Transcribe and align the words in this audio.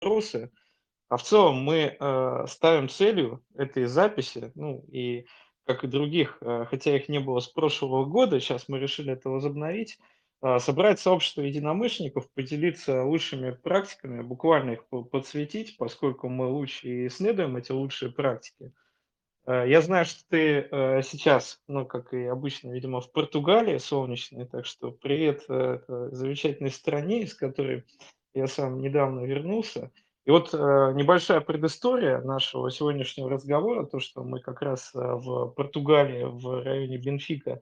вопросы. 0.00 0.50
А 1.08 1.16
в 1.16 1.22
целом 1.22 1.56
мы 1.62 1.96
э, 1.98 2.44
ставим 2.46 2.88
целью 2.88 3.44
этой 3.56 3.86
записи, 3.86 4.52
ну 4.54 4.84
и 4.92 5.26
как 5.66 5.84
и 5.84 5.88
других, 5.88 6.38
э, 6.40 6.66
хотя 6.68 6.96
их 6.96 7.08
не 7.08 7.18
было 7.18 7.40
с 7.40 7.48
прошлого 7.48 8.04
года, 8.04 8.38
сейчас 8.38 8.68
мы 8.68 8.78
решили 8.78 9.12
это 9.12 9.28
возобновить, 9.28 9.98
э, 10.42 10.58
собрать 10.60 11.00
сообщество 11.00 11.42
единомышленников, 11.42 12.30
поделиться 12.32 13.02
лучшими 13.02 13.50
практиками, 13.50 14.22
буквально 14.22 14.72
их 14.72 14.86
подсветить, 15.10 15.76
поскольку 15.76 16.28
мы 16.28 16.46
лучше 16.46 16.86
и 16.88 17.06
исследуем 17.08 17.56
эти 17.56 17.72
лучшие 17.72 18.12
практики. 18.12 18.72
Э, 19.46 19.64
я 19.68 19.80
знаю, 19.80 20.04
что 20.04 20.22
ты 20.28 20.68
э, 20.70 21.02
сейчас, 21.02 21.60
ну, 21.66 21.86
как 21.86 22.14
и 22.14 22.24
обычно, 22.24 22.70
видимо, 22.70 23.00
в 23.00 23.10
Португалии 23.10 23.78
солнечной, 23.78 24.46
так 24.46 24.64
что 24.64 24.92
привет 24.92 25.42
э, 25.48 25.80
замечательной 26.12 26.70
стране, 26.70 27.22
из 27.22 27.34
которой 27.34 27.84
я 28.34 28.46
сам 28.46 28.80
недавно 28.80 29.24
вернулся. 29.24 29.90
И 30.26 30.30
вот 30.30 30.52
э, 30.52 30.56
небольшая 30.94 31.40
предыстория 31.40 32.20
нашего 32.20 32.70
сегодняшнего 32.70 33.30
разговора, 33.30 33.86
то, 33.86 34.00
что 34.00 34.22
мы 34.22 34.40
как 34.40 34.62
раз 34.62 34.90
э, 34.94 34.98
в 34.98 35.48
Португалии, 35.56 36.24
в 36.24 36.62
районе 36.62 36.98
Бенфика, 36.98 37.60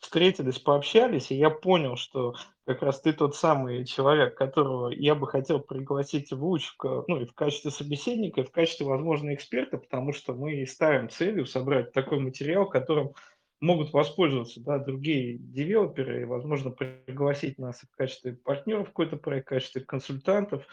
встретились, 0.00 0.58
пообщались, 0.58 1.30
и 1.30 1.36
я 1.36 1.50
понял, 1.50 1.96
что 1.96 2.34
как 2.66 2.82
раз 2.82 3.00
ты 3.00 3.12
тот 3.12 3.34
самый 3.34 3.84
человек, 3.84 4.36
которого 4.36 4.90
я 4.90 5.14
бы 5.14 5.26
хотел 5.26 5.60
пригласить 5.60 6.30
в 6.30 6.42
ЛУЧ, 6.42 6.76
ну, 7.08 7.20
и 7.20 7.26
в 7.26 7.34
качестве 7.34 7.70
собеседника, 7.70 8.40
и 8.40 8.44
в 8.44 8.50
качестве, 8.50 8.86
возможно, 8.86 9.34
эксперта, 9.34 9.78
потому 9.78 10.12
что 10.12 10.34
мы 10.34 10.64
ставим 10.66 11.08
целью 11.08 11.46
собрать 11.46 11.92
такой 11.92 12.20
материал, 12.20 12.68
которым 12.68 13.12
могут 13.60 13.92
воспользоваться 13.92 14.60
да, 14.60 14.78
другие 14.78 15.38
девелоперы 15.38 16.22
и, 16.22 16.24
возможно, 16.24 16.70
пригласить 16.70 17.58
нас 17.58 17.80
в 17.80 17.96
качестве 17.96 18.34
партнеров 18.34 18.86
в 18.86 18.90
какой-то 18.90 19.16
проект, 19.16 19.46
в 19.46 19.50
качестве 19.50 19.82
консультантов, 19.82 20.64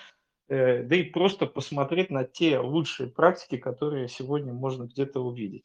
э, 0.47 0.83
да 0.83 0.95
и 0.95 1.03
просто 1.03 1.47
посмотреть 1.47 2.09
на 2.09 2.23
те 2.23 2.59
лучшие 2.59 3.09
практики, 3.09 3.57
которые 3.57 4.07
сегодня 4.07 4.53
можно 4.53 4.83
где-то 4.83 5.19
увидеть. 5.19 5.63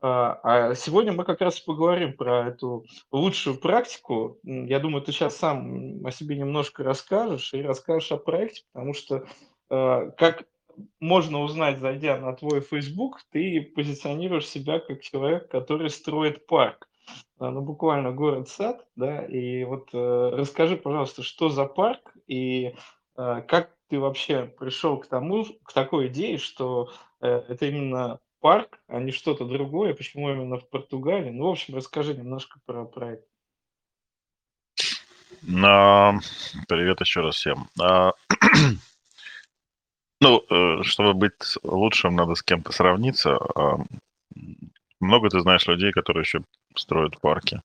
А, 0.00 0.38
а 0.42 0.74
сегодня 0.74 1.12
мы 1.12 1.24
как 1.24 1.40
раз 1.40 1.60
поговорим 1.60 2.12
про 2.14 2.48
эту 2.48 2.84
лучшую 3.10 3.58
практику. 3.58 4.38
Я 4.42 4.78
думаю, 4.78 5.02
ты 5.02 5.12
сейчас 5.12 5.36
сам 5.36 6.04
о 6.04 6.10
себе 6.10 6.36
немножко 6.36 6.84
расскажешь 6.84 7.54
и 7.54 7.62
расскажешь 7.62 8.12
о 8.12 8.18
проекте, 8.18 8.64
потому 8.72 8.92
что 8.92 9.26
э, 9.70 10.10
как 10.18 10.44
можно 11.00 11.40
узнать, 11.40 11.78
зайдя 11.78 12.18
на 12.18 12.32
твой 12.34 12.60
Facebook, 12.60 13.20
ты 13.30 13.60
позиционируешь 13.74 14.46
себя 14.46 14.80
как 14.80 15.02
человек, 15.02 15.48
который 15.48 15.90
строит 15.90 16.46
парк. 16.46 16.88
А, 17.38 17.50
ну, 17.50 17.60
буквально 17.60 18.12
город-сад, 18.12 18.86
да, 18.96 19.24
и 19.24 19.64
вот 19.64 19.90
э, 19.92 20.30
расскажи, 20.34 20.76
пожалуйста, 20.76 21.22
что 21.22 21.48
за 21.48 21.66
парк 21.66 22.14
и 22.26 22.74
э, 23.16 23.42
как 23.46 23.76
ты 23.88 23.98
вообще 23.98 24.44
пришел 24.44 24.98
к 24.98 25.06
тому, 25.06 25.44
к 25.64 25.72
такой 25.72 26.08
идее, 26.08 26.38
что 26.38 26.90
э, 27.20 27.28
это 27.28 27.66
именно 27.66 28.20
парк, 28.40 28.78
а 28.88 29.00
не 29.00 29.12
что-то 29.12 29.44
другое, 29.44 29.94
почему 29.94 30.30
именно 30.30 30.58
в 30.58 30.68
Португалии? 30.68 31.30
Ну, 31.30 31.48
в 31.48 31.50
общем, 31.52 31.74
расскажи 31.74 32.14
немножко 32.14 32.60
про 32.64 32.84
проект. 32.84 33.26
А, 35.62 36.14
привет 36.68 37.00
еще 37.00 37.20
раз 37.20 37.36
всем. 37.36 37.68
А, 40.24 40.28
Ну, 40.28 40.44
э, 40.48 40.82
чтобы 40.84 41.14
быть 41.14 41.58
лучшим, 41.62 42.16
надо 42.16 42.34
с 42.34 42.42
кем-то 42.42 42.72
сравниться. 42.72 43.36
А, 43.54 43.78
много 45.00 45.28
ты 45.28 45.40
знаешь 45.40 45.66
людей, 45.66 45.92
которые 45.92 46.22
еще 46.22 46.42
строят 46.74 47.20
парки. 47.20 47.60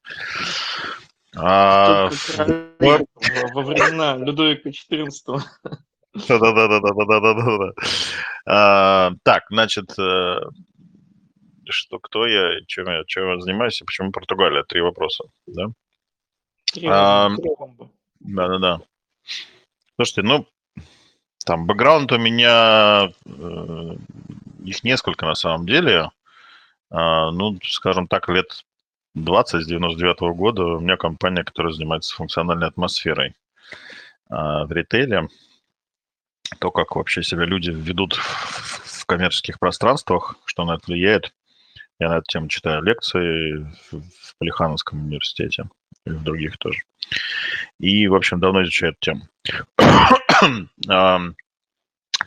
А, 1.35 2.09
во 2.09 3.61
времена 3.61 4.17
Людовика 4.17 4.69
XIV. 4.69 5.41
Да-да-да-да-да-да-да-да. 6.27 7.73
А, 8.45 9.11
так, 9.23 9.45
значит, 9.49 9.97
э, 9.99 10.39
что, 11.69 11.99
кто 11.99 12.25
я, 12.25 12.61
чем 12.65 12.87
я, 12.87 13.03
чем 13.05 13.30
я 13.30 13.39
занимаюсь 13.39 13.80
и 13.81 13.85
почему 13.85 14.11
Португалия? 14.11 14.63
Три 14.63 14.81
вопроса, 14.81 15.25
да? 15.45 15.67
Да-да-да. 18.19 18.81
Слушайте, 19.95 20.23
ну, 20.23 20.48
там 21.49 21.65
бэкграунд 21.65 22.11
у 22.11 22.20
меня, 22.20 23.10
э, 23.26 23.95
их 24.64 24.83
несколько 24.83 25.26
на 25.26 25.33
самом 25.33 25.65
деле. 25.65 26.11
Э, 26.92 27.32
ну, 27.32 27.58
скажем 27.64 28.08
так, 28.08 28.30
лет 28.30 28.65
20 29.15 29.64
с 29.64 29.65
99 29.65 30.21
-го 30.21 30.36
года 30.36 30.64
у 30.64 30.80
меня 30.80 30.95
компания, 30.95 31.43
которая 31.43 31.73
занимается 31.73 32.15
функциональной 32.15 32.67
атмосферой 32.67 33.30
э, 33.30 33.33
в 34.30 34.71
ритейле. 34.71 35.27
То, 36.60 36.70
как 36.70 36.95
вообще 36.95 37.23
себя 37.23 37.45
люди 37.45 37.71
ведут 37.71 38.14
в 38.14 39.08
коммерческих 39.08 39.58
пространствах, 39.58 40.36
что 40.45 40.66
на 40.66 40.76
это 40.76 40.83
влияет. 40.86 41.33
Я 41.99 42.10
на 42.10 42.17
эту 42.17 42.26
тему 42.27 42.48
читаю 42.48 42.83
лекции 42.83 43.66
в 43.92 44.36
Полихановском 44.37 45.04
университете 45.04 45.67
и 46.05 46.11
в 46.11 46.23
других 46.23 46.60
тоже. 46.60 46.81
И, 47.80 48.08
в 48.08 48.14
общем, 48.14 48.39
давно 48.39 48.61
изучаю 48.61 48.92
эту 48.92 48.99
тему. 49.02 49.21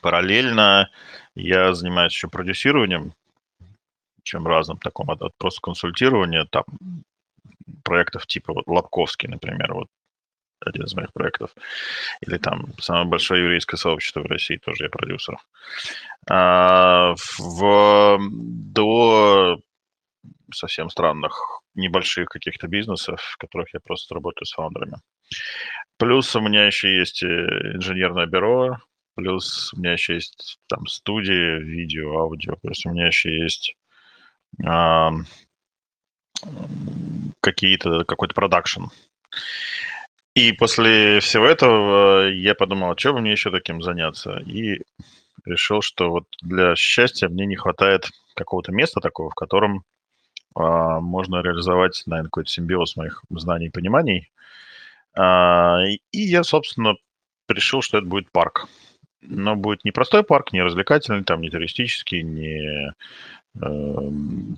Параллельно 0.01 0.91
я 1.35 1.75
занимаюсь 1.75 2.13
еще 2.13 2.29
продюсированием, 2.29 3.15
чем 4.23 4.47
разным, 4.47 4.79
таком 4.79 5.11
от, 5.11 5.23
от 5.23 5.37
просто 5.37 5.61
консультирования, 5.61 6.47
там, 6.51 6.65
проектов 7.85 8.27
типа 8.27 8.53
вот 8.53 8.67
Лобковский, 8.67 9.29
например, 9.29 9.75
вот 9.75 9.89
один 10.61 10.85
из 10.85 10.95
моих 10.95 11.13
проектов. 11.13 11.51
Или 12.21 12.39
там 12.39 12.73
самое 12.79 13.07
большое 13.07 13.43
еврейское 13.43 13.77
сообщество 13.77 14.21
в 14.21 14.27
России, 14.27 14.57
тоже 14.57 14.85
я 14.85 14.91
продюсер. 14.91 15.39
А, 16.31 17.15
в, 17.39 18.19
до 18.31 19.59
совсем 20.55 20.91
странных 20.91 21.63
небольших 21.75 22.29
каких-то 22.29 22.69
бизнесов, 22.69 23.21
в 23.21 23.37
которых 23.39 23.73
я 23.75 23.81
просто 23.81 24.15
работаю 24.15 24.47
с 24.47 24.53
фаундерами. 24.53 24.99
Плюс 26.03 26.35
у 26.35 26.41
меня 26.41 26.67
еще 26.67 26.99
есть 26.99 27.23
э, 27.23 27.27
инженерное 27.77 28.27
бюро, 28.27 28.79
плюс 29.15 29.73
у 29.73 29.79
меня 29.79 29.93
еще 29.93 30.15
есть 30.15 30.59
там 30.67 30.89
студия, 30.89 31.59
видео, 31.59 32.19
аудио, 32.19 32.57
плюс 32.61 32.85
у 32.85 32.91
меня 32.91 33.07
еще 33.07 33.33
есть 33.33 33.77
э, 34.67 35.11
какие-то, 37.39 38.05
какой-то 38.05 38.35
продакшн. 38.35 38.87
И 40.35 40.51
после 40.51 41.21
всего 41.21 41.47
этого 41.47 42.27
я 42.31 42.57
подумал, 42.57 42.91
а 42.91 42.99
что 42.99 43.13
бы 43.13 43.21
мне 43.21 43.31
еще 43.31 43.53
таким 43.53 43.81
заняться? 43.81 44.39
И 44.45 44.81
решил, 45.45 45.83
что 45.83 46.11
вот 46.11 46.25
для 46.43 46.75
счастья 46.75 47.29
мне 47.29 47.47
не 47.47 47.55
хватает 47.55 48.11
какого-то 48.35 48.73
места 48.73 49.01
такого, 49.01 49.31
в 49.31 49.37
котором 49.37 49.85
э, 50.57 50.61
можно 50.61 51.43
реализовать, 51.43 52.03
наверное, 52.07 52.27
какой-то 52.27 52.51
симбиоз 52.51 52.97
моих 52.97 53.23
знаний 53.31 53.67
и 53.67 53.71
пониманий. 53.71 54.19
Э, 54.19 54.43
и 55.17 55.99
я, 56.13 56.43
собственно, 56.43 56.95
решил, 57.49 57.83
что 57.83 57.99
это 57.99 58.07
будет 58.07 58.31
парк. 58.33 58.69
Но 59.21 59.55
будет 59.55 59.85
не 59.85 59.93
простой 59.93 60.25
парк, 60.25 60.53
не 60.53 60.63
развлекательный, 60.63 61.23
там 61.23 61.41
не 61.43 61.51
туристический, 61.51 62.23
не 62.23 62.93
э, 63.55 64.11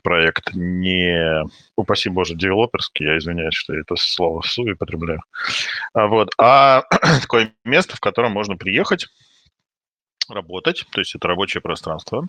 проект, 0.03 0.55
не, 0.55 1.45
упаси 1.77 2.09
боже, 2.09 2.35
девелоперский, 2.35 3.05
я 3.05 3.19
извиняюсь, 3.19 3.55
что 3.55 3.75
это 3.75 3.95
слово 3.97 4.41
в 4.41 4.47
суе 4.47 4.75
потребляю, 4.75 5.23
а, 5.93 6.07
вот, 6.07 6.31
а 6.39 6.85
такое 7.21 7.53
место, 7.65 7.97
в 7.97 8.01
котором 8.01 8.33
можно 8.33 8.57
приехать, 8.57 9.09
работать, 10.31 10.87
то 10.93 11.01
есть 11.01 11.15
это 11.15 11.29
рабочее 11.29 11.61
пространство, 11.61 12.27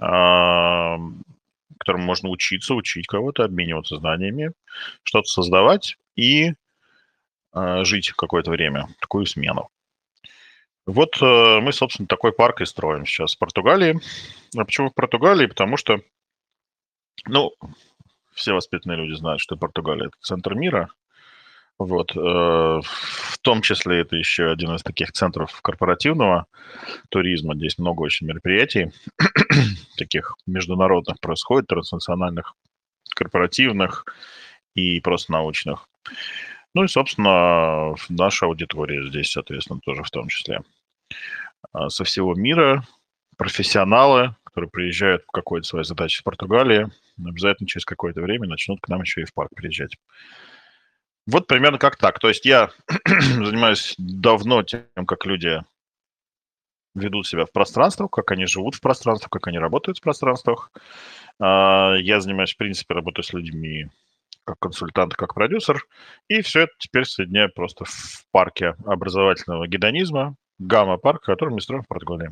а, 0.00 0.96
в 0.96 1.78
котором 1.78 2.02
можно 2.02 2.28
учиться, 2.28 2.74
учить 2.74 3.08
кого-то, 3.08 3.42
обмениваться 3.42 3.96
знаниями, 3.96 4.52
что-то 5.02 5.26
создавать 5.26 5.96
и 6.14 6.50
а, 6.50 6.54
жить 7.54 8.12
какое-то 8.12 8.50
время, 8.50 8.88
такую 9.00 9.26
смену. 9.26 9.70
Вот 10.88 11.20
э, 11.20 11.60
мы, 11.60 11.70
собственно, 11.74 12.08
такой 12.08 12.32
парк 12.32 12.62
и 12.62 12.64
строим 12.64 13.04
сейчас 13.04 13.34
в 13.34 13.38
Португалии. 13.38 14.00
А 14.56 14.64
почему 14.64 14.88
в 14.88 14.94
Португалии? 14.94 15.44
Потому 15.44 15.76
что, 15.76 16.00
ну, 17.26 17.52
все 18.32 18.54
воспитанные 18.54 18.96
люди 18.96 19.12
знают, 19.12 19.42
что 19.42 19.58
Португалия– 19.58 20.06
это 20.06 20.16
центр 20.22 20.54
мира. 20.54 20.88
Вот. 21.78 22.16
Э, 22.16 22.80
в 22.80 23.38
том 23.42 23.60
числе 23.60 24.00
это 24.00 24.16
еще 24.16 24.50
один 24.50 24.76
из 24.76 24.82
таких 24.82 25.12
центров 25.12 25.60
корпоративного 25.60 26.46
туризма. 27.10 27.54
Здесь 27.54 27.76
много 27.76 28.00
очень 28.00 28.26
мероприятий 28.26 28.90
таких 29.98 30.36
международных 30.46 31.20
происходит, 31.20 31.66
транснациональных, 31.66 32.54
корпоративных 33.14 34.06
и 34.74 35.00
просто 35.00 35.32
научных. 35.32 35.86
Ну 36.74 36.84
и, 36.84 36.88
собственно, 36.88 37.94
наша 38.08 38.46
аудитория 38.46 39.06
здесь, 39.08 39.32
соответственно, 39.32 39.80
тоже 39.80 40.02
в 40.02 40.10
том 40.10 40.28
числе. 40.28 40.62
А, 41.72 41.88
со 41.88 42.04
всего 42.04 42.34
мира, 42.34 42.86
профессионалы, 43.36 44.36
которые 44.44 44.70
приезжают 44.70 45.24
в 45.24 45.30
какой-то 45.30 45.66
своей 45.66 45.84
задаче 45.84 46.20
в 46.20 46.24
Португалии, 46.24 46.88
обязательно 47.18 47.68
через 47.68 47.84
какое-то 47.84 48.20
время 48.20 48.46
начнут 48.48 48.80
к 48.80 48.88
нам 48.88 49.02
еще 49.02 49.22
и 49.22 49.24
в 49.24 49.32
парк 49.32 49.50
приезжать. 49.54 49.96
Вот 51.26 51.46
примерно 51.46 51.78
как 51.78 51.96
так. 51.96 52.18
То 52.18 52.28
есть 52.28 52.44
я 52.44 52.70
занимаюсь 53.06 53.94
давно 53.98 54.62
тем, 54.62 54.84
как 55.06 55.26
люди 55.26 55.62
ведут 56.94 57.26
себя 57.26 57.44
в 57.44 57.52
пространствах, 57.52 58.10
как 58.10 58.30
они 58.32 58.46
живут 58.46 58.74
в 58.74 58.80
пространствах, 58.80 59.30
как 59.30 59.46
они 59.46 59.58
работают 59.58 59.98
в 59.98 60.02
пространствах. 60.02 60.72
А, 61.40 61.94
я 61.96 62.20
занимаюсь, 62.20 62.54
в 62.54 62.56
принципе, 62.56 62.94
работой 62.94 63.24
с 63.24 63.32
людьми 63.32 63.88
как 64.48 64.58
консультант, 64.60 65.14
как 65.14 65.34
продюсер. 65.34 65.84
И 66.28 66.40
все 66.40 66.62
это 66.62 66.72
теперь 66.78 67.04
соединяю 67.04 67.52
просто 67.52 67.84
в 67.84 68.24
парке 68.30 68.74
образовательного 68.86 69.68
гедонизма, 69.68 70.36
гамма-парк, 70.58 71.22
который 71.22 71.50
мы 71.50 71.60
строим 71.60 71.82
в 71.82 71.88
Португалии. 71.88 72.30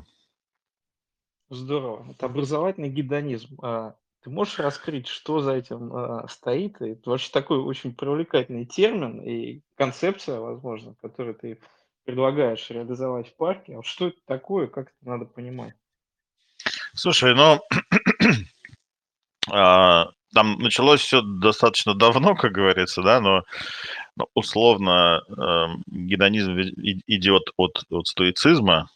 Здорово. 1.51 2.07
Это 2.11 2.27
образовательный 2.27 2.89
гедонизм. 2.89 3.59
А 3.63 3.97
ты 4.23 4.31
можешь 4.31 4.59
раскрыть, 4.59 5.09
что 5.09 5.41
за 5.41 5.53
этим 5.53 5.95
а, 5.95 6.27
стоит? 6.29 6.81
Это 6.81 7.11
вообще 7.11 7.31
такой 7.31 7.59
очень 7.59 7.95
привлекательный 7.95 8.65
термин 8.65 9.21
и 9.21 9.61
концепция, 9.77 10.41
возможно, 10.41 10.95
которую 11.03 11.35
ты 11.35 11.61
предлагаешь 12.05 12.71
реализовать 12.71 13.29
в 13.29 13.37
парке. 13.37 13.77
А 13.77 13.83
что 13.83 14.09
это 14.09 14.17
такое, 14.25 14.69
как 14.69 14.87
это 14.87 15.09
надо 15.09 15.27
понимать? 15.27 15.75
Слушай, 16.95 17.35
ну, 17.35 17.61
а, 19.53 20.09
там 20.37 20.59
началось 20.59 21.01
все 21.01 21.23
достаточно 21.23 21.95
давно, 21.95 22.35
как 22.35 22.53
говорится, 22.53 23.03
да, 23.03 23.23
но, 23.23 23.45
но 24.17 24.27
условно 24.35 25.23
э, 25.27 25.67
гедонизм 25.87 26.61
идет 27.07 27.45
от, 27.57 27.85
от 27.89 28.07
стоицизма. 28.07 28.91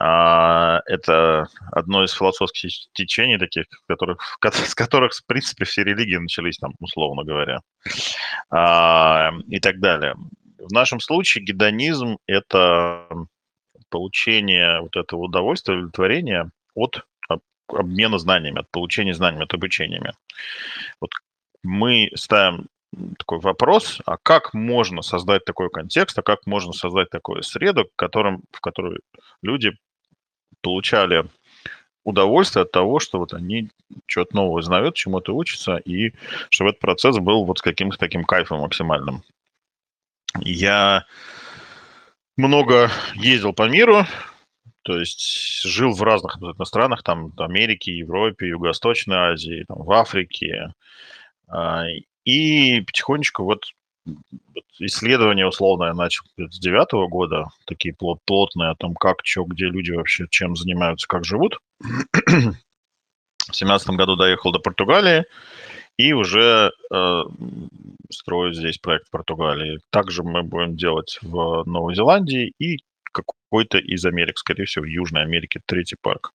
А, 0.00 0.80
это 0.86 1.46
одно 1.70 2.02
из 2.02 2.10
философских 2.10 2.72
течений 2.92 3.38
таких, 3.38 3.66
которых, 3.86 4.36
с 4.42 4.74
которых, 4.74 5.12
в 5.12 5.24
принципе, 5.26 5.64
все 5.64 5.84
религии 5.84 6.16
начались, 6.16 6.58
там, 6.58 6.72
условно 6.80 7.22
говоря, 7.22 7.60
а, 8.50 9.30
и 9.46 9.60
так 9.60 9.78
далее. 9.78 10.16
В 10.58 10.72
нашем 10.72 10.98
случае 10.98 11.44
гедонизм– 11.44 12.18
это 12.26 13.06
получение 13.90 14.80
вот 14.80 14.96
этого 14.96 15.20
удовольствия, 15.20 15.76
удовлетворения 15.76 16.50
от 16.74 17.04
обмена 17.72 18.18
знаниями, 18.18 18.60
от 18.60 18.70
получения 18.70 19.14
знаниями, 19.14 19.44
от 19.44 19.54
обучениями. 19.54 20.12
Вот 21.00 21.10
мы 21.62 22.10
ставим 22.14 22.68
такой 23.18 23.38
вопрос, 23.38 24.00
а 24.04 24.16
как 24.18 24.52
можно 24.54 25.02
создать 25.02 25.44
такой 25.44 25.70
контекст, 25.70 26.18
а 26.18 26.22
как 26.22 26.46
можно 26.46 26.72
создать 26.72 27.10
такую 27.10 27.42
среду, 27.42 27.84
в, 27.84 27.88
в 27.88 28.60
которой 28.60 29.00
люди 29.42 29.72
получали 30.60 31.24
удовольствие 32.04 32.64
от 32.64 32.72
того, 32.72 32.98
что 32.98 33.18
вот 33.18 33.32
они 33.32 33.70
что-то 34.06 34.36
новое 34.36 34.62
знают, 34.62 34.96
чему-то 34.96 35.34
учатся, 35.34 35.76
и 35.76 36.12
чтобы 36.50 36.70
этот 36.70 36.80
процесс 36.80 37.18
был 37.18 37.44
вот 37.44 37.58
с 37.58 37.62
каким-то 37.62 37.96
таким 37.96 38.24
кайфом 38.24 38.60
максимальным. 38.60 39.22
Я 40.40 41.06
много 42.36 42.90
ездил 43.14 43.52
по 43.52 43.68
миру, 43.68 44.06
то 44.82 44.98
есть 44.98 45.62
жил 45.62 45.92
в 45.92 46.02
разных 46.02 46.36
абсолютно 46.36 46.64
странах, 46.64 47.02
там, 47.02 47.32
Америке, 47.38 47.96
Европе, 47.96 48.48
Юго-Восточной 48.48 49.32
Азии, 49.32 49.64
там, 49.68 49.82
в 49.82 49.92
Африке. 49.92 50.72
А, 51.48 51.84
и 52.24 52.80
потихонечку 52.80 53.44
вот 53.44 53.64
исследования, 54.78 55.46
условно, 55.46 55.84
я 55.84 55.94
начал 55.94 56.24
с 56.36 56.58
девятого 56.58 57.06
года, 57.08 57.46
такие 57.66 57.94
плот 57.94 58.18
плотные 58.24 58.70
о 58.70 58.74
том, 58.74 58.94
как, 58.94 59.18
что, 59.24 59.44
где 59.44 59.66
люди 59.66 59.92
вообще 59.92 60.26
чем 60.30 60.56
занимаются, 60.56 61.06
как 61.06 61.24
живут. 61.24 61.58
В 61.80 63.56
семнадцатом 63.56 63.96
году 63.96 64.16
доехал 64.16 64.52
до 64.52 64.58
Португалии 64.60 65.24
и 65.98 66.12
уже 66.12 66.70
э, 66.92 67.22
строю 68.10 68.54
здесь 68.54 68.78
проект 68.78 69.08
в 69.08 69.10
Португалии. 69.10 69.80
Также 69.90 70.22
мы 70.22 70.42
будем 70.42 70.76
делать 70.76 71.18
в 71.22 71.64
Новой 71.66 71.94
Зеландии 71.94 72.52
и 72.58 72.78
какой-то 73.52 73.76
из 73.76 74.02
Америк, 74.06 74.38
скорее 74.38 74.64
всего, 74.64 74.86
в 74.86 74.88
Южной 74.88 75.22
Америке, 75.22 75.60
третий 75.66 75.96
парк. 76.00 76.32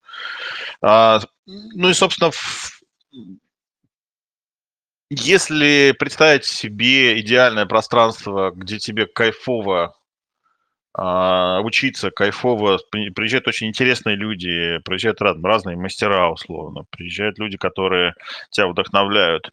А, 0.84 1.20
ну 1.48 1.90
и, 1.90 1.94
собственно, 1.94 2.30
в... 2.30 2.82
если 5.10 5.96
представить 5.98 6.46
себе 6.46 7.20
идеальное 7.20 7.66
пространство, 7.66 8.52
где 8.52 8.78
тебе 8.78 9.08
кайфово 9.08 9.96
а, 10.94 11.62
учиться, 11.62 12.12
кайфово, 12.12 12.80
приезжают 12.92 13.48
очень 13.48 13.68
интересные 13.68 14.16
люди, 14.16 14.78
приезжают 14.86 15.20
разные 15.20 15.76
мастера, 15.76 16.30
условно, 16.30 16.84
приезжают 16.92 17.40
люди, 17.40 17.58
которые 17.58 18.14
тебя 18.52 18.68
вдохновляют, 18.68 19.50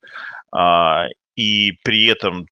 а, 0.52 1.06
и 1.34 1.72
при 1.82 2.05
этом 2.08 2.46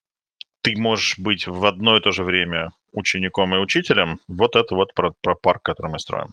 ты 0.63 0.75
можешь 0.75 1.19
быть 1.19 1.47
в 1.47 1.67
одно 1.67 1.99
и 1.99 2.01
то 2.01 2.13
же 2.13 2.25
время 2.25 2.71
учеником 2.93 3.55
и 3.55 3.59
учителем. 3.59 4.21
Вот 4.29 4.57
это 4.57 4.75
вот 4.75 4.95
про, 4.95 5.13
про 5.21 5.35
парк, 5.35 5.63
который 5.63 5.91
мы 5.91 5.99
строим. 5.99 6.29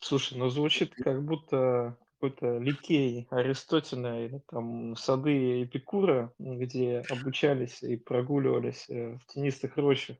Слушай, 0.00 0.38
ну 0.38 0.48
звучит 0.50 0.94
как 0.94 1.24
будто 1.24 1.96
какой-то 2.20 2.58
Ликей 2.58 3.26
Аристотеля 3.30 4.26
или 4.26 4.40
там 4.48 4.96
сады 4.96 5.64
Эпикура, 5.64 6.32
где 6.38 7.02
обучались 7.10 7.82
и 7.82 7.96
прогуливались 7.96 8.86
э, 8.88 9.16
в 9.16 9.26
тенистых 9.32 9.76
рощах. 9.76 10.16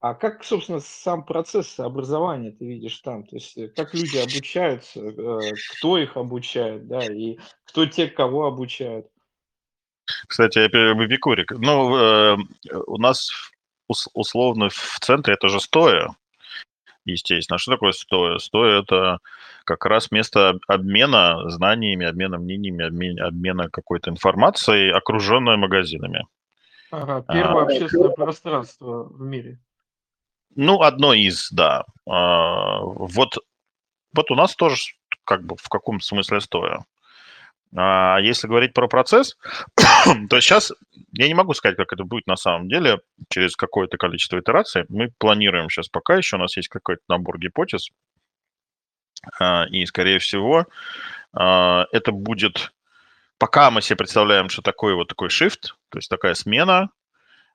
А 0.00 0.14
как, 0.14 0.44
собственно, 0.44 0.80
сам 0.80 1.24
процесс 1.24 1.78
образования 1.80 2.52
ты 2.52 2.66
видишь 2.66 2.98
там? 2.98 3.24
То 3.24 3.36
есть 3.36 3.56
э, 3.56 3.68
как 3.68 3.94
люди 3.94 4.16
обучаются, 4.16 5.00
э, 5.00 5.52
кто 5.78 5.98
их 5.98 6.16
обучает, 6.16 6.86
да, 6.88 7.04
и 7.04 7.38
кто 7.64 7.86
те, 7.86 8.08
кого 8.08 8.46
обучают? 8.46 9.06
Кстати, 10.26 10.58
об 10.58 11.02
Эпикуре. 11.02 11.44
Ну, 11.50 12.38
у 12.86 12.96
нас 12.96 13.30
условно 14.14 14.68
в 14.68 14.98
центре 15.00 15.34
это 15.34 15.48
же 15.48 15.60
стоя, 15.60 16.14
естественно. 17.04 17.56
А 17.56 17.58
что 17.58 17.72
такое 17.72 17.92
стоя? 17.92 18.38
Стоя– 18.38 18.82
это 18.82 19.18
как 19.64 19.84
раз 19.86 20.10
место 20.10 20.58
обмена 20.66 21.48
знаниями, 21.50 22.06
обмена 22.06 22.38
мнениями, 22.38 22.86
обмен, 22.86 23.20
обмена 23.20 23.68
какой-то 23.70 24.10
информацией, 24.10 24.90
окруженное 24.90 25.56
магазинами. 25.56 26.26
Ага, 26.90 27.22
первое 27.30 27.62
а, 27.62 27.66
общественное 27.66 28.08
пространство 28.10 29.04
в 29.04 29.20
мире. 29.20 29.58
Ну, 30.54 30.80
одно 30.80 31.12
из, 31.12 31.50
да. 31.50 31.84
А, 32.08 32.80
вот, 32.80 33.38
вот 34.14 34.30
у 34.30 34.34
нас 34.34 34.54
тоже 34.56 34.76
как 35.24 35.44
бы 35.44 35.56
в 35.56 35.68
каком 35.68 36.00
смысле 36.00 36.40
стоя. 36.40 36.84
А 37.76 38.18
если 38.20 38.46
говорить 38.46 38.72
про 38.72 38.88
процесс, 38.88 39.36
то 40.30 40.40
сейчас 40.40 40.72
я 41.12 41.28
не 41.28 41.34
могу 41.34 41.54
сказать, 41.54 41.76
как 41.76 41.92
это 41.92 42.04
будет 42.04 42.26
на 42.26 42.36
самом 42.36 42.68
деле 42.68 43.00
через 43.28 43.56
какое-то 43.56 43.98
количество 43.98 44.38
итераций. 44.38 44.84
Мы 44.88 45.10
планируем 45.18 45.68
сейчас 45.68 45.88
пока 45.88 46.16
еще, 46.16 46.36
у 46.36 46.40
нас 46.40 46.56
есть 46.56 46.68
какой-то 46.68 47.02
набор 47.08 47.38
гипотез, 47.38 47.90
а, 49.38 49.66
и, 49.70 49.84
скорее 49.86 50.18
всего, 50.18 50.66
а, 51.32 51.86
это 51.92 52.12
будет... 52.12 52.72
Пока 53.38 53.70
мы 53.70 53.82
себе 53.82 53.96
представляем, 53.96 54.48
что 54.48 54.62
такое 54.62 54.94
вот 54.94 55.08
такой 55.08 55.28
shift, 55.28 55.74
то 55.90 55.98
есть 55.98 56.08
такая 56.08 56.34
смена, 56.34 56.90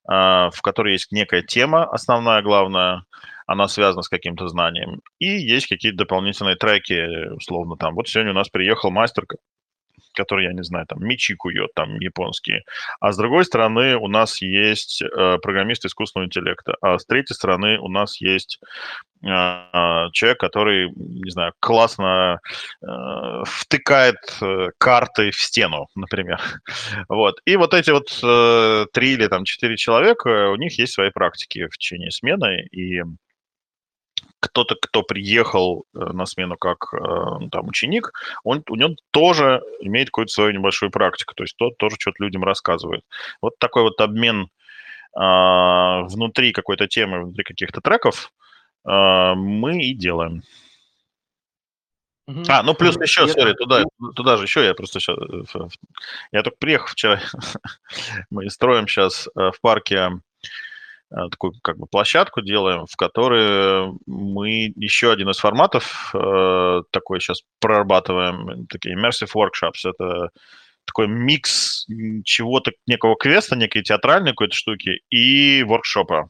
а, 0.07 0.49
в 0.51 0.61
которой 0.61 0.93
есть 0.93 1.11
некая 1.11 1.41
тема 1.41 1.85
основная, 1.85 2.41
главная, 2.41 3.03
она 3.47 3.67
связана 3.67 4.01
с 4.01 4.09
каким-то 4.09 4.47
знанием, 4.47 5.01
и 5.19 5.25
есть 5.25 5.67
какие-то 5.67 5.97
дополнительные 5.97 6.55
треки, 6.55 7.33
условно, 7.33 7.75
там, 7.75 7.95
вот 7.95 8.07
сегодня 8.07 8.31
у 8.31 8.35
нас 8.35 8.47
приехал 8.47 8.91
мастер, 8.91 9.25
который, 10.13 10.45
я 10.45 10.53
не 10.53 10.63
знаю, 10.63 10.85
там, 10.87 11.03
мечи 11.03 11.35
кует, 11.35 11.73
там, 11.75 11.99
японские. 11.99 12.63
А 12.99 13.11
с 13.11 13.17
другой 13.17 13.45
стороны, 13.45 13.97
у 13.97 14.07
нас 14.07 14.41
есть 14.41 15.01
э, 15.01 15.37
программист 15.41 15.85
искусственного 15.85 16.27
интеллекта. 16.27 16.75
А 16.81 16.97
с 16.97 17.05
третьей 17.05 17.35
стороны, 17.35 17.79
у 17.79 17.87
нас 17.87 18.21
есть 18.21 18.59
э, 19.23 20.07
человек, 20.11 20.39
который, 20.39 20.91
не 20.95 21.31
знаю, 21.31 21.53
классно 21.59 22.39
э, 22.81 23.43
втыкает 23.45 24.17
э, 24.41 24.69
карты 24.77 25.31
в 25.31 25.35
стену, 25.35 25.87
например. 25.95 26.39
Вот. 27.09 27.35
И 27.45 27.55
вот 27.55 27.73
эти 27.73 27.91
вот 27.91 28.19
э, 28.23 28.85
три 28.93 29.13
или 29.13 29.27
там 29.27 29.45
четыре 29.45 29.77
человека, 29.77 30.49
у 30.49 30.55
них 30.55 30.77
есть 30.79 30.93
свои 30.93 31.09
практики 31.11 31.67
в 31.67 31.77
течение 31.77 32.11
смены, 32.11 32.67
и 32.71 33.01
кто-то, 34.43 34.75
кто 34.75 35.03
приехал 35.03 35.85
э, 35.95 35.99
на 35.99 36.25
смену 36.25 36.57
как 36.57 36.93
э, 36.93 36.97
там 37.49 37.69
ученик, 37.69 38.11
он, 38.43 38.61
у 38.69 38.75
него 38.75 38.95
тоже 39.11 39.61
имеет 39.79 40.07
какую-то 40.07 40.33
свою 40.33 40.51
небольшую 40.51 40.91
практику, 40.91 41.33
то 41.33 41.43
есть 41.43 41.55
тот 41.55 41.77
тоже 41.77 41.95
что-то 41.97 42.21
людям 42.21 42.43
рассказывает. 42.43 43.03
Вот 43.41 43.57
такой 43.57 43.83
вот 43.83 44.01
обмен 44.01 44.49
а, 45.15 46.01
внутри 46.03 46.51
какой-то 46.51 46.87
темы, 46.87 47.23
внутри 47.23 47.43
каких-то 47.43 47.79
треков 47.81 48.33
а, 48.83 49.35
мы 49.35 49.81
и 49.81 49.93
делаем. 49.93 50.43
Uh-huh. 52.29 52.45
А, 52.49 52.63
ну 52.63 52.73
плюс 52.73 52.97
еще, 52.99 53.27
сори, 53.27 53.53
туда, 53.53 53.83
туда 54.15 54.37
же 54.37 54.43
еще 54.43 54.65
я 54.65 54.73
просто 54.73 54.99
сейчас, 54.99 55.17
э, 55.55 55.67
я 56.31 56.41
только 56.41 56.57
приехал 56.57 56.87
вчера, 56.87 57.21
мы 58.29 58.49
строим 58.49 58.87
сейчас 58.87 59.29
в 59.35 59.55
парке 59.61 60.19
такую 61.31 61.53
как 61.61 61.77
бы 61.77 61.85
площадку 61.85 62.41
делаем, 62.41 62.85
в 62.89 62.95
которой 62.95 63.93
мы 64.05 64.73
еще 64.75 65.11
один 65.11 65.29
из 65.29 65.37
форматов 65.37 66.11
э, 66.13 66.81
такой 66.91 67.19
сейчас 67.19 67.41
прорабатываем, 67.59 68.65
такие 68.67 68.95
immersive 68.95 69.29
workshops. 69.35 69.89
Это 69.89 70.29
такой 70.85 71.07
микс 71.07 71.85
чего-то, 72.25 72.71
некого 72.87 73.15
квеста, 73.15 73.55
некой 73.55 73.83
театральной 73.83 74.31
какой-то 74.31 74.55
штуки 74.55 75.01
и 75.09 75.63
воркшопа. 75.63 76.29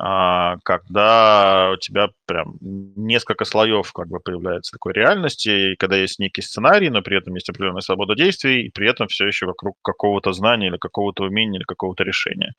А, 0.00 0.58
когда 0.62 1.72
у 1.72 1.76
тебя 1.76 2.10
прям 2.26 2.56
несколько 2.60 3.44
слоев 3.44 3.92
как 3.92 4.08
бы 4.08 4.20
появляется 4.20 4.72
такой 4.72 4.92
реальности, 4.92 5.72
и 5.72 5.76
когда 5.76 5.96
есть 5.96 6.20
некий 6.20 6.40
сценарий, 6.40 6.88
но 6.88 7.02
при 7.02 7.18
этом 7.18 7.34
есть 7.34 7.48
определенная 7.48 7.80
свобода 7.80 8.14
действий, 8.14 8.66
и 8.66 8.70
при 8.70 8.88
этом 8.88 9.08
все 9.08 9.26
еще 9.26 9.46
вокруг 9.46 9.76
какого-то 9.82 10.32
знания 10.32 10.68
или 10.68 10.76
какого-то 10.76 11.24
умения 11.24 11.58
или 11.58 11.64
какого-то 11.64 12.04
решения. 12.04 12.54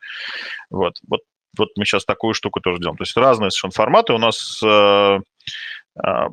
Вот, 0.69 0.97
вот, 1.07 1.21
вот 1.57 1.69
мы 1.77 1.85
сейчас 1.85 2.03
такую 2.03 2.33
штуку 2.33 2.59
тоже 2.59 2.79
делаем. 2.79 2.97
То 2.97 3.03
есть 3.03 3.15
разные 3.15 3.51
совершенно 3.51 3.71
форматы. 3.71 4.13
У 4.13 4.17
нас 4.17 4.61
э, 4.61 5.19
э, 6.03 6.27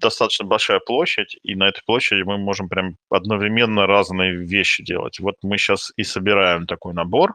достаточно 0.00 0.46
большая 0.46 0.80
площадь, 0.80 1.36
и 1.42 1.54
на 1.54 1.68
этой 1.68 1.82
площади 1.84 2.22
мы 2.22 2.38
можем 2.38 2.70
прям 2.70 2.96
одновременно 3.10 3.86
разные 3.86 4.36
вещи 4.36 4.82
делать. 4.82 5.20
Вот 5.20 5.34
мы 5.42 5.58
сейчас 5.58 5.92
и 5.96 6.02
собираем 6.02 6.66
такой 6.66 6.94
набор, 6.94 7.34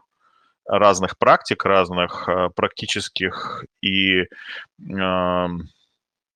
разных 0.66 1.18
практик, 1.18 1.64
разных 1.64 2.28
э, 2.28 2.50
практических 2.54 3.64
и, 3.80 4.20
э, 4.20 4.26
ну, 4.78 5.58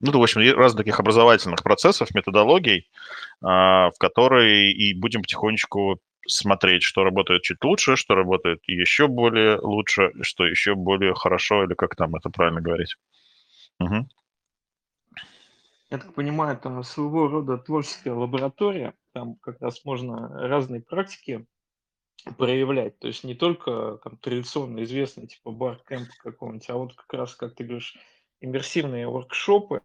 в 0.01 0.23
общем, 0.23 0.41
разных 0.57 0.85
таких 0.85 1.01
образовательных 1.01 1.63
процессов, 1.63 2.15
методологий, 2.15 2.79
э, 2.79 2.85
в 3.43 3.95
которые 3.99 4.73
и 4.73 4.95
будем 4.99 5.23
потихонечку 5.23 6.01
смотреть, 6.27 6.83
что 6.83 7.05
работает 7.05 7.43
чуть 7.43 7.63
лучше, 7.65 7.97
что 7.97 8.15
работает 8.15 8.61
еще 8.67 9.09
более 9.09 9.59
лучше, 9.59 10.13
что 10.23 10.47
еще 10.47 10.75
более 10.75 11.15
хорошо, 11.15 11.65
или 11.65 11.75
как 11.75 11.97
там 11.97 12.15
это 12.15 12.31
правильно 12.31 12.61
говорить. 12.61 12.95
Угу. 13.81 14.09
Я 15.91 15.99
так 15.99 16.15
понимаю, 16.15 16.57
это 16.57 16.83
своего 16.83 17.27
рода 17.27 17.59
творческая 17.59 18.13
лаборатория, 18.13 18.95
там 19.13 19.35
как 19.37 19.61
раз 19.61 19.85
можно 19.85 20.29
разные 20.49 20.83
практики 20.83 21.47
проявлять. 22.37 22.99
То 22.99 23.09
есть 23.09 23.25
не 23.25 23.35
только 23.35 23.99
там 24.03 24.17
традиционно 24.19 24.83
известный 24.85 25.27
типа 25.27 25.51
бар-кэмп 25.51 26.09
какого-нибудь, 26.23 26.71
а 26.71 26.75
вот 26.75 26.95
как 26.95 27.13
раз, 27.15 27.35
как 27.35 27.55
ты 27.55 27.65
говоришь, 27.65 27.97
иммерсивные 28.41 29.09
воркшопы. 29.09 29.83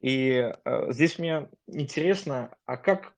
И 0.00 0.52
э, 0.64 0.92
здесь 0.92 1.18
мне 1.18 1.48
интересно, 1.66 2.56
а 2.66 2.76
как 2.76 3.14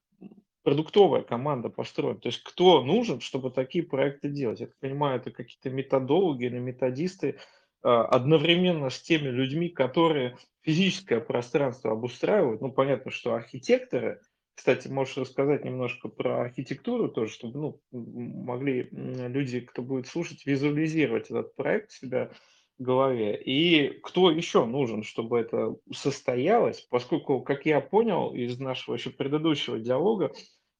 продуктовая 0.62 1.22
команда 1.22 1.70
построена? 1.70 2.20
То 2.20 2.28
есть 2.28 2.42
кто 2.42 2.82
нужен, 2.82 3.20
чтобы 3.20 3.50
такие 3.50 3.84
проекты 3.84 4.28
делать? 4.28 4.60
Я 4.60 4.68
понимаю, 4.80 5.20
это 5.20 5.30
какие-то 5.30 5.70
методологи 5.70 6.44
или 6.44 6.58
методисты 6.58 7.28
э, 7.28 7.88
одновременно 7.88 8.90
с 8.90 9.00
теми 9.00 9.28
людьми, 9.28 9.70
которые 9.70 10.36
физическое 10.60 11.20
пространство 11.20 11.92
обустраивают. 11.92 12.60
Ну, 12.60 12.70
понятно, 12.70 13.10
что 13.10 13.34
архитекторы– 13.34 14.20
кстати, 14.56 14.88
можешь 14.88 15.18
рассказать 15.18 15.64
немножко 15.66 16.08
про 16.08 16.40
архитектуру 16.40 17.08
тоже, 17.08 17.30
чтобы 17.30 17.58
ну, 17.58 17.80
могли 17.92 18.88
люди, 18.90 19.60
кто 19.60 19.82
будет 19.82 20.06
слушать, 20.06 20.46
визуализировать 20.46 21.30
этот 21.30 21.54
проект 21.54 21.90
у 21.90 21.92
себя 21.92 22.30
в 22.78 22.82
голове. 22.82 23.36
И 23.36 24.00
кто 24.00 24.30
еще 24.30 24.64
нужен, 24.64 25.02
чтобы 25.02 25.38
это 25.38 25.76
состоялось, 25.92 26.80
поскольку, 26.90 27.42
как 27.42 27.66
я 27.66 27.82
понял 27.82 28.34
из 28.34 28.58
нашего 28.58 28.94
еще 28.94 29.10
предыдущего 29.10 29.78
диалога, 29.78 30.32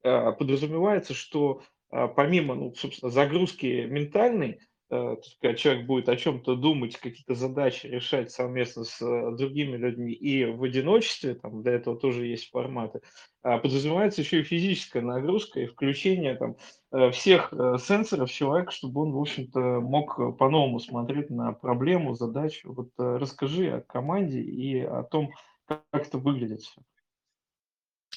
э, 0.02 0.33
подразумевается, 0.33 1.12
что 1.12 1.62
э, 1.92 2.09
помимо, 2.09 2.54
ну, 2.54 2.75
собственно, 2.75 3.11
загрузки 3.11 3.85
ментальной, 3.85 4.59
Э, 4.88 5.16
когда 5.40 5.57
человек 5.57 5.87
будет 5.87 6.09
о 6.09 6.16
чем-то 6.16 6.55
думать, 6.55 6.97
какие-то 6.97 7.35
задачи 7.35 7.87
решать 7.87 8.31
совместно 8.31 8.85
с 8.85 9.02
э, 9.02 9.37
другими 9.37 9.76
людьми 9.76 10.12
и 10.12 10.45
в 10.45 10.62
одиночестве, 10.62 11.35
там 11.35 11.62
для 11.62 11.73
этого 11.73 11.99
тоже 11.99 12.26
есть 12.26 12.50
форматы, 12.50 13.00
а 13.43 13.59
подразумевается 13.59 14.21
еще 14.21 14.40
и 14.40 14.45
физическая 14.45 15.02
нагрузка 15.02 15.59
и 15.59 15.66
включение 15.66 16.37
там, 16.37 16.57
э, 16.93 17.11
всех 17.11 17.52
сенсоров 17.81 18.31
человека, 18.31 18.71
чтобы 18.71 19.02
он, 19.02 19.12
в 19.12 19.19
общем-то, 19.19 19.59
мог 19.81 20.38
по-новому 20.38 20.78
смотреть 20.78 21.31
на 21.31 21.52
проблему, 21.52 22.14
задачу. 22.14 22.73
Вот 22.73 22.90
расскажи 22.97 23.69
о 23.69 23.81
команде 23.81 24.40
и 24.40 24.81
о 24.83 25.02
том, 25.02 25.33
как 25.66 25.83
это 25.93 26.19
выглядит 26.19 26.61
все. 26.61 26.81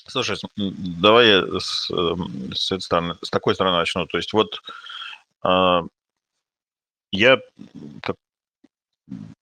Слушай, 0.05 0.37
давай 0.55 1.27
я 1.27 1.59
с, 1.59 1.89
эм, 1.91 2.53
с, 2.53 2.71
этой 2.71 2.81
стороны, 2.81 3.15
с 3.21 3.29
такой 3.29 3.55
стороны 3.55 3.77
начну. 3.77 4.05
То 4.05 4.17
есть 4.17 4.33
вот 4.33 4.61
а, 5.41 5.83
я 7.11 7.39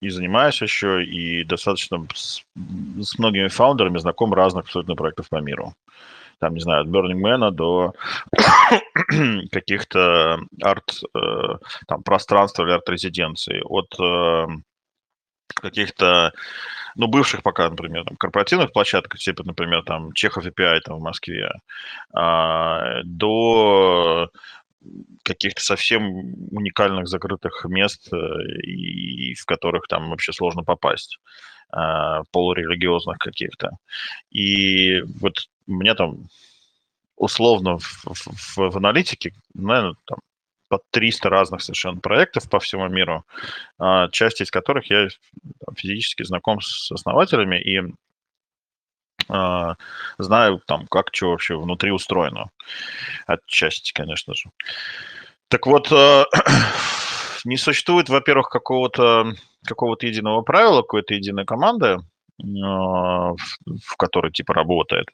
и 0.01 0.09
занимаюсь 0.09 0.61
еще, 0.61 1.03
и 1.03 1.43
достаточно 1.43 2.07
с, 2.13 2.43
с 3.01 3.19
многими 3.19 3.47
фаундерами 3.47 3.97
знаком 3.97 4.33
разных 4.33 4.65
абсолютно 4.65 4.95
проектов 4.95 5.29
по 5.29 5.41
миру. 5.41 5.73
Там, 6.39 6.53
не 6.53 6.61
знаю, 6.61 6.83
от 6.83 6.87
Burning 6.87 7.19
Man 7.21 7.51
до 7.51 7.93
каких-то 9.51 10.39
арт, 10.61 11.01
э, 11.15 11.19
там, 11.87 12.03
пространств 12.03 12.59
или 12.59 12.71
арт-резиденций, 12.71 13.61
от 13.63 13.87
э, 13.99 14.45
каких-то, 15.55 16.31
ну, 16.95 17.07
бывших 17.07 17.41
пока, 17.41 17.69
например, 17.69 18.05
там, 18.05 18.17
корпоративных 18.17 18.71
площадок, 18.71 19.17
типа, 19.17 19.43
например, 19.43 19.83
там, 19.83 20.13
Чехов 20.13 20.45
API 20.45 20.79
там, 20.81 20.99
в 20.99 21.01
Москве, 21.01 21.51
э, 22.15 23.01
до 23.03 24.29
каких-то 25.23 25.61
совсем 25.61 26.03
уникальных 26.51 27.07
закрытых 27.07 27.65
мест, 27.65 28.07
э, 28.11 28.17
и 28.63 29.33
в 29.35 29.45
которых 29.45 29.87
там 29.87 30.09
вообще 30.09 30.33
сложно 30.33 30.63
попасть, 30.63 31.19
а, 31.69 32.23
полурелигиозных 32.31 33.17
каких-то. 33.17 33.77
И 34.31 35.01
вот 35.01 35.49
меня 35.67 35.95
там 35.95 36.29
условно 37.17 37.77
в, 37.79 38.05
в, 38.05 38.57
в 38.57 38.77
аналитике, 38.77 39.33
наверное, 39.53 39.95
там 40.05 40.19
под 40.69 40.81
300 40.91 41.29
разных 41.29 41.61
совершенно 41.61 41.99
проектов 41.99 42.49
по 42.49 42.59
всему 42.59 42.87
миру, 42.87 43.25
а, 43.79 44.09
часть 44.09 44.41
из 44.41 44.51
которых 44.51 44.89
я 44.89 45.07
физически 45.75 46.23
знаком 46.23 46.61
с 46.61 46.91
основателями, 46.91 47.59
и 47.61 47.81
а, 49.29 49.75
знаю, 50.17 50.61
там, 50.65 50.87
как 50.87 51.09
что 51.11 51.31
вообще 51.31 51.57
внутри 51.57 51.91
устроено. 51.91 52.49
Отчасти, 53.25 53.93
конечно 53.93 54.33
же. 54.33 54.49
Так 55.47 55.65
вот, 55.67 55.91
э, 55.91 56.25
не 57.45 57.57
существует, 57.57 58.09
во-первых, 58.09 58.49
какого-то 58.49 59.33
какого-то 59.65 60.07
единого 60.07 60.41
правила, 60.41 60.81
какой-то 60.81 61.13
единой 61.13 61.45
команды, 61.45 61.97
а, 62.39 63.33
в 63.33 63.97
которой 63.97 64.31
типа 64.31 64.53
работает. 64.53 65.07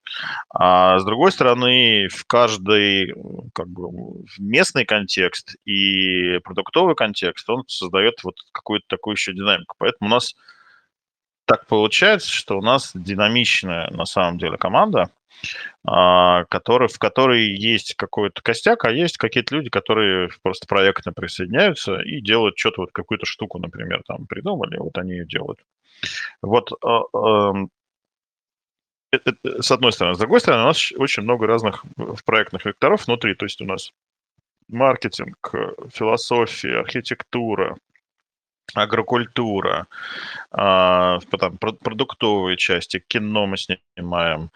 А 0.53 0.99
с 0.99 1.05
другой 1.05 1.31
стороны, 1.31 2.07
в 2.09 2.25
каждый 2.25 3.13
как 3.53 3.67
бы 3.69 3.89
местный 4.37 4.85
контекст 4.85 5.55
и 5.65 6.39
продуктовый 6.39 6.95
контекст 6.95 7.49
он 7.49 7.63
создает 7.67 8.23
вот 8.23 8.35
какую-то 8.51 8.85
такую 8.87 9.15
еще 9.15 9.33
динамику. 9.33 9.75
Поэтому 9.79 10.09
у 10.09 10.13
нас 10.13 10.35
так 11.45 11.65
получается, 11.67 12.31
что 12.31 12.57
у 12.57 12.61
нас 12.61 12.91
динамичная 12.93 13.89
на 13.91 14.05
самом 14.05 14.37
деле 14.37 14.57
команда, 14.57 15.09
а, 15.85 16.45
который, 16.45 16.87
в 16.87 16.97
которой 16.99 17.55
есть 17.55 17.95
какой-то 17.95 18.41
костяк, 18.41 18.85
а 18.85 18.91
есть 18.91 19.17
какие-то 19.17 19.55
люди, 19.55 19.69
которые 19.69 20.29
просто 20.41 20.67
проектно 20.67 21.11
присоединяются 21.11 21.99
и 22.01 22.21
делают 22.21 22.57
что-то, 22.57 22.81
вот 22.81 22.91
какую-то 22.91 23.25
штуку, 23.25 23.59
например, 23.59 24.03
там 24.07 24.25
придумали, 24.25 24.77
вот 24.77 24.97
они 24.97 25.11
ее 25.13 25.25
делают. 25.25 25.59
Вот 26.41 26.71
а, 26.83 27.67
с 29.61 29.71
одной 29.71 29.91
стороны. 29.91 30.15
С 30.15 30.19
другой 30.19 30.39
стороны, 30.39 30.63
у 30.63 30.67
нас 30.67 30.91
очень 30.93 31.23
много 31.23 31.47
разных 31.47 31.83
проектных 32.25 32.65
векторов 32.65 33.05
внутри. 33.05 33.35
То 33.35 33.45
есть 33.45 33.61
у 33.61 33.65
нас 33.65 33.91
маркетинг, 34.67 35.37
философия, 35.91 36.79
архитектура, 36.79 37.77
агрокультура, 38.73 39.87
а, 40.51 41.19
там, 41.39 41.57
продуктовые 41.57 42.57
части, 42.57 43.03
кино 43.07 43.45
мы 43.45 43.57
снимаем, 43.57 44.49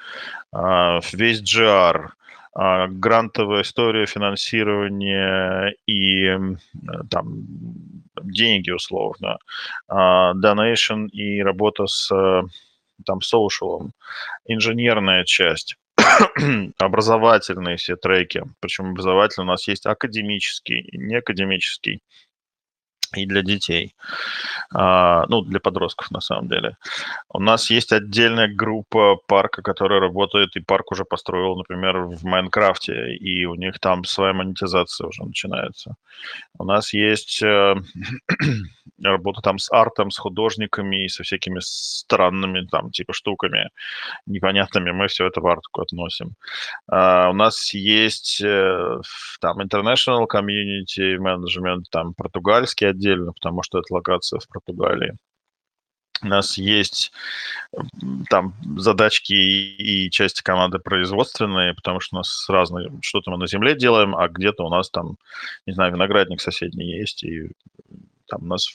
а, 0.52 1.00
весь 1.14 1.42
GR, 1.42 2.10
а, 2.54 2.88
грантовая 2.88 3.62
история, 3.62 4.06
финансирование 4.06 5.76
и 5.86 6.36
там 7.10 7.46
деньги 8.24 8.72
условно, 8.72 9.38
donation 9.90 11.08
и 11.10 11.42
работа 11.44 11.86
с 11.86 12.10
там 13.06 13.22
соушалом, 13.22 13.92
инженерная 14.46 15.24
часть, 15.24 15.76
образовательные 16.80 17.78
все 17.78 17.96
треки, 17.96 18.44
причем 18.60 18.92
образовательный 18.92 19.46
у 19.46 19.48
нас 19.50 19.68
есть 19.68 19.86
академический 19.86 20.90
неакадемический 20.94 22.02
и 23.16 23.26
для 23.26 23.42
детей, 23.42 23.96
а, 24.74 25.26
ну, 25.28 25.42
для 25.42 25.60
подростков 25.60 26.12
на 26.12 26.22
самом 26.22 26.48
деле. 26.48 26.78
У 27.30 27.40
нас 27.40 27.70
есть 27.70 27.94
отдельная 27.94 28.48
группа 28.48 29.16
парка, 29.28 29.62
которая 29.62 30.00
работает, 30.00 30.56
и 30.56 30.60
парк 30.60 30.92
уже 30.92 31.06
построил, 31.06 31.56
например, 31.56 32.00
в 32.00 32.24
Майнкрафте, 32.24 33.16
и 33.16 33.46
у 33.46 33.56
них 33.56 33.80
там 33.80 34.04
своя 34.04 34.34
монетизация 34.34 35.08
уже 35.08 35.24
начинается. 35.24 35.96
У 36.58 36.64
нас 36.64 36.94
есть 36.94 37.42
э, 37.44 37.76
работа 39.04 39.42
там 39.42 39.60
с 39.60 39.72
артом, 39.72 40.12
с 40.12 40.18
художниками 40.18 41.06
и 41.06 41.10
со 41.10 41.24
всякими 41.24 41.60
странными 41.62 42.66
там 42.66 42.92
типа 42.92 43.14
штуками 43.14 43.70
непонятными. 44.26 44.92
Мы 44.92 45.08
все 45.08 45.28
это 45.28 45.42
в 45.42 45.48
артку 45.48 45.82
относим. 45.82 46.34
Uh, 46.92 47.30
у 47.30 47.34
нас 47.34 47.74
есть 47.74 48.42
uh, 48.44 49.02
там 49.40 49.62
international 49.62 50.26
community 50.32 51.18
management, 51.18 51.84
там 51.92 52.14
португальский 52.14 52.90
отдельно, 52.98 53.34
потому 53.34 53.63
что 53.63 53.80
это 53.80 53.94
локация 53.94 54.39
в 54.39 54.48
Португалии. 54.48 55.13
У 56.24 56.27
нас 56.27 56.58
есть 56.58 57.12
там 58.30 58.56
задачки 58.77 59.34
и 59.34 60.10
части 60.10 60.42
команды 60.42 60.80
производственные, 60.80 61.75
потому 61.75 62.00
что 62.00 62.16
у 62.16 62.20
нас 62.20 62.48
разные, 62.50 62.89
что-то 63.01 63.30
мы 63.30 63.38
на 63.38 63.48
земле 63.48 63.75
делаем, 63.75 64.16
а 64.16 64.27
где-то 64.27 64.63
у 64.66 64.70
нас 64.70 64.89
там, 64.89 65.18
не 65.68 65.74
знаю, 65.74 65.94
виноградник 65.94 66.42
соседний 66.42 66.98
есть, 66.98 67.24
и 67.24 67.51
там 68.27 68.44
у 68.44 68.48
нас 68.48 68.68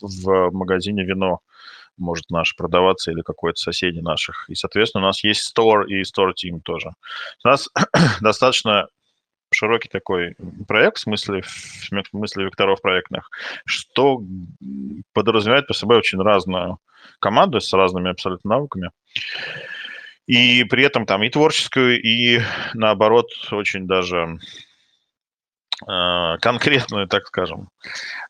в 0.00 0.50
магазине 0.52 1.04
вино 1.04 1.40
может 1.96 2.30
наш 2.30 2.56
продаваться 2.56 3.10
или 3.10 3.20
какой-то 3.20 3.60
соседи 3.60 4.00
наших. 4.00 4.48
И, 4.48 4.54
соответственно, 4.54 5.04
у 5.04 5.06
нас 5.08 5.22
есть 5.22 5.56
store 5.56 5.86
и 5.86 6.02
store 6.02 6.32
team 6.32 6.60
тоже. 6.60 6.90
У 7.44 7.48
нас 7.48 7.68
достаточно 8.20 8.88
широкий 9.54 9.88
такой 9.88 10.36
проект 10.66 10.98
в 10.98 11.00
смысле, 11.00 11.42
в 11.42 12.08
смысле 12.10 12.44
векторов 12.44 12.82
проектных, 12.82 13.30
что 13.64 14.22
подразумевает 15.12 15.66
по 15.66 15.74
собой 15.74 15.98
очень 15.98 16.20
разную 16.20 16.78
команду 17.20 17.60
с 17.60 17.72
разными 17.72 18.10
абсолютно 18.10 18.50
навыками. 18.50 18.90
И 20.26 20.64
при 20.64 20.84
этом 20.84 21.04
там 21.06 21.22
и 21.22 21.28
творческую, 21.28 22.00
и 22.00 22.40
наоборот 22.72 23.26
очень 23.50 23.86
даже 23.86 24.38
конкретную, 25.80 27.08
так 27.08 27.26
скажем. 27.26 27.68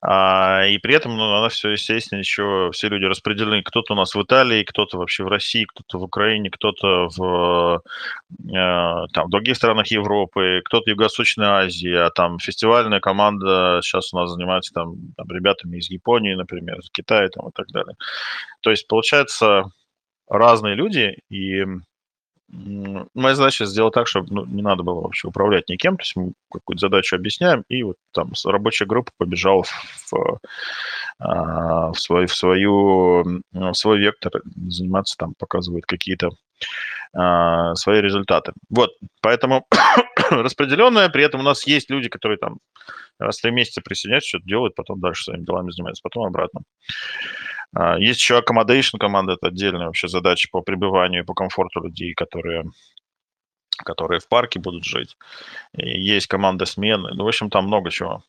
А, 0.01 0.65
и 0.67 0.79
при 0.79 0.95
этом, 0.95 1.17
ну, 1.17 1.37
она 1.37 1.49
все, 1.49 1.71
естественно, 1.71 2.19
еще 2.19 2.71
все 2.73 2.89
люди 2.89 3.05
распределены. 3.05 3.63
Кто-то 3.63 3.93
у 3.93 3.97
нас 3.97 4.15
в 4.15 4.23
Италии, 4.23 4.65
кто-то 4.65 4.99
вообще 4.99 5.25
в 5.25 5.29
России, 5.29 5.65
кто-то 5.65 5.99
в 5.99 6.03
Украине, 6.03 6.51
кто-то 6.51 7.09
в, 7.15 7.83
а, 8.57 9.07
там, 9.13 9.27
в 9.27 9.31
других 9.31 9.57
странах 9.57 9.89
Европы, 9.89 10.63
кто-то 10.65 10.85
в 10.85 10.89
Юго-Восточной 10.89 11.47
Азии, 11.47 11.95
а 11.95 12.11
там 12.11 12.39
фестивальная 12.39 13.01
команда 13.01 13.81
сейчас 13.83 14.13
у 14.15 14.19
нас 14.19 14.31
занимается 14.31 14.73
там, 14.73 14.95
там 15.17 15.27
ребятами 15.29 15.77
из 15.77 15.91
Японии, 15.91 16.35
например, 16.35 16.79
из 16.79 16.91
Китая 16.91 17.29
там, 17.29 17.49
и 17.49 17.53
так 17.55 17.67
далее. 17.69 17.95
То 18.63 18.71
есть, 18.71 18.89
получается, 18.89 19.65
разные 20.29 20.75
люди, 20.75 21.19
и 21.29 21.65
Моя 22.49 23.35
задача 23.35 23.65
сделать 23.65 23.95
так, 23.95 24.07
чтобы 24.07 24.29
ну, 24.31 24.45
не 24.45 24.63
надо 24.63 24.83
было 24.83 25.01
вообще 25.01 25.29
управлять 25.29 25.69
никем, 25.69 25.97
то 25.97 26.03
есть 26.03 26.15
мы 26.15 26.33
какую-то 26.53 26.81
задачу 26.81 27.17
объясняем, 27.17 27.65
и 27.69 27.83
вот 27.83 27.97
там 28.13 28.33
рабочая 28.45 28.85
группа 28.85 29.11
побежала 29.17 29.63
в, 29.63 30.13
в, 30.13 30.39
а, 31.19 31.93
в, 31.93 31.99
свой, 31.99 32.27
в, 32.27 32.35
свою, 32.35 33.43
в 33.53 33.75
свой 33.75 33.99
вектор 33.99 34.31
заниматься, 34.69 35.17
там 35.17 35.35
показывают 35.39 35.87
какие-то 35.87 36.31
а, 37.17 37.75
свои 37.77 38.01
результаты. 38.01 38.53
Вот, 38.69 38.91
поэтому 39.23 39.67
распределенная, 40.31 41.09
при 41.09 41.25
этом 41.25 41.41
у 41.41 41.45
нас 41.45 41.67
есть 41.67 41.91
люди, 41.91 42.09
которые 42.09 42.39
там 42.39 42.59
раз 43.19 43.39
в 43.39 43.43
три 43.43 43.53
месяца 43.53 43.81
присоединяются, 43.81 44.29
что-то 44.29 44.47
делают, 44.47 44.75
потом 44.75 45.01
дальше 45.01 45.25
своими 45.25 45.45
делами 45.45 45.71
занимаются, 45.71 46.03
потом 46.03 46.27
обратно. 46.27 46.61
Есть 47.99 48.21
еще 48.21 48.39
accommodation 48.39 48.99
команда, 48.99 49.33
это 49.33 49.49
отдельная 49.49 49.87
вообще 49.87 50.09
задача 50.09 50.49
по 50.51 50.61
пребыванию 50.61 51.23
и 51.23 51.27
по 51.27 51.35
комфорту 51.35 51.83
людей, 51.83 52.15
которые 52.15 52.65
которые 53.77 54.21
в 54.21 54.29
парке 54.29 54.61
будут 54.61 54.85
жить. 54.85 55.17
Есть 55.77 56.29
команда 56.29 56.65
смены. 56.65 57.11
Ну, 57.15 57.25
в 57.25 57.29
общем, 57.29 57.51
там 57.51 57.67
много 57.67 57.91
чего. 57.91 58.23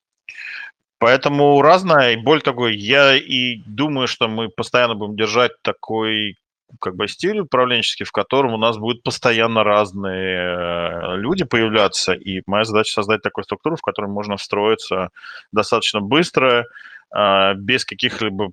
Поэтому 0.97 1.61
разное. 1.61 2.13
И 2.13 2.17
более 2.17 2.41
того, 2.41 2.67
я 2.67 3.15
и 3.15 3.57
думаю, 3.65 4.07
что 4.07 4.27
мы 4.27 4.49
постоянно 4.49 4.95
будем 4.95 5.15
держать 5.15 5.51
такой 5.61 6.37
как 6.79 6.95
бы 6.95 7.07
стиль 7.07 7.39
управленческий, 7.39 8.05
в 8.05 8.11
котором 8.11 8.53
у 8.53 8.57
нас 8.57 8.77
будут 8.77 9.03
постоянно 9.03 9.63
разные 9.63 10.37
э, 10.39 11.17
люди 11.17 11.45
появляться, 11.45 12.13
и 12.13 12.41
моя 12.47 12.63
задача 12.63 12.91
создать 12.91 13.21
такую 13.21 13.43
структуру, 13.43 13.75
в 13.75 13.81
которой 13.81 14.07
можно 14.07 14.35
встроиться 14.35 15.09
достаточно 15.51 16.01
быстро, 16.01 16.65
а, 17.11 17.53
без 17.53 17.85
каких-либо 17.85 18.51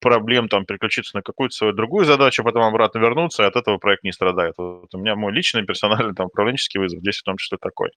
проблем 0.00 0.48
там 0.48 0.64
переключиться 0.64 1.16
на 1.16 1.22
какую-то 1.22 1.54
свою 1.54 1.72
другую 1.72 2.04
задачу, 2.04 2.44
потом 2.44 2.62
обратно 2.62 2.98
вернуться, 2.98 3.42
и 3.42 3.46
от 3.46 3.56
этого 3.56 3.78
проект 3.78 4.04
не 4.04 4.12
страдает. 4.12 4.54
Вот 4.58 4.94
у 4.94 4.98
меня 4.98 5.16
мой 5.16 5.32
личный 5.32 5.64
персональный 5.64 6.14
там 6.14 6.26
управленческий 6.26 6.80
вызов 6.80 7.00
здесь 7.00 7.18
в 7.18 7.24
том 7.24 7.36
числе 7.36 7.58
такой. 7.58 7.90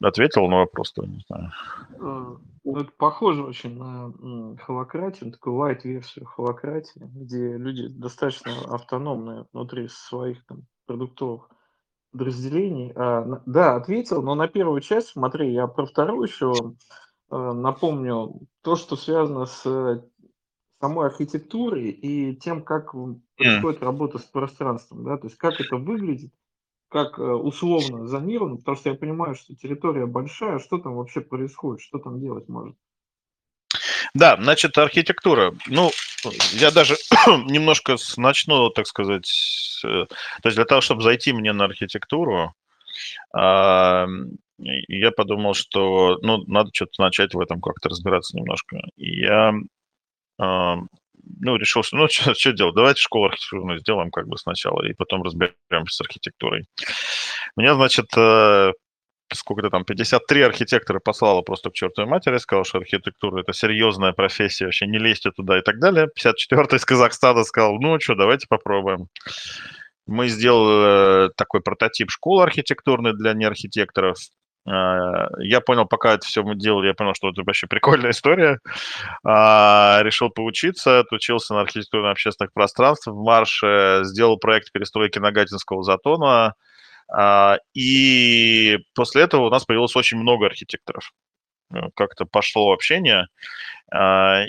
Ответил 0.00 0.48
на 0.48 0.58
вопрос, 0.58 0.92
то 0.92 1.04
не 1.04 1.22
знаю. 1.28 1.52
А, 2.00 2.36
ну, 2.64 2.76
это 2.76 2.90
похоже 2.96 3.44
очень 3.44 3.76
на 3.76 4.56
холократию, 4.58 5.32
такую 5.32 5.56
light-версию 5.56 6.26
холократии, 6.26 7.08
где 7.14 7.56
люди 7.56 7.88
достаточно 7.88 8.52
автономные 8.68 9.46
внутри 9.52 9.88
своих 9.88 10.44
там, 10.46 10.62
продуктовых 10.86 11.48
подразделений. 12.12 12.92
А, 12.94 13.42
да, 13.46 13.76
ответил, 13.76 14.22
но 14.22 14.34
на 14.34 14.48
первую 14.48 14.80
часть, 14.80 15.08
смотри, 15.08 15.52
я 15.52 15.66
про 15.66 15.86
вторую 15.86 16.26
еще 16.26 16.52
а, 17.30 17.52
напомню. 17.52 18.40
То, 18.62 18.76
что 18.76 18.96
связано 18.96 19.46
с 19.46 20.04
самой 20.82 21.06
архитектурой 21.06 21.90
и 21.90 22.34
тем, 22.34 22.60
как 22.60 22.92
происходит 23.36 23.84
работа 23.84 24.18
с 24.18 24.24
пространством, 24.24 25.04
да, 25.04 25.16
то 25.16 25.28
есть 25.28 25.38
как 25.38 25.60
это 25.60 25.76
выглядит, 25.76 26.32
как 26.88 27.20
э, 27.20 27.22
условно 27.22 28.08
зонировано, 28.08 28.56
потому 28.56 28.76
что 28.76 28.90
я 28.90 28.96
понимаю, 28.96 29.36
что 29.36 29.54
территория 29.54 30.06
большая, 30.06 30.58
что 30.58 30.78
там 30.78 30.96
вообще 30.96 31.20
происходит, 31.20 31.82
что 31.82 31.98
там 31.98 32.20
делать 32.20 32.48
можно. 32.48 32.74
Да, 34.12 34.36
значит, 34.42 34.76
архитектура. 34.76 35.54
Ну, 35.68 35.92
я 36.54 36.72
даже 36.72 36.96
немножко 37.46 37.94
начну, 38.16 38.68
так 38.70 38.88
сказать, 38.88 39.30
э, 39.84 40.06
то 40.06 40.48
есть 40.48 40.56
для 40.56 40.64
того, 40.64 40.80
чтобы 40.80 41.02
зайти 41.02 41.32
мне 41.32 41.52
на 41.52 41.66
архитектуру, 41.66 42.54
я 43.34 45.10
подумал, 45.16 45.54
что, 45.54 46.18
ну, 46.22 46.44
надо 46.46 46.70
что-то 46.72 47.00
начать 47.00 47.34
в 47.34 47.40
этом 47.40 47.60
как-то 47.60 47.88
разбираться 47.88 48.36
немножко. 48.36 48.76
И 48.96 49.20
я 49.20 49.52
ну, 50.42 51.56
решил, 51.56 51.82
что 51.82 51.96
ну, 51.96 52.08
что, 52.10 52.34
что 52.34 52.52
делать, 52.52 52.74
давайте 52.74 53.00
школу 53.00 53.26
архитектурную 53.26 53.78
сделаем 53.78 54.10
как 54.10 54.26
бы 54.26 54.36
сначала, 54.38 54.82
и 54.84 54.94
потом 54.94 55.22
разберемся 55.22 55.96
с 55.96 56.00
архитектурой. 56.00 56.64
Мне, 57.56 57.74
значит, 57.74 58.06
э, 58.16 58.72
сколько-то 59.34 59.70
там, 59.70 59.84
53 59.84 60.42
архитектора 60.42 61.00
послала 61.00 61.42
просто 61.42 61.70
к 61.70 61.74
чертовой 61.74 62.10
матери, 62.10 62.38
сказал, 62.38 62.64
что 62.64 62.78
архитектура– 62.78 63.40
это 63.42 63.52
серьезная 63.52 64.12
профессия, 64.12 64.66
вообще 64.66 64.86
не 64.86 64.98
лезьте 64.98 65.30
туда 65.30 65.58
и 65.58 65.62
так 65.62 65.78
далее. 65.78 66.08
54-й 66.18 66.76
из 66.76 66.84
Казахстана 66.84 67.44
сказал, 67.44 67.78
ну 67.80 67.98
что, 68.00 68.14
давайте 68.14 68.46
попробуем. 68.48 69.08
Мы 70.06 70.28
сделали 70.28 71.30
такой 71.36 71.60
прототип 71.60 72.10
школы 72.10 72.42
архитектурной 72.42 73.14
для 73.14 73.34
неархитекторов. 73.34 74.18
А, 74.64 75.28
я 75.40 75.60
понял, 75.60 75.86
пока 75.86 76.14
это 76.14 76.26
все 76.26 76.42
мы 76.42 76.54
делали, 76.54 76.88
я 76.88 76.94
понял, 76.94 77.14
что 77.14 77.30
это 77.30 77.42
вообще 77.44 77.66
прикольная 77.66 78.10
история. 78.10 78.60
А, 79.24 80.00
решил 80.02 80.30
поучиться, 80.30 81.00
отучился 81.00 81.54
на 81.54 81.62
архитектурно-общественных 81.62 82.52
пространствах 82.52 83.16
в 83.16 83.22
Марше, 83.22 84.00
сделал 84.04 84.38
проект 84.38 84.72
перестройки 84.72 85.18
Нагатинского 85.18 85.82
затона. 85.82 86.54
А, 87.12 87.58
и 87.74 88.78
после 88.94 89.22
этого 89.22 89.46
у 89.46 89.50
нас 89.50 89.64
появилось 89.64 89.96
очень 89.96 90.18
много 90.18 90.46
архитекторов. 90.46 91.12
Э, 91.74 91.88
как-то 91.94 92.24
пошло 92.24 92.72
общение. 92.72 93.26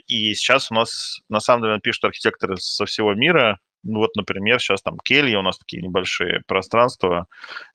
И 0.07 0.33
сейчас 0.35 0.71
у 0.71 0.75
нас, 0.75 1.19
на 1.27 1.41
самом 1.41 1.63
деле, 1.63 1.79
пишут 1.81 2.05
архитекторы 2.05 2.55
со 2.55 2.85
всего 2.85 3.13
мира, 3.13 3.59
ну 3.83 3.99
вот, 3.99 4.15
например, 4.15 4.59
сейчас 4.59 4.81
там 4.81 4.97
кельи, 4.99 5.35
у 5.35 5.41
нас 5.41 5.57
такие 5.57 5.83
небольшие 5.83 6.41
пространства 6.47 7.27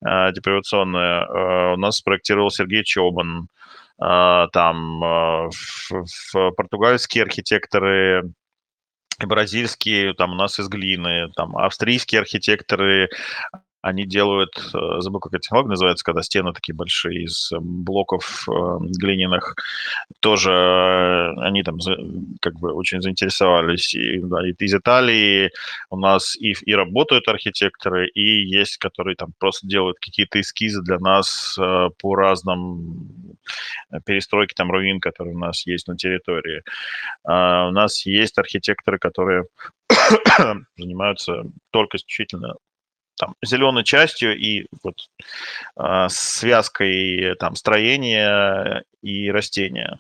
э, 0.05 0.33
депривационные. 0.33 1.23
Э, 1.23 1.75
у 1.75 1.77
нас 1.77 1.97
спроектировал 1.97 2.51
Сергей 2.51 2.85
Чобан. 2.85 3.49
Э, 4.03 4.47
там 4.53 5.05
э, 5.05 5.51
в, 5.51 6.05
в 6.33 6.51
португальские 6.53 7.25
архитекторы 7.25 8.33
бразильские, 9.19 10.15
там 10.15 10.33
у 10.33 10.35
нас 10.35 10.59
из 10.59 10.69
глины, 10.69 11.31
там 11.35 11.57
австрийские 11.57 12.21
архитекторы 12.21 13.09
они 13.81 14.07
делают, 14.07 14.51
э, 14.75 15.01
забыл, 15.01 15.21
как 15.21 15.33
эта 15.35 15.43
технология 15.43 15.71
называется, 15.71 16.05
когда 16.05 16.23
стены 16.23 16.53
такие 16.53 16.75
большие 16.75 17.25
из 17.25 17.53
э, 17.53 17.59
блоков 17.61 18.49
э, 18.49 18.53
глиняных, 18.81 19.55
тоже 20.21 21.33
они 21.39 21.63
там 21.63 21.79
как 22.41 22.59
бы 22.59 22.73
очень 22.73 23.01
заинтересовались. 23.01 23.95
И, 23.95 24.19
да, 24.21 24.47
и 24.47 24.53
из 24.59 24.75
Италии 24.75 25.51
у 25.91 25.97
нас 25.97 26.37
и, 26.37 26.55
и 26.65 26.75
работают 26.75 27.29
архитекторы, 27.29 28.09
и 28.09 28.45
есть, 28.45 28.79
которые 28.79 29.15
там 29.15 29.33
просто 29.39 29.67
делают 29.67 29.99
какие-то 30.01 30.41
эскизы 30.41 30.83
для 30.83 30.99
нас 30.99 31.57
по 32.01 32.15
разным 32.17 33.37
перестройке 34.05 34.55
там 34.57 34.71
руин, 34.71 35.01
которые 35.01 35.35
у 35.37 35.39
нас 35.39 35.67
есть 35.67 35.87
на 35.89 35.97
территории. 35.97 36.63
А 37.25 37.69
у 37.69 37.71
нас 37.71 38.05
есть 38.07 38.39
архитекторы, 38.39 38.99
которые 38.99 39.45
занимаются 40.77 41.45
только 41.71 41.97
исключительно 41.97 42.55
там, 43.19 43.35
зеленой 43.45 43.85
частью 43.85 44.37
и 44.39 44.67
вот 44.83 44.95
э, 45.77 46.07
связкой 46.09 47.35
там 47.39 47.57
строения 47.57 48.85
и 49.03 49.31
растения. 49.31 49.99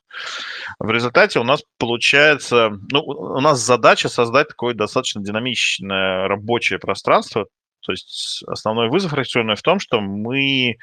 В 0.78 0.90
результате 0.90 1.38
у 1.40 1.44
нас 1.44 1.62
получается, 1.78 2.70
ну, 2.90 3.00
у 3.00 3.40
нас 3.40 3.60
задача 3.60 4.08
создать 4.08 4.48
такое 4.48 4.74
достаточно 4.74 5.22
динамичное 5.22 6.28
рабочее 6.28 6.78
пространство. 6.78 7.46
То 7.80 7.92
есть 7.92 8.42
основной 8.46 8.88
вызов 8.88 9.12
архитектурный 9.12 9.56
в 9.56 9.62
том, 9.62 9.78
что 9.80 10.00
мы, 10.00 10.72
э, 10.72 10.76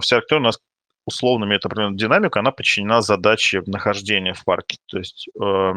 вся 0.00 0.16
архитектура 0.16 0.40
у 0.40 0.44
нас 0.44 0.58
условно 1.06 1.44
имеет 1.44 1.64
определенную 1.64 1.98
динамику, 1.98 2.38
она 2.38 2.50
подчинена 2.50 3.00
задаче 3.00 3.62
нахождения 3.66 4.34
в 4.34 4.44
парке. 4.44 4.78
То 4.86 4.98
есть 4.98 5.28
э, 5.40 5.72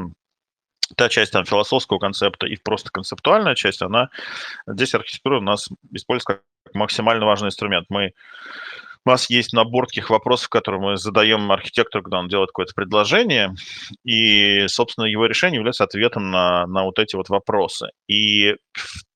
та 0.95 1.10
часть 1.10 1.34
там, 1.34 1.45
философского 1.45 1.99
концепта 1.99 2.47
и 2.47 2.56
просто 2.56 2.89
концептуальная 2.91 3.56
часть, 3.56 3.82
она 3.82 4.10
здесь 4.67 4.93
архитектура 4.95 5.39
у 5.39 5.41
нас 5.41 5.69
используется 5.91 6.34
как 6.34 6.43
максимально 6.73 7.25
важный 7.25 7.47
инструмент. 7.47 7.88
Мы 7.89 8.13
у 9.05 9.09
нас 9.09 9.29
есть 9.29 9.53
набор 9.53 9.88
таких 9.88 10.09
вопросов, 10.09 10.49
которые 10.49 10.81
мы 10.81 10.97
задаем 10.97 11.51
архитектору, 11.51 12.03
когда 12.03 12.19
он 12.19 12.27
делает 12.27 12.49
какое-то 12.49 12.73
предложение, 12.73 13.53
и, 14.03 14.67
собственно, 14.67 15.05
его 15.05 15.25
решение 15.25 15.57
является 15.57 15.83
ответом 15.83 16.31
на, 16.31 16.67
на 16.67 16.83
вот 16.83 16.99
эти 16.99 17.15
вот 17.15 17.29
вопросы. 17.29 17.89
И 18.07 18.55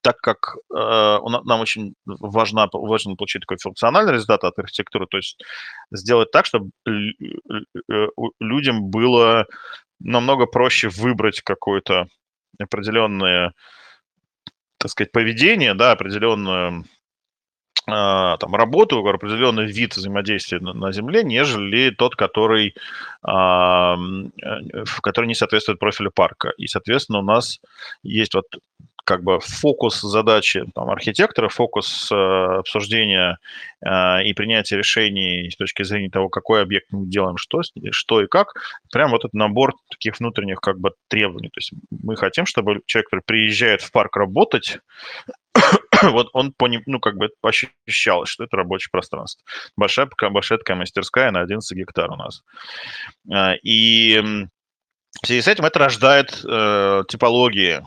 так 0.01 0.17
как 0.17 0.55
э, 0.73 1.17
нам 1.43 1.61
очень 1.61 1.95
важно, 2.05 2.67
важно 2.71 3.15
получить 3.15 3.41
такой 3.41 3.57
функциональный 3.61 4.13
результат 4.13 4.43
от 4.43 4.57
архитектуры, 4.57 5.05
то 5.07 5.17
есть 5.17 5.41
сделать 5.91 6.31
так, 6.31 6.45
чтобы 6.45 6.71
э, 6.87 8.07
людям 8.39 8.89
было 8.89 9.45
намного 9.99 10.45
проще 10.45 10.89
выбрать 10.89 11.41
какое-то 11.41 12.07
определенное, 12.59 13.53
так 14.77 14.91
сказать, 14.91 15.11
поведение, 15.11 15.73
да, 15.73 15.91
определенную 15.91 16.85
там, 17.85 18.55
работу, 18.55 19.05
определенный 19.05 19.65
вид 19.65 19.95
взаимодействия 19.95 20.59
на, 20.59 20.73
на 20.73 20.91
Земле, 20.91 21.23
нежели 21.23 21.89
тот, 21.89 22.15
который, 22.15 22.75
а, 23.21 23.97
э, 24.41 24.83
который 25.01 25.25
не 25.25 25.35
соответствует 25.35 25.79
профилю 25.79 26.11
парка. 26.11 26.53
И, 26.57 26.67
соответственно, 26.67 27.19
у 27.19 27.23
нас 27.23 27.59
есть 28.03 28.35
вот 28.35 28.45
как 29.03 29.23
бы 29.23 29.39
фокус 29.39 30.01
задачи 30.01 30.63
там, 30.73 30.89
архитектора, 30.89 31.49
фокус 31.49 32.09
э, 32.11 32.15
обсуждения 32.15 33.37
э, 33.85 34.23
и 34.23 34.33
принятия 34.33 34.77
решений 34.77 35.49
с 35.51 35.55
точки 35.55 35.83
зрения 35.83 36.09
того, 36.09 36.29
какой 36.29 36.61
объект 36.61 36.87
мы 36.91 37.07
делаем, 37.07 37.37
что, 37.37 37.61
что 37.91 38.21
и 38.21 38.27
как, 38.27 38.53
прям 38.91 39.11
вот 39.11 39.21
этот 39.21 39.33
набор 39.33 39.73
таких 39.89 40.19
внутренних 40.19 40.59
как 40.61 40.79
бы 40.79 40.91
требований. 41.09 41.49
То 41.49 41.57
есть 41.57 41.73
мы 41.91 42.15
хотим, 42.15 42.45
чтобы 42.45 42.81
человек, 42.85 43.09
который 43.09 43.23
приезжает 43.25 43.81
в 43.81 43.91
парк 43.91 44.15
работать, 44.15 44.79
вот 46.01 46.29
он 46.33 46.53
поним, 46.53 46.83
ну, 46.85 46.99
как 46.99 47.17
бы 47.17 47.29
ощущалось, 47.41 48.29
что 48.29 48.43
это 48.45 48.55
рабочее 48.57 48.89
пространство. 48.91 49.43
Большая, 49.75 50.09
большая 50.31 50.59
такая 50.59 50.77
мастерская 50.77 51.31
на 51.31 51.41
11 51.41 51.77
гектар 51.77 52.09
у 52.11 52.15
нас. 52.15 52.43
Э, 53.31 53.57
и 53.63 54.47
в 55.21 55.27
связи 55.27 55.41
с 55.41 55.47
этим 55.47 55.65
это 55.65 55.79
рождает 55.79 56.43
э, 56.43 57.03
типологии 57.07 57.83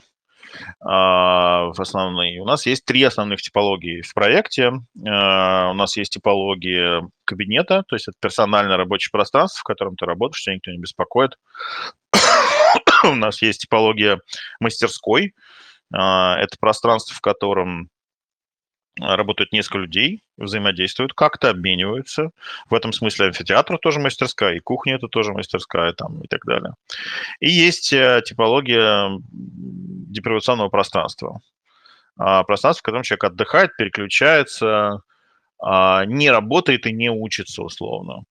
в 0.80 1.74
основные. 1.78 2.40
У 2.40 2.44
нас 2.44 2.66
есть 2.66 2.84
три 2.84 3.02
основных 3.02 3.40
типологии 3.42 4.02
в 4.02 4.14
проекте. 4.14 4.72
А, 5.06 5.70
у 5.70 5.74
нас 5.74 5.96
есть 5.96 6.12
типология 6.12 7.08
кабинета, 7.24 7.84
то 7.88 7.96
есть 7.96 8.08
это 8.08 8.16
персональное 8.20 8.76
рабочее 8.76 9.10
пространство, 9.10 9.60
в 9.60 9.64
котором 9.64 9.96
ты 9.96 10.06
работаешь, 10.06 10.42
тебя 10.42 10.54
никто 10.54 10.70
не 10.70 10.78
беспокоит. 10.78 11.32
У 13.04 13.14
нас 13.14 13.42
есть 13.42 13.62
типология 13.62 14.20
мастерской. 14.60 15.34
А, 15.94 16.36
это 16.38 16.56
пространство, 16.58 17.14
в 17.14 17.20
котором 17.20 17.90
работают 19.00 19.52
несколько 19.52 19.78
людей, 19.78 20.22
взаимодействуют, 20.36 21.12
как-то 21.12 21.50
обмениваются. 21.50 22.30
В 22.70 22.74
этом 22.74 22.92
смысле 22.92 23.26
амфитеатр 23.26 23.78
тоже 23.78 24.00
мастерская, 24.00 24.54
и 24.54 24.60
кухня 24.60 24.94
это 24.94 25.08
тоже 25.08 25.32
мастерская, 25.32 25.92
там, 25.92 26.22
и 26.22 26.28
так 26.28 26.44
далее. 26.46 26.74
И 27.40 27.50
есть 27.50 27.92
э, 27.92 28.22
типология 28.24 29.10
депривационного 29.30 30.68
пространства. 30.68 31.40
А, 32.18 32.42
пространство, 32.44 32.80
в 32.80 32.84
котором 32.84 33.02
человек 33.02 33.24
отдыхает, 33.24 33.76
переключается, 33.76 35.02
а, 35.58 36.04
не 36.06 36.30
работает 36.30 36.86
и 36.86 36.92
не 36.92 37.10
учится 37.10 37.62
условно. 37.62 38.24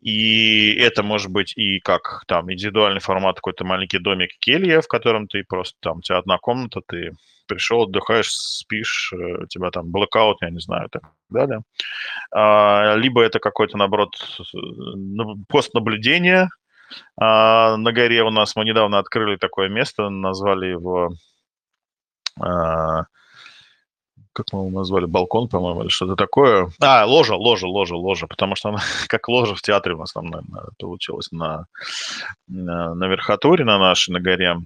И 0.00 0.74
это 0.74 1.02
может 1.02 1.30
быть 1.30 1.56
и 1.56 1.80
как 1.80 2.24
там 2.26 2.52
индивидуальный 2.52 3.00
формат, 3.00 3.36
какой-то 3.36 3.64
маленький 3.64 3.98
домик 3.98 4.30
келья, 4.38 4.80
в 4.80 4.86
котором 4.86 5.26
ты 5.26 5.42
просто 5.42 5.76
там, 5.80 5.98
у 5.98 6.00
тебя 6.02 6.18
одна 6.18 6.38
комната, 6.38 6.80
ты 6.86 7.12
пришел, 7.48 7.82
отдыхаешь, 7.82 8.30
спишь, 8.30 9.12
э, 9.12 9.42
у 9.42 9.46
тебя 9.46 9.70
там 9.70 9.90
блокаут, 9.90 10.38
я 10.42 10.50
не 10.50 10.60
знаю, 10.60 10.88
так 10.90 11.02
далее. 11.30 11.62
А, 12.30 12.94
либо 12.94 13.22
это 13.22 13.40
какой-то, 13.40 13.76
наоборот, 13.76 14.14
пост 15.48 15.74
наблюдения. 15.74 16.48
А, 17.20 17.76
на 17.76 17.92
горе 17.92 18.22
у 18.22 18.30
нас 18.30 18.54
мы 18.54 18.64
недавно 18.64 18.98
открыли 18.98 19.36
такое 19.36 19.68
место, 19.68 20.10
назвали 20.10 20.66
его 20.66 21.10
а, 22.40 23.04
как 24.38 24.46
мы 24.52 24.60
его 24.60 24.70
назвали, 24.78 25.06
балкон, 25.06 25.48
по-моему, 25.48 25.82
или 25.82 25.88
что-то 25.88 26.14
такое. 26.14 26.70
А, 26.80 27.04
ложа, 27.04 27.34
ложа, 27.34 27.66
ложа, 27.66 27.96
ложа, 27.96 28.26
потому 28.28 28.54
что 28.54 28.68
она 28.68 28.78
как 29.08 29.28
ложа 29.28 29.54
в 29.54 29.62
театре 29.62 29.96
у 29.96 29.98
нас 29.98 30.12
там 30.12 30.26
наверное, 30.26 30.68
получилось 30.78 31.32
на, 31.32 31.66
на, 32.46 32.94
на 32.94 33.08
верхотуре 33.08 33.64
на 33.64 33.78
нашей, 33.78 34.12
на 34.12 34.20
горе. 34.20 34.56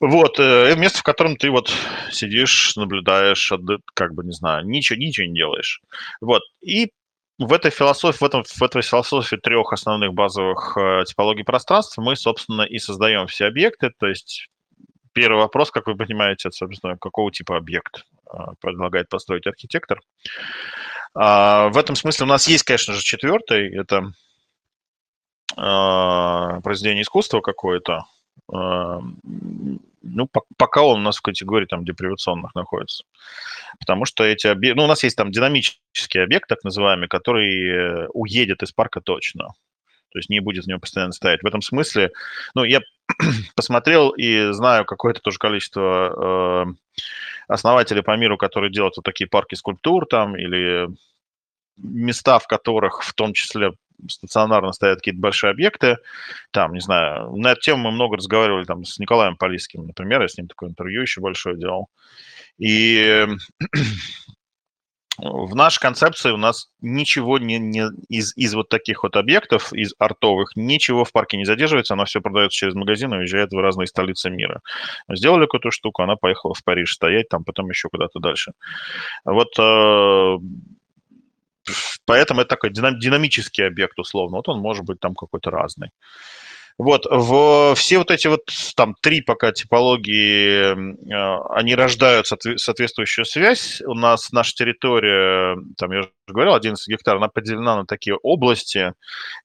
Вот, 0.00 0.38
э, 0.40 0.74
место, 0.76 0.98
в 0.98 1.04
котором 1.04 1.36
ты 1.36 1.48
вот 1.50 1.72
сидишь, 2.10 2.76
наблюдаешь, 2.76 3.50
как 3.94 4.14
бы, 4.14 4.24
не 4.24 4.32
знаю, 4.32 4.66
ничего, 4.66 4.98
ничего 4.98 5.26
не 5.26 5.34
делаешь. 5.34 5.80
Вот, 6.20 6.42
и 6.60 6.90
в 7.38 7.52
этой 7.52 7.70
философии, 7.70 8.18
в, 8.18 8.22
этом, 8.22 8.44
в 8.44 8.62
этой 8.62 8.82
философии 8.82 9.36
трех 9.36 9.72
основных 9.72 10.12
базовых 10.12 10.76
э, 10.76 11.04
типологий 11.06 11.44
пространства 11.44 12.02
мы, 12.02 12.16
собственно, 12.16 12.62
и 12.62 12.78
создаем 12.78 13.26
все 13.26 13.46
объекты. 13.46 13.90
То 13.98 14.06
есть 14.06 14.48
первый 15.12 15.38
вопрос, 15.38 15.70
как 15.70 15.86
вы 15.86 15.96
понимаете, 15.96 16.48
это, 16.48 16.56
собственно, 16.56 16.96
какого 16.98 17.32
типа 17.32 17.56
объект 17.56 18.04
э, 18.12 18.15
предлагает 18.60 19.08
построить 19.08 19.46
архитектор. 19.46 20.00
А, 21.14 21.68
в 21.68 21.78
этом 21.78 21.96
смысле 21.96 22.24
у 22.24 22.28
нас 22.28 22.46
есть, 22.48 22.64
конечно 22.64 22.94
же, 22.94 23.02
четвертый, 23.02 23.74
это 23.74 24.12
э, 25.56 26.60
произведение 26.62 27.02
искусства 27.02 27.40
какое-то, 27.40 28.04
ну, 28.48 30.30
пока 30.56 30.82
он 30.82 31.00
у 31.00 31.02
нас 31.02 31.16
в 31.16 31.22
категории 31.22 31.66
там 31.66 31.84
депривационных 31.84 32.54
находится. 32.54 33.04
Потому 33.80 34.04
что 34.04 34.24
эти 34.24 34.46
объекты... 34.46 34.78
Ну, 34.78 34.84
у 34.84 34.88
нас 34.88 35.02
есть 35.02 35.16
там 35.16 35.32
динамический 35.32 36.22
объект, 36.22 36.48
так 36.48 36.62
называемый, 36.64 37.08
который 37.08 38.04
э, 38.04 38.08
уедет 38.12 38.62
из 38.62 38.72
парка 38.72 39.00
точно. 39.00 39.48
То 40.12 40.18
есть 40.18 40.30
не 40.30 40.40
будет 40.40 40.64
в 40.64 40.68
нем 40.68 40.80
постоянно 40.80 41.12
стоять. 41.12 41.42
В 41.42 41.46
этом 41.46 41.60
смысле, 41.60 42.12
ну, 42.54 42.64
я 42.64 42.80
посмотрел 43.56 44.10
и 44.10 44.52
знаю 44.52 44.84
какое-то 44.84 45.20
тоже 45.20 45.38
количество 45.38 46.64
э, 46.66 47.02
основателей 47.48 48.02
по 48.02 48.16
миру, 48.16 48.36
которые 48.36 48.70
делают 48.70 48.96
вот 48.96 49.04
такие 49.04 49.28
парки 49.28 49.54
скульптур 49.54 50.06
там 50.06 50.36
или 50.36 50.88
места, 51.76 52.38
в 52.38 52.46
которых 52.46 53.02
в 53.02 53.12
том 53.14 53.32
числе 53.32 53.72
стационарно 54.08 54.72
стоят 54.72 54.98
какие-то 54.98 55.20
большие 55.20 55.50
объекты. 55.50 55.96
Там, 56.50 56.74
не 56.74 56.80
знаю, 56.80 57.34
на 57.36 57.52
эту 57.52 57.60
тему 57.62 57.84
мы 57.84 57.92
много 57.92 58.16
разговаривали 58.16 58.64
там 58.64 58.84
с 58.84 58.98
Николаем 58.98 59.36
Полиским, 59.36 59.86
например, 59.86 60.22
я 60.22 60.28
с 60.28 60.36
ним 60.36 60.48
такое 60.48 60.70
интервью 60.70 61.02
еще 61.02 61.20
большое 61.20 61.56
делал. 61.56 61.88
И 62.58 63.26
в 65.18 65.54
нашей 65.54 65.80
концепции 65.80 66.30
у 66.30 66.36
нас 66.36 66.68
ничего 66.80 67.38
не, 67.38 67.58
не 67.58 67.88
из, 68.08 68.36
из 68.36 68.54
вот 68.54 68.68
таких 68.68 69.02
вот 69.02 69.16
объектов, 69.16 69.72
из 69.72 69.94
артовых, 69.98 70.56
ничего 70.56 71.04
в 71.04 71.12
парке 71.12 71.36
не 71.36 71.44
задерживается, 71.44 71.94
она 71.94 72.04
все 72.04 72.20
продается 72.20 72.56
через 72.56 72.74
магазин 72.74 73.14
и 73.14 73.18
уезжает 73.18 73.52
в 73.52 73.58
разные 73.58 73.86
столицы 73.86 74.30
мира. 74.30 74.60
Сделали 75.08 75.44
какую-то 75.44 75.70
штуку, 75.70 76.02
она 76.02 76.16
поехала 76.16 76.54
в 76.54 76.62
Париж 76.64 76.92
стоять, 76.92 77.28
там 77.28 77.44
потом 77.44 77.68
еще 77.70 77.88
куда-то 77.88 78.18
дальше. 78.18 78.52
Вот 79.24 79.58
э, 79.58 80.36
Поэтому 82.04 82.42
это 82.42 82.50
такой 82.50 82.70
динамический 82.70 83.66
объект, 83.66 83.98
условно. 83.98 84.36
Вот 84.36 84.48
он 84.48 84.60
может 84.60 84.84
быть 84.84 85.00
там 85.00 85.14
какой-то 85.14 85.50
разный. 85.50 85.90
Вот, 86.78 87.06
в, 87.06 87.74
все 87.74 87.96
вот 87.96 88.10
эти 88.10 88.26
вот 88.26 88.42
там 88.76 88.94
три 89.00 89.22
пока 89.22 89.50
типологии, 89.50 90.74
э, 90.74 91.38
они 91.54 91.74
рождают 91.74 92.26
соответствующую 92.26 93.24
связь. 93.24 93.80
У 93.80 93.94
нас 93.94 94.30
наша 94.30 94.52
территория, 94.54 95.56
там 95.78 95.92
я 95.92 96.00
уже 96.00 96.10
говорил, 96.28 96.54
11 96.54 96.86
гектар, 96.86 97.16
она 97.16 97.28
поделена 97.28 97.76
на 97.76 97.86
такие 97.86 98.16
области, 98.16 98.92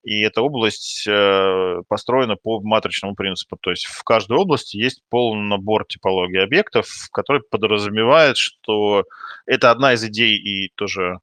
и 0.04 0.22
эта 0.24 0.42
область 0.42 1.08
э, 1.08 1.82
построена 1.88 2.36
по 2.36 2.60
матричному 2.60 3.16
принципу. 3.16 3.58
То 3.62 3.70
есть 3.70 3.86
в 3.86 4.04
каждой 4.04 4.38
области 4.38 4.76
есть 4.76 5.02
полный 5.10 5.48
набор 5.48 5.86
типологий 5.86 6.44
объектов, 6.44 6.88
который 7.14 7.44
подразумевает, 7.50 8.36
что 8.36 9.06
это 9.46 9.72
одна 9.72 9.94
из 9.94 10.04
идей 10.04 10.36
и 10.36 10.70
тоже 10.76 11.20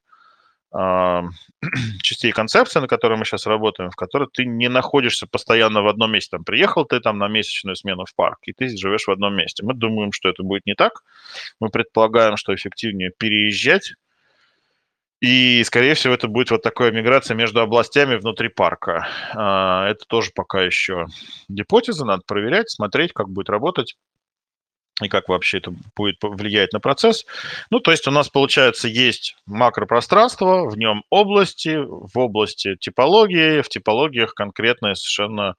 частей 2.03 2.31
концепции, 2.31 2.79
на 2.79 2.87
которой 2.87 3.17
мы 3.17 3.25
сейчас 3.25 3.47
работаем, 3.47 3.91
в 3.91 3.95
которой 3.95 4.27
ты 4.31 4.45
не 4.45 4.69
находишься 4.69 5.27
постоянно 5.27 5.81
в 5.81 5.87
одном 5.87 6.11
месте. 6.11 6.31
Там 6.31 6.43
приехал 6.43 6.85
ты 6.85 6.99
там 6.99 7.17
на 7.17 7.27
месячную 7.27 7.75
смену 7.75 8.05
в 8.05 8.15
парк, 8.15 8.39
и 8.43 8.53
ты 8.53 8.69
живешь 8.77 9.07
в 9.07 9.11
одном 9.11 9.35
месте. 9.35 9.63
Мы 9.63 9.73
думаем, 9.73 10.11
что 10.11 10.29
это 10.29 10.43
будет 10.43 10.65
не 10.65 10.75
так. 10.75 11.03
Мы 11.59 11.69
предполагаем, 11.69 12.37
что 12.37 12.53
эффективнее 12.53 13.11
переезжать, 13.17 13.93
и, 15.21 15.63
скорее 15.65 15.95
всего, 15.95 16.13
это 16.13 16.29
будет 16.29 16.49
вот 16.49 16.61
такая 16.61 16.91
миграция 16.91 17.35
между 17.35 17.59
областями 17.59 18.15
внутри 18.15 18.47
парка. 18.47 19.07
А, 19.33 19.89
это 19.89 20.05
тоже 20.07 20.31
пока 20.33 20.61
еще 20.61 21.07
гипотеза, 21.49 22.05
надо 22.05 22.23
проверять, 22.25 22.69
смотреть, 22.69 23.11
как 23.11 23.29
будет 23.29 23.49
работать. 23.49 23.97
И 25.01 25.07
как 25.07 25.29
вообще 25.29 25.59
это 25.59 25.73
будет 25.95 26.17
влиять 26.21 26.73
на 26.73 26.79
процесс. 26.79 27.25
Ну, 27.69 27.79
то 27.79 27.91
есть 27.91 28.07
у 28.07 28.11
нас, 28.11 28.29
получается, 28.29 28.87
есть 28.87 29.35
макропространство, 29.45 30.69
в 30.69 30.77
нем 30.77 31.03
области, 31.09 31.77
в 31.77 32.17
области 32.17 32.75
типологии, 32.75 33.61
в 33.61 33.69
типологиях 33.69 34.33
конкретная 34.33 34.95
совершенно 34.95 35.55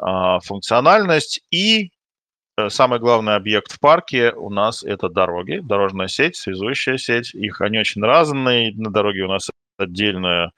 э, 0.00 0.38
функциональность 0.44 1.40
и 1.50 1.90
э, 2.56 2.68
самый 2.68 2.98
главный 2.98 3.34
объект 3.34 3.72
в 3.72 3.80
парке 3.80 4.32
у 4.32 4.50
нас 4.50 4.82
это 4.82 5.08
дороги, 5.08 5.60
дорожная 5.62 6.08
сеть, 6.08 6.36
связующая 6.36 6.98
сеть. 6.98 7.34
Их 7.34 7.60
они 7.60 7.78
очень 7.78 8.02
разные. 8.02 8.72
На 8.74 8.90
дороге 8.90 9.22
у 9.22 9.28
нас 9.28 9.50
отдельная 9.76 10.52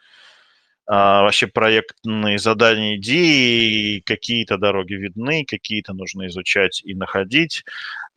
а, 0.93 1.23
вообще 1.23 1.47
проектные 1.47 2.41
задания, 2.41 2.97
идеи, 2.97 4.01
какие-то 4.01 4.59
дороги 4.59 4.95
видны, 4.95 5.45
какие-то 5.45 5.93
нужно 5.93 6.27
изучать 6.27 6.83
и 6.85 6.97
находить. 6.97 7.63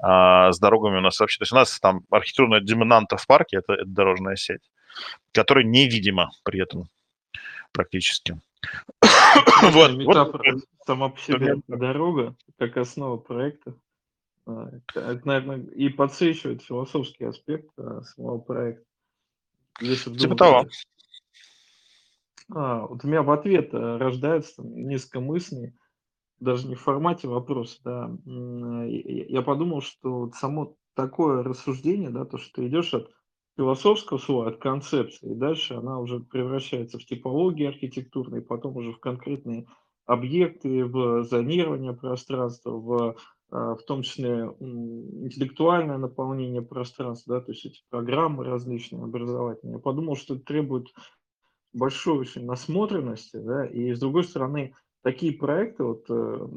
А 0.01 0.51
с 0.51 0.57
дорогами 0.57 0.97
у 0.97 1.01
нас 1.01 1.19
вообще... 1.19 1.37
То 1.37 1.43
есть 1.43 1.51
у 1.51 1.55
нас 1.55 1.79
там 1.79 2.03
архитектурная 2.09 2.61
доминанта 2.61 3.17
в 3.17 3.27
парке 3.27 3.57
это, 3.57 3.73
это 3.73 3.85
дорожная 3.85 4.37
сеть, 4.37 4.71
которая 5.33 5.65
невидима 5.65 6.31
при 6.43 6.63
этом 6.63 6.89
практически. 7.73 8.41
вот, 9.61 9.91
метафора 9.91 10.53
вот. 10.53 10.63
сама 10.87 11.09
по 11.09 11.19
себе 11.19 11.57
дорога, 11.67 12.35
как 12.57 12.77
основа 12.77 13.17
проекта. 13.17 13.75
А, 14.47 14.71
это, 14.95 15.21
наверное, 15.25 15.59
и 15.59 15.89
подсвечивает 15.89 16.63
философский 16.63 17.25
аспект 17.25 17.69
а, 17.77 18.01
самого 18.01 18.39
проекта. 18.39 18.83
Типа 19.79 20.35
того. 20.35 20.65
А, 22.55 22.85
вот 22.85 23.03
у 23.03 23.07
меня 23.07 23.23
в 23.23 23.31
ответ 23.31 23.73
э, 23.73 23.97
рождается 23.97 24.61
несколько 24.63 25.19
мыслей, 25.19 25.73
даже 26.39 26.67
не 26.67 26.75
в 26.75 26.81
формате 26.81 27.27
вопроса, 27.27 27.79
да. 27.83 28.11
Я 28.25 29.41
подумал, 29.41 29.81
что 29.81 30.29
само 30.31 30.75
такое 30.95 31.41
рассуждение, 31.43 32.09
да, 32.09 32.25
то, 32.25 32.37
что 32.37 32.61
ты 32.61 32.67
идешь 32.67 32.93
от 32.93 33.09
философского 33.57 34.17
слова, 34.17 34.49
от 34.49 34.57
концепции, 34.57 35.31
и 35.31 35.35
дальше 35.35 35.75
она 35.75 35.99
уже 35.99 36.19
превращается 36.19 36.99
в 36.99 37.05
типологии 37.05 37.67
архитектурные, 37.67 38.41
потом 38.41 38.77
уже 38.77 38.91
в 38.91 38.99
конкретные 38.99 39.67
объекты, 40.05 40.85
в 40.85 41.23
зонирование 41.23 41.93
пространства, 41.93 42.71
в, 42.71 43.15
а, 43.51 43.75
в 43.75 43.83
том 43.83 44.01
числе 44.01 44.53
интеллектуальное 44.59 45.97
наполнение 45.97 46.61
пространства, 46.61 47.39
да, 47.39 47.45
то 47.45 47.51
есть 47.51 47.65
эти 47.65 47.81
программы 47.89 48.43
различные 48.43 49.03
образовательные. 49.03 49.75
Я 49.75 49.79
подумал, 49.79 50.15
что 50.15 50.35
это 50.35 50.43
требует 50.43 50.87
большой 51.73 52.19
очень 52.19 52.45
насмотренности, 52.45 53.37
да, 53.37 53.65
и 53.65 53.93
с 53.93 53.99
другой 53.99 54.23
стороны, 54.23 54.73
такие 55.01 55.33
проекты, 55.33 55.83
вот 55.83 56.05
э, 56.09 56.47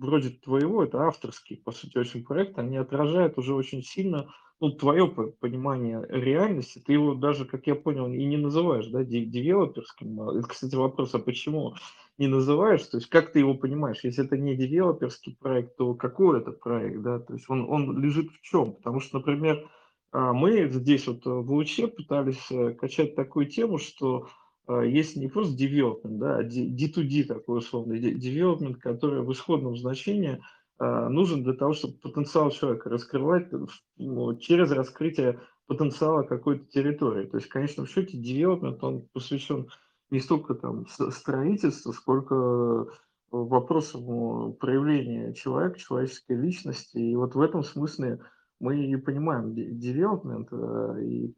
вроде 0.00 0.30
твоего, 0.30 0.84
это 0.84 1.02
авторский, 1.02 1.56
по 1.56 1.72
сути, 1.72 1.98
очень 1.98 2.24
проект, 2.24 2.58
они 2.58 2.76
отражают 2.76 3.38
уже 3.38 3.54
очень 3.54 3.82
сильно 3.82 4.28
ну, 4.60 4.70
твое 4.70 5.06
понимание 5.08 6.06
реальности, 6.08 6.82
ты 6.84 6.94
его 6.94 7.14
даже, 7.14 7.44
как 7.44 7.66
я 7.66 7.74
понял, 7.74 8.06
и 8.08 8.24
не 8.24 8.38
называешь, 8.38 8.86
да, 8.86 9.04
девелоперским. 9.04 10.30
Это, 10.30 10.48
кстати, 10.48 10.74
вопрос, 10.74 11.14
а 11.14 11.18
почему 11.18 11.74
не 12.16 12.26
называешь, 12.26 12.82
то 12.84 12.96
есть 12.96 13.10
как 13.10 13.32
ты 13.32 13.40
его 13.40 13.54
понимаешь, 13.54 14.00
если 14.02 14.24
это 14.24 14.38
не 14.38 14.56
девелоперский 14.56 15.36
проект, 15.38 15.76
то 15.76 15.94
какой 15.94 16.40
это 16.40 16.52
проект, 16.52 17.02
да, 17.02 17.18
то 17.18 17.34
есть 17.34 17.44
он, 17.48 17.68
он 17.68 17.98
лежит 17.98 18.30
в 18.30 18.40
чем? 18.40 18.72
Потому 18.72 19.00
что, 19.00 19.18
например, 19.18 19.68
а, 20.12 20.32
мы 20.32 20.66
здесь 20.70 21.06
вот 21.06 21.26
в 21.26 21.52
УЧ 21.52 21.80
пытались 21.94 22.50
э, 22.50 22.72
качать 22.72 23.14
такую 23.14 23.46
тему, 23.46 23.76
что 23.76 24.28
а, 24.28 24.28
есть 24.68 25.16
не 25.16 25.28
просто 25.28 25.54
development, 25.62 26.18
да, 26.18 26.38
а 26.38 26.42
D2D 26.42 27.24
такой 27.24 27.58
условный 27.58 28.00
development, 28.00 28.74
который 28.74 29.22
в 29.22 29.32
исходном 29.32 29.76
значении 29.76 30.40
а, 30.78 31.08
нужен 31.08 31.42
для 31.42 31.54
того, 31.54 31.72
чтобы 31.72 31.98
потенциал 31.98 32.50
человека 32.50 32.90
раскрывать 32.90 33.48
ну, 33.96 34.36
через 34.36 34.70
раскрытие 34.70 35.40
потенциала 35.66 36.22
какой-то 36.22 36.64
территории. 36.66 37.26
То 37.26 37.38
есть 37.38 37.48
в 37.48 37.52
конечном 37.52 37.86
счете 37.86 38.18
development, 38.18 38.78
он 38.82 39.08
посвящен 39.12 39.68
не 40.10 40.20
столько 40.20 40.54
там 40.54 40.86
строительству, 40.86 41.92
сколько 41.92 42.86
вопросам 43.30 44.52
проявления 44.54 45.34
человека, 45.34 45.78
человеческой 45.78 46.36
личности. 46.36 46.98
И 46.98 47.16
вот 47.16 47.34
в 47.34 47.40
этом 47.40 47.64
смысле 47.64 48.20
мы 48.60 48.84
и 48.84 48.96
понимаем 48.96 49.52
development 49.52 50.48
э, 50.50 51.04
и, 51.04 51.34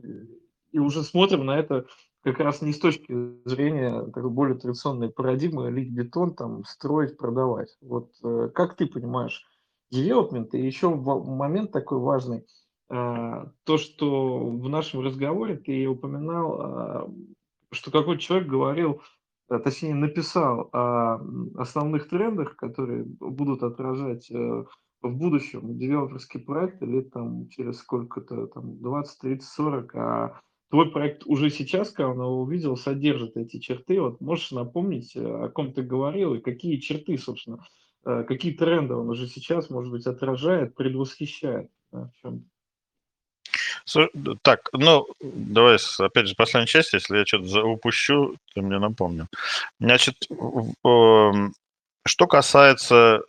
и 0.73 0.79
уже 0.79 1.03
смотрим 1.03 1.47
на 1.47 1.59
это 1.59 1.87
как 2.33 2.41
раз 2.41 2.63
не 2.63 2.73
с 2.73 2.79
точки 2.79 3.13
зрения 3.45 4.03
такой 4.07 4.31
более 4.31 4.59
традиционной 4.59 5.11
парадигмы 5.11 5.71
лить 5.71 5.93
бетон, 5.93 6.35
там, 6.35 6.65
строить, 6.65 7.17
продавать. 7.17 7.77
Вот 7.81 8.11
э, 8.23 8.51
как 8.55 8.77
ты 8.77 8.87
понимаешь 8.87 9.45
девелопмент? 9.91 10.55
И 10.55 10.65
еще 10.65 10.95
момент 10.95 11.73
такой 11.73 11.99
важный, 11.99 12.47
э, 12.91 13.47
то, 13.65 13.79
что 13.79 14.47
в 14.47 14.69
нашем 14.69 15.01
разговоре 15.01 15.57
ты 15.57 15.87
упоминал, 15.87 16.61
э, 16.61 17.09
что 17.73 17.91
какой-то 17.91 18.21
человек 18.21 18.49
говорил, 18.49 19.03
точнее 19.49 19.95
написал 19.95 20.69
о 20.73 21.21
основных 21.57 22.09
трендах, 22.09 22.57
которые 22.57 23.05
будут 23.05 23.63
отражать 23.63 24.31
в 24.31 24.69
будущем 25.03 25.79
девелоперский 25.79 26.41
проект 26.41 26.83
лет 26.83 27.11
там 27.13 27.49
через 27.49 27.79
сколько-то, 27.79 28.49
там 28.49 28.79
20, 28.79 29.19
30, 29.21 29.49
40, 29.49 29.95
а 29.95 30.41
твой 30.71 30.91
проект 30.91 31.25
уже 31.27 31.51
сейчас, 31.51 31.91
когда 31.91 32.11
он 32.11 32.19
его 32.19 32.41
увидел, 32.41 32.77
содержит 32.77 33.37
эти 33.37 33.59
черты. 33.59 34.01
Вот 34.01 34.21
можешь 34.21 34.51
напомнить, 34.51 35.17
э, 35.17 35.21
о 35.21 35.49
ком 35.49 35.73
ты 35.73 35.83
говорил 35.83 36.35
и 36.35 36.41
какие 36.41 36.79
черты, 36.79 37.17
собственно, 37.19 37.65
э, 38.05 38.25
какие 38.27 38.53
тренды 38.53 38.95
он 38.95 39.09
уже 39.09 39.27
сейчас, 39.27 39.71
может 39.71 39.91
быть, 39.91 40.07
отражает, 40.07 40.75
предвосхищает 40.75 41.71
да, 41.93 42.11
в 42.15 42.21
чем 42.21 42.45
Так, 44.43 44.69
ну, 44.73 45.07
давай, 45.21 45.79
опять 45.99 46.29
же, 46.29 46.35
последняя 46.37 46.67
часть, 46.67 46.93
если 46.93 47.19
я 47.19 47.27
что-то 47.27 47.65
упущу, 47.65 48.37
ты 48.55 48.61
мне 48.61 48.79
напомню. 48.79 49.29
Значит, 49.81 50.29
эм, 50.85 51.55
что 52.05 52.27
касается 52.27 53.23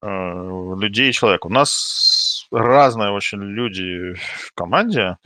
э, 0.00 0.74
людей 0.78 1.10
и 1.10 1.12
человека. 1.12 1.48
У 1.48 1.50
нас 1.50 2.46
разные 2.52 3.10
очень 3.10 3.42
люди 3.42 4.14
в 4.14 4.52
команде, 4.54 5.16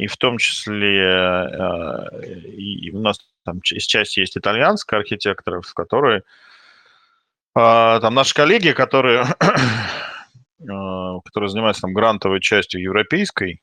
и 0.00 0.06
в 0.06 0.16
том 0.16 0.38
числе 0.38 0.98
э, 0.98 2.32
и 2.56 2.90
у 2.90 3.00
нас 3.00 3.18
там 3.44 3.60
из 3.70 3.84
части 3.84 4.20
есть 4.20 4.36
итальянские 4.38 5.00
архитекторы, 5.00 5.60
в 5.60 5.74
которые 5.74 6.22
а, 7.54 8.00
там 8.00 8.14
наши 8.14 8.34
коллеги, 8.34 8.72
которые, 8.72 9.24
а, 10.68 11.20
которые 11.24 11.50
занимаются 11.50 11.82
там 11.82 11.92
грантовой 11.92 12.40
частью 12.40 12.80
европейской, 12.80 13.60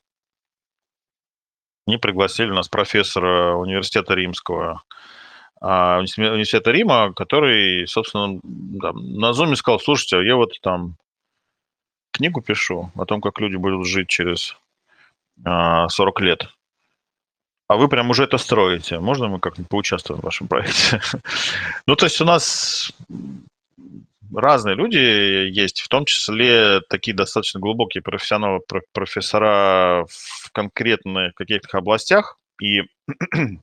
они 1.86 1.96
пригласили 1.96 2.50
нас 2.50 2.68
профессора 2.68 3.56
университета 3.56 4.14
римского, 4.14 4.84
а, 5.60 5.98
университета 5.98 6.70
Рима, 6.70 7.12
который, 7.14 7.88
собственно, 7.88 8.40
там, 8.80 9.14
на 9.14 9.32
Зуме 9.32 9.56
сказал, 9.56 9.80
слушайте, 9.80 10.24
я 10.24 10.36
вот 10.36 10.52
там 10.62 10.96
книгу 12.12 12.42
пишу 12.42 12.92
о 12.94 13.06
том, 13.06 13.20
как 13.20 13.40
люди 13.40 13.56
будут 13.56 13.88
жить 13.88 14.08
через 14.08 14.56
40 15.44 16.20
лет. 16.20 16.48
А 17.68 17.76
вы 17.76 17.88
прям 17.88 18.08
уже 18.10 18.24
это 18.24 18.38
строите. 18.38 18.98
Можно 18.98 19.28
мы 19.28 19.40
как-нибудь 19.40 19.68
поучаствуем 19.68 20.20
в 20.20 20.24
вашем 20.24 20.48
проекте? 20.48 21.00
ну, 21.86 21.96
то 21.96 22.06
есть 22.06 22.20
у 22.20 22.24
нас 22.24 22.90
разные 24.34 24.74
люди 24.74 24.96
есть, 24.96 25.80
в 25.80 25.88
том 25.88 26.06
числе 26.06 26.80
такие 26.88 27.14
достаточно 27.14 27.60
глубокие 27.60 28.02
профессионалы, 28.02 28.60
профессора 28.92 30.06
в 30.08 30.50
конкретных 30.52 31.34
каких-то 31.34 31.76
областях. 31.76 32.38
И 32.60 32.82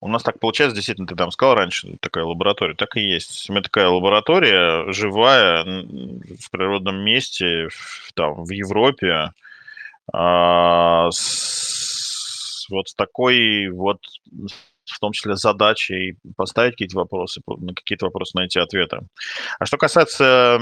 у 0.00 0.08
нас 0.08 0.22
так 0.22 0.40
получается, 0.40 0.76
действительно, 0.76 1.06
ты 1.06 1.16
там 1.16 1.30
сказал 1.30 1.56
раньше, 1.56 1.98
такая 2.00 2.24
лаборатория, 2.24 2.74
так 2.74 2.96
и 2.96 3.00
есть. 3.00 3.50
У 3.50 3.52
меня 3.52 3.62
такая 3.62 3.88
лаборатория 3.88 4.90
живая 4.92 5.64
в 5.64 6.50
природном 6.50 7.04
месте, 7.04 7.68
в, 7.68 8.12
там, 8.14 8.44
в 8.44 8.50
Европе, 8.50 9.10
а, 9.10 9.32
с, 10.12 11.74
вот 12.70 12.86
такой 12.96 13.68
вот, 13.68 13.98
в 14.84 14.98
том 15.00 15.12
числе, 15.12 15.36
задачей 15.36 16.16
поставить 16.36 16.72
какие-то 16.72 16.98
вопросы, 16.98 17.40
на 17.46 17.74
какие-то 17.74 18.06
вопросы 18.06 18.36
найти 18.36 18.58
ответы. 18.58 19.00
А 19.58 19.66
что 19.66 19.76
касается 19.76 20.60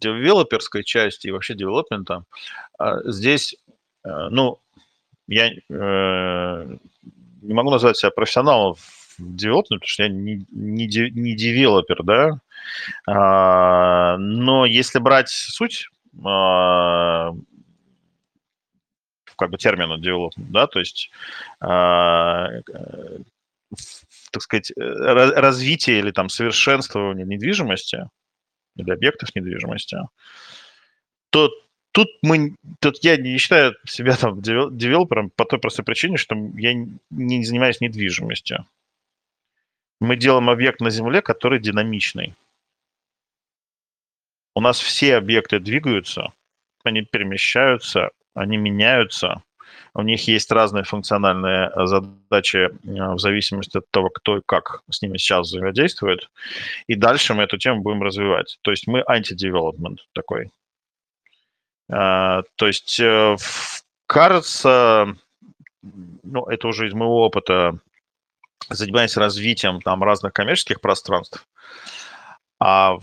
девелоперской 0.00 0.84
части 0.84 1.28
и 1.28 1.30
вообще 1.30 1.54
девелопмента, 1.54 2.24
а, 2.78 3.02
здесь, 3.04 3.54
э, 4.04 4.28
ну, 4.30 4.58
я 5.28 5.48
э, 5.48 6.76
не 7.42 7.54
могу 7.54 7.70
назвать 7.70 7.96
себя 7.96 8.10
профессионалом 8.10 8.74
в 8.74 9.18
девелопменте, 9.18 9.80
потому 9.80 9.88
что 9.88 10.02
я 10.02 10.08
не, 10.08 10.44
не, 10.50 10.86
не 10.86 11.36
девелопер, 11.36 12.02
да, 12.02 12.40
а, 13.06 14.16
но 14.18 14.66
если 14.66 14.98
брать 14.98 15.28
суть 15.28 15.86
а, 15.86 16.01
как 19.36 19.50
бы 19.50 19.58
термина 19.58 19.94
development, 19.94 20.50
да, 20.50 20.66
то 20.66 20.78
есть, 20.78 21.10
а, 21.60 22.48
э, 22.48 23.18
так 24.30 24.42
сказать, 24.42 24.72
развитие 24.76 25.98
или 25.98 26.10
там 26.10 26.28
совершенствование 26.28 27.26
недвижимости, 27.26 28.08
или 28.76 28.90
объектов 28.90 29.34
недвижимости, 29.34 29.98
то 31.30 31.50
тут 31.92 32.08
мы, 32.22 32.56
тут 32.80 33.02
я 33.02 33.16
не 33.16 33.36
считаю 33.38 33.74
себя 33.84 34.16
там 34.16 34.40
девелопером 34.40 35.30
по 35.30 35.44
той 35.44 35.58
простой 35.58 35.84
причине, 35.84 36.16
что 36.16 36.34
я 36.56 36.74
не 37.10 37.44
занимаюсь 37.44 37.80
недвижимостью. 37.80 38.66
Мы 40.00 40.16
делаем 40.16 40.50
объект 40.50 40.80
на 40.80 40.90
Земле, 40.90 41.22
который 41.22 41.60
динамичный. 41.60 42.34
У 44.54 44.60
нас 44.60 44.80
все 44.80 45.16
объекты 45.16 45.58
двигаются, 45.58 46.32
они 46.84 47.02
перемещаются, 47.02 48.10
они 48.34 48.56
меняются, 48.56 49.42
у 49.94 50.02
них 50.02 50.26
есть 50.26 50.50
разные 50.50 50.84
функциональные 50.84 51.70
э, 51.74 51.86
задачи 51.86 52.56
э, 52.56 52.70
в 52.82 53.18
зависимости 53.18 53.78
от 53.78 53.90
того, 53.90 54.08
кто 54.08 54.38
и 54.38 54.42
как 54.44 54.82
с 54.90 55.02
ними 55.02 55.18
сейчас 55.18 55.48
взаимодействует. 55.48 56.30
И 56.86 56.94
дальше 56.94 57.34
мы 57.34 57.42
эту 57.42 57.58
тему 57.58 57.82
будем 57.82 58.02
развивать. 58.02 58.58
То 58.62 58.70
есть 58.70 58.86
мы 58.86 59.02
анти-девелопмент 59.06 60.00
такой. 60.14 60.50
А, 61.90 62.42
то 62.56 62.66
есть 62.66 62.98
э, 63.00 63.36
кажется, 64.06 65.14
ну, 65.82 66.44
это 66.46 66.68
уже 66.68 66.88
из 66.88 66.94
моего 66.94 67.24
опыта, 67.26 67.78
занимаясь 68.70 69.18
развитием 69.18 69.82
там 69.82 70.02
разных 70.02 70.32
коммерческих 70.32 70.80
пространств, 70.80 71.46
а, 72.58 72.98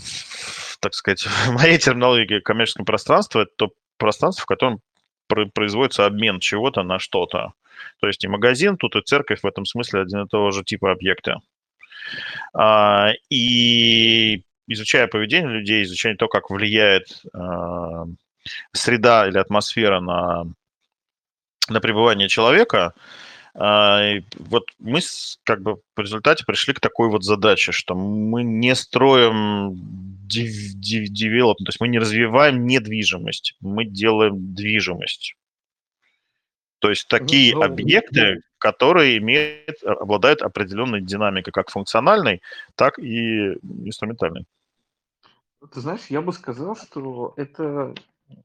так 0.79 0.93
сказать, 0.93 1.21
в 1.21 1.51
моей 1.51 1.77
терминологии 1.77 2.39
коммерческое 2.39 2.85
пространство– 2.85 3.41
это 3.41 3.51
то 3.55 3.73
пространство, 3.97 4.43
в 4.43 4.45
котором 4.45 4.81
производится 5.53 6.05
обмен 6.05 6.39
чего-то 6.39 6.83
на 6.83 6.99
что-то. 6.99 7.53
То 8.01 8.07
есть 8.07 8.23
и 8.23 8.27
магазин, 8.27 8.77
тут 8.77 8.95
и 8.95 9.01
церковь 9.01 9.41
в 9.41 9.47
этом 9.47 9.65
смысле 9.65 10.01
один 10.01 10.21
и 10.21 10.27
того 10.27 10.51
же 10.51 10.63
типа 10.63 10.91
объекта. 10.91 11.39
А, 12.53 13.11
и 13.29 14.43
изучая 14.67 15.07
поведение 15.07 15.51
людей, 15.51 15.83
изучая 15.83 16.15
то, 16.15 16.27
как 16.27 16.49
влияет 16.49 17.23
а, 17.33 18.05
среда 18.71 19.27
или 19.27 19.37
атмосфера 19.37 19.99
на, 19.99 20.45
на 21.69 21.79
пребывание 21.79 22.27
человека, 22.27 22.93
вот 23.55 24.63
мы 24.79 24.99
как 25.43 25.62
бы 25.62 25.81
в 25.95 25.99
результате 25.99 26.45
пришли 26.45 26.73
к 26.73 26.79
такой 26.79 27.09
вот 27.09 27.23
задаче, 27.23 27.71
что 27.71 27.95
мы 27.95 28.43
не 28.43 28.75
строим 28.75 29.75
девелопмент, 30.27 31.65
то 31.65 31.69
есть 31.69 31.81
мы 31.81 31.88
не 31.88 31.99
развиваем 31.99 32.65
недвижимость, 32.65 33.55
мы 33.62 33.85
делаем 33.85 34.53
движимость. 34.53 35.35
То 36.79 36.89
есть 36.89 37.07
такие 37.07 37.55
ну, 37.55 37.63
объекты, 37.63 38.41
которые 38.57 39.17
имеют, 39.17 39.83
обладают 39.83 40.41
определенной 40.41 41.01
динамикой, 41.01 41.51
как 41.51 41.69
функциональной, 41.69 42.41
так 42.75 42.99
и 42.99 43.53
инструментальной. 43.63 44.45
Ты 45.73 45.81
знаешь, 45.81 46.05
я 46.09 46.21
бы 46.21 46.31
сказал, 46.31 46.77
что 46.77 47.33
это 47.35 47.93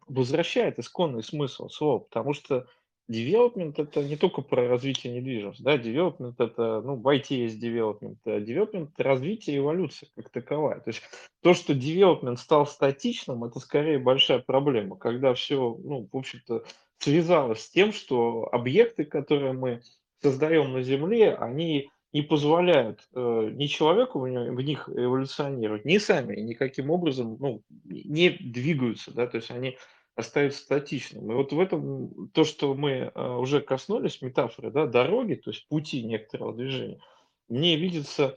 возвращает 0.09 0.79
исконный 0.79 1.23
смысл 1.23 1.69
слова, 1.69 2.01
потому 2.01 2.35
что 2.35 2.67
Девелопмент 3.07 3.79
это 3.79 4.03
не 4.03 4.17
только 4.17 4.41
про 4.41 4.67
развитие 4.67 5.13
недвижимости, 5.13 5.63
да, 5.63 5.77
девелопмент 5.77 6.41
это, 6.41 6.81
ну, 6.81 6.97
в 6.97 7.07
IT 7.07 7.35
есть 7.35 7.61
девелопмент, 7.61 8.19
а 8.25 8.41
девелопмент 8.41 8.93
это 8.95 9.03
развитие 9.03 9.59
эволюция 9.59 10.09
как 10.17 10.31
таковая. 10.31 10.81
То 10.81 10.89
есть 10.89 11.03
то, 11.43 11.53
что 11.53 11.75
девелопмент 11.75 12.39
стал 12.39 12.67
статичным, 12.67 13.45
это 13.45 13.61
скорее 13.61 13.99
большая 13.99 14.39
проблема, 14.39 14.97
когда 14.97 15.35
все, 15.35 15.79
ну, 15.85 16.09
в 16.11 16.17
общем-то, 16.17 16.65
связалось 16.99 17.61
с 17.61 17.71
тем, 17.71 17.93
что 17.93 18.49
объекты, 18.51 19.05
которые 19.05 19.53
мы 19.53 19.83
создаем 20.23 20.73
на 20.73 20.83
Земле, 20.83 21.35
они 21.35 21.91
не 22.15 22.23
позволяют 22.23 23.07
э, 23.15 23.51
ни 23.53 23.67
человеку 23.67 24.21
в, 24.21 24.23
в 24.23 24.61
них 24.63 24.89
эволюционировать, 24.89 25.85
ни 25.85 25.99
сами 25.99 26.41
никаким 26.41 26.91
образом 26.91 27.37
ну, 27.39 27.63
не 27.85 28.31
двигаются, 28.31 29.13
да, 29.13 29.27
то 29.27 29.37
есть 29.37 29.51
они 29.51 29.77
остается 30.17 30.61
статичным. 30.61 31.31
И 31.31 31.35
вот 31.35 31.53
в 31.53 31.61
этом 31.61 32.29
то, 32.31 32.45
что 32.45 32.75
мы 32.75 33.11
а, 33.15 33.39
уже 33.39 33.61
коснулись 33.61 34.23
метафоры, 34.23 34.71
да, 34.71 34.87
дороги, 34.87 35.35
то 35.35 35.51
есть 35.51 35.67
пути 35.69 36.03
некоторого 36.03 36.55
движения, 36.55 37.01
мне 37.49 37.77
видится 37.77 38.37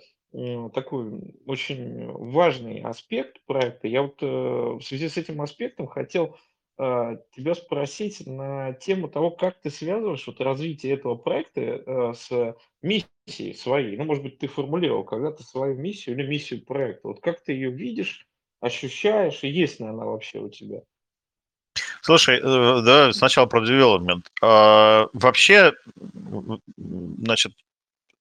такой 0.74 1.36
очень 1.46 2.12
важный 2.12 2.82
аспект 2.82 3.42
проекта. 3.46 3.88
Я 3.88 4.04
вот 4.04 4.22
э, 4.22 4.26
в 4.26 4.82
связи 4.82 5.08
с 5.08 5.18
этим 5.18 5.42
аспектом 5.42 5.88
хотел 5.88 6.38
а, 6.80 7.16
тебя 7.36 7.56
спросить 7.56 8.28
на 8.28 8.74
тему 8.74 9.08
того, 9.08 9.32
как 9.32 9.60
ты 9.62 9.72
связываешь 9.72 10.28
вот 10.28 10.40
развитие 10.42 10.94
этого 10.94 11.16
проекта 11.16 11.62
э, 11.62 12.14
с 12.14 12.56
миссией 12.84 13.56
своей. 13.56 13.98
Ну, 13.98 14.04
может 14.04 14.22
быть, 14.22 14.38
ты 14.38 14.48
формулировал 14.48 15.04
когда-то 15.04 15.44
свою 15.44 15.76
миссию 15.76 16.16
или 16.16 16.28
миссию 16.28 16.64
проекта. 16.64 17.08
Вот 17.08 17.20
как 17.20 17.42
ты 17.42 17.54
ее 17.54 17.72
видишь, 17.72 18.28
ощущаешь, 18.60 19.44
и 19.44 19.48
есть 19.48 19.80
ли 19.80 19.88
она 19.88 20.06
вообще 20.06 20.40
у 20.40 20.50
тебя? 20.50 20.84
Слушай, 22.08 22.40
э, 22.42 22.82
да, 22.86 23.12
сначала 23.12 23.48
про 23.48 23.62
development. 23.62 24.24
А, 24.42 25.08
вообще, 25.12 25.74
значит, 26.16 27.52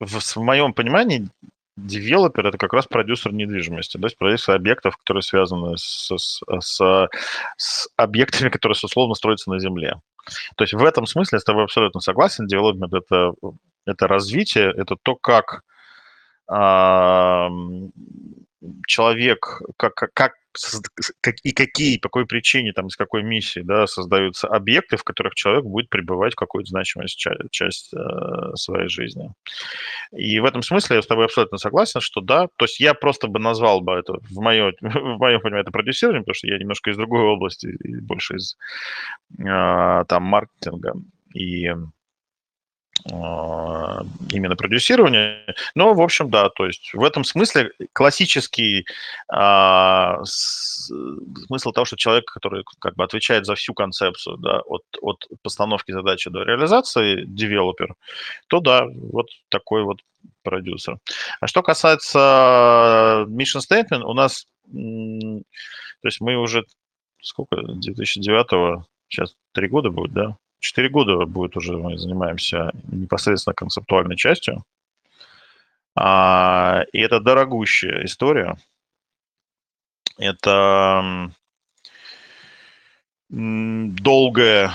в, 0.01 0.19
в 0.19 0.37
моем 0.39 0.75
понимании, 0.75 1.29
девелопер 1.77 2.47
это 2.49 2.59
как 2.59 2.73
раз 2.73 2.89
продюсер 2.89 3.33
недвижимости, 3.33 3.97
то 3.97 4.07
есть 4.07 4.19
продюсер 4.19 4.57
объектов, 4.57 4.97
которые 4.97 5.23
связаны 5.23 5.79
с, 5.79 6.11
с, 6.17 6.41
с, 6.59 7.09
с 7.57 7.89
объектами, 7.95 8.49
которые, 8.49 8.75
условно, 8.83 9.15
строятся 9.15 9.51
на 9.51 9.61
Земле. 9.61 10.01
То 10.57 10.65
есть 10.65 10.75
в 10.75 10.85
этом 10.85 11.07
смысле 11.07 11.37
я 11.37 11.41
с 11.41 11.45
тобой 11.45 11.63
абсолютно 11.63 12.01
согласен. 12.01 12.49
Девелопмент 12.49 12.93
это, 12.93 13.35
это 13.87 14.09
развитие, 14.09 14.75
это 14.77 14.97
то, 15.01 15.15
как 15.15 15.63
а, 16.49 17.51
человек, 18.89 19.63
как, 19.77 19.95
как 20.13 20.33
и 21.43 21.53
какие, 21.53 21.99
по 21.99 22.09
какой 22.09 22.27
причине, 22.27 22.73
там, 22.73 22.89
с 22.91 22.97
какой 22.97 23.23
миссией, 23.23 23.65
да, 23.65 23.87
создаются 23.87 24.49
объекты, 24.49 24.97
в 24.97 25.05
которых 25.05 25.35
человек 25.35 25.65
будет 25.65 25.89
пребывать 25.89 26.35
какую-то 26.35 26.69
значимую 26.69 27.09
часть, 27.09 27.51
часть 27.51 27.95
э, 27.95 28.55
своей 28.55 28.89
жизни. 28.89 29.31
И 30.13 30.39
в 30.41 30.45
этом 30.45 30.63
смысле 30.63 30.97
я 30.97 31.03
с 31.03 31.07
тобой 31.07 31.27
абсолютно 31.27 31.59
согласен, 31.59 32.01
что 32.01 32.21
да, 32.21 32.49
то 32.57 32.65
есть 32.65 32.81
я 32.81 32.95
просто 32.95 33.29
бы 33.29 33.39
назвал 33.39 33.81
бы 33.81 33.93
это, 33.93 34.15
в, 34.15 34.41
мое, 34.41 34.73
в 34.81 35.19
моем 35.19 35.41
понимании, 35.41 35.63
это 35.63 35.73
продюсирование, 35.73 36.23
потому 36.23 36.35
что 36.35 36.49
я 36.49 36.59
немножко 36.59 36.91
из 36.91 36.97
другой 36.97 37.23
области, 37.23 37.77
больше 38.01 38.37
из 38.37 38.57
э, 39.39 40.05
там 40.09 40.23
маркетинга. 40.23 40.95
И 41.35 41.71
именно 43.09 44.57
продюсирование. 44.57 45.55
Но, 45.75 45.95
в 45.95 46.01
общем, 46.01 46.31
да, 46.31 46.49
то 46.49 46.67
есть 46.67 46.93
в 46.93 47.05
этом 47.05 47.25
смысле 47.25 47.71
классический 47.93 48.87
а, 49.29 50.23
смысл 50.25 51.73
того, 51.73 51.85
что 51.85 51.97
человек, 51.97 52.27
который 52.27 52.65
как 52.81 52.95
бы 52.97 53.05
отвечает 53.05 53.47
за 53.47 53.55
всю 53.55 53.75
концепцию, 53.75 54.37
да, 54.39 54.61
от, 54.61 54.83
от 55.01 55.27
постановки 55.43 55.93
задачи 55.93 56.31
до 56.31 56.43
реализации, 56.43 57.25
девелопер, 57.27 57.95
то 58.49 58.61
да, 58.61 58.87
вот 58.87 59.27
такой 59.49 59.83
вот 59.85 60.01
продюсер. 60.43 60.99
А 61.41 61.47
что 61.47 61.63
касается 61.63 63.27
mission 63.29 63.61
statement, 63.61 64.03
у 64.03 64.15
нас, 64.15 64.47
то 64.73 66.09
есть 66.09 66.21
мы 66.21 66.37
уже 66.37 66.65
сколько, 67.21 67.57
2009 67.57 68.85
сейчас 69.09 69.35
три 69.53 69.69
года 69.69 69.91
будет, 69.91 70.13
да? 70.13 70.37
Четыре 70.67 70.89
года 70.89 71.27
будет 71.27 71.57
уже 71.57 71.77
мы 71.77 71.97
занимаемся 71.97 72.73
непосредственно 72.91 73.55
концептуальной 73.55 74.17
частью. 74.17 74.65
А, 75.95 76.83
и 76.93 76.99
это 76.99 77.21
дорогущая 77.21 78.05
история. 78.05 78.57
Это 80.19 81.31
долгая, 83.29 84.73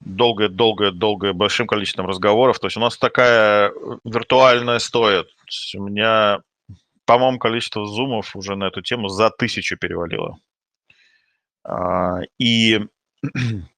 долгое, 0.00 0.48
долгое, 0.48 0.92
долгое, 0.92 1.34
большим 1.34 1.66
количеством 1.66 2.06
разговоров. 2.06 2.58
То 2.58 2.68
есть 2.68 2.78
у 2.78 2.80
нас 2.80 2.96
такая 2.96 3.70
виртуальная 4.02 4.78
стоит. 4.78 5.26
У 5.76 5.82
меня, 5.82 6.40
по-моему, 7.04 7.38
количество 7.38 7.84
зумов 7.84 8.34
уже 8.34 8.56
на 8.56 8.68
эту 8.68 8.80
тему 8.80 9.08
за 9.08 9.28
тысячу 9.28 9.76
перевалило. 9.76 10.38
А, 11.64 12.20
и 12.38 12.80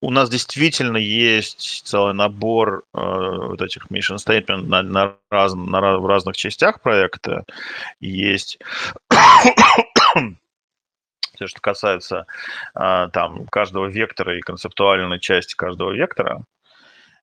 у 0.00 0.10
нас 0.10 0.30
действительно 0.30 0.96
есть 0.96 1.82
целый 1.86 2.14
набор 2.14 2.84
э, 2.94 2.98
вот 3.00 3.60
этих 3.60 3.86
mission 3.86 4.16
statement 4.16 4.62
на, 4.62 4.82
на, 4.82 5.16
раз, 5.30 5.54
на, 5.54 5.98
в 5.98 6.06
разных 6.06 6.36
частях 6.36 6.80
проекта. 6.80 7.44
Есть 8.00 8.58
все, 11.34 11.46
что 11.46 11.60
касается 11.60 12.26
э, 12.74 13.08
там 13.12 13.46
каждого 13.46 13.86
вектора 13.86 14.38
и 14.38 14.40
концептуальной 14.40 15.18
части 15.18 15.54
каждого 15.56 15.92
вектора. 15.92 16.44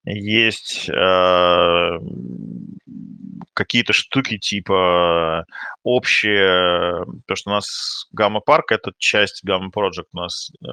Есть 0.06 0.90
э, 0.90 2.00
какие-то 3.56 3.94
штуки 3.94 4.38
типа 4.38 5.46
общие, 5.84 7.06
то, 7.26 7.36
что 7.36 7.50
у 7.50 7.54
нас 7.54 8.08
Гамма 8.12 8.42
Парк— 8.42 8.66
это 8.72 8.92
часть 8.98 9.44
Гамма 9.44 9.72
Project, 9.76 10.08
у 10.12 10.18
нас 10.18 10.52
э, 10.62 10.68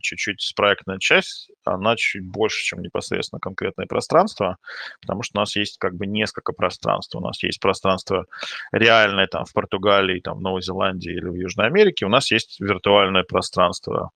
чуть-чуть 0.00 0.52
проектная 0.56 0.98
часть, 0.98 1.50
она 1.64 1.96
чуть 1.96 2.26
больше, 2.26 2.62
чем 2.62 2.82
непосредственно 2.82 3.40
конкретное 3.40 3.86
пространство, 3.86 4.58
потому 5.00 5.22
что 5.22 5.38
у 5.38 5.40
нас 5.40 5.54
есть 5.56 5.78
как 5.78 5.94
бы 5.94 6.06
несколько 6.06 6.52
пространств. 6.52 7.14
У 7.14 7.20
нас 7.20 7.42
есть 7.42 7.60
пространство 7.60 8.26
реальное 8.72 9.28
там 9.28 9.44
в 9.44 9.52
Португалии, 9.52 10.20
там 10.20 10.38
в 10.38 10.42
Новой 10.42 10.60
Зеландии 10.60 11.12
или 11.12 11.28
в 11.28 11.34
Южной 11.34 11.66
Америке, 11.66 12.04
у 12.04 12.10
нас 12.10 12.30
есть 12.30 12.60
виртуальное 12.60 13.22
пространство 13.22 14.10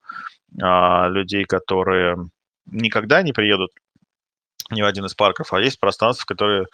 а, 0.61 1.09
людей, 1.09 1.45
которые 1.45 2.17
никогда 2.67 3.23
не 3.23 3.33
приедут 3.33 3.71
ни 4.73 4.83
в 4.83 4.87
один 4.87 5.05
из 5.05 5.15
парков, 5.15 5.53
а 5.53 5.61
есть 5.61 5.79
пространство, 5.79 6.25
которые, 6.27 6.67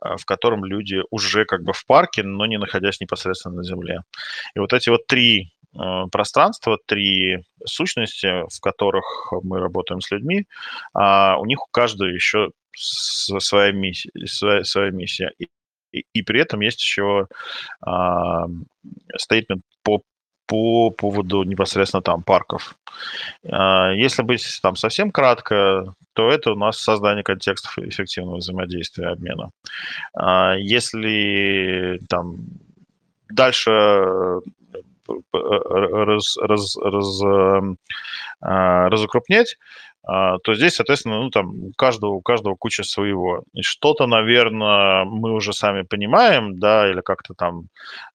а, 0.00 0.16
в 0.16 0.24
котором 0.24 0.64
люди 0.64 1.02
уже 1.10 1.44
как 1.44 1.62
бы 1.62 1.72
в 1.72 1.84
парке, 1.86 2.22
но 2.22 2.46
не 2.46 2.58
находясь 2.58 3.00
непосредственно 3.00 3.56
на 3.56 3.64
Земле. 3.64 4.02
И 4.54 4.58
вот 4.58 4.72
эти 4.72 4.88
вот 4.88 5.06
три 5.06 5.52
а, 5.76 6.06
пространства, 6.08 6.78
три 6.86 7.44
сущности, 7.64 8.44
в 8.48 8.60
которых 8.60 9.32
мы 9.42 9.60
работаем 9.60 10.00
с 10.00 10.10
людьми, 10.10 10.46
а, 10.94 11.38
у 11.38 11.46
них 11.46 11.62
у 11.62 11.70
каждого 11.70 12.08
еще 12.08 12.50
своя 12.72 13.72
миссия. 13.72 14.10
Своя, 14.26 14.64
своя 14.64 14.90
миссия. 14.90 15.32
И, 15.38 16.04
и, 16.12 16.22
при 16.22 16.40
этом 16.40 16.60
есть 16.60 16.80
еще 16.80 17.26
стейтмент 19.16 19.62
по 19.82 20.02
по 20.50 20.90
поводу 20.90 21.44
непосредственно 21.44 22.02
там 22.02 22.24
парков. 22.24 22.74
Если 23.44 24.22
быть 24.22 24.58
там 24.60 24.74
совсем 24.74 25.12
кратко, 25.12 25.94
то 26.12 26.28
это 26.28 26.52
у 26.52 26.56
нас 26.56 26.78
создание 26.78 27.22
контекстов 27.22 27.78
эффективного 27.78 28.38
взаимодействия 28.38 29.08
обмена. 29.08 29.50
А, 30.12 30.54
если 30.56 32.00
там 32.08 32.48
дальше 33.30 33.70
э, 33.70 34.40
раз, 35.32 36.36
раз, 36.36 36.76
раз, 36.76 37.22
эм, 37.22 37.78
а, 38.40 38.88
разукрупнять, 38.88 39.56
а, 39.56 39.58
то 40.02 40.54
здесь, 40.54 40.74
соответственно, 40.74 41.22
ну, 41.22 41.30
там, 41.30 41.50
у 41.50 41.72
каждого, 41.76 42.12
у 42.12 42.22
каждого 42.22 42.54
куча 42.54 42.84
своего. 42.84 43.44
И 43.52 43.62
что-то, 43.62 44.06
наверное, 44.06 45.04
мы 45.04 45.32
уже 45.32 45.52
сами 45.52 45.82
понимаем, 45.82 46.58
да, 46.58 46.90
или 46.90 47.00
как-то 47.02 47.34
там 47.34 47.64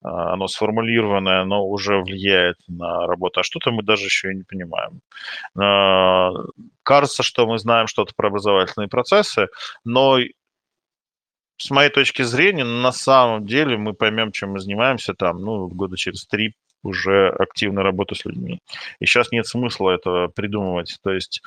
а, 0.02 0.32
оно 0.32 0.48
сформулированное, 0.48 1.44
но 1.44 1.64
уже 1.64 1.98
влияет 2.00 2.56
на 2.68 3.06
работу, 3.06 3.40
а 3.40 3.44
что-то 3.44 3.70
мы 3.70 3.82
даже 3.82 4.06
еще 4.06 4.32
и 4.32 4.36
не 4.36 4.42
понимаем. 4.42 5.00
А, 5.58 6.32
кажется, 6.82 7.22
что 7.22 7.46
мы 7.46 7.58
знаем 7.58 7.86
что-то 7.86 8.12
про 8.16 8.28
образовательные 8.28 8.88
процессы, 8.88 9.48
но 9.84 10.18
с 11.58 11.70
моей 11.70 11.90
точки 11.90 12.22
зрения, 12.22 12.64
на 12.64 12.92
самом 12.92 13.46
деле 13.46 13.78
мы 13.78 13.94
поймем, 13.94 14.32
чем 14.32 14.52
мы 14.52 14.60
занимаемся 14.60 15.14
там, 15.14 15.40
ну, 15.40 15.68
года 15.68 15.96
через 15.96 16.26
три 16.26 16.54
уже 16.82 17.28
активной 17.28 17.82
работы 17.82 18.14
с 18.14 18.24
людьми. 18.24 18.60
И 19.00 19.06
сейчас 19.06 19.30
нет 19.32 19.46
смысла 19.46 19.90
этого 19.90 20.28
придумывать. 20.28 20.98
То 21.02 21.12
есть 21.12 21.42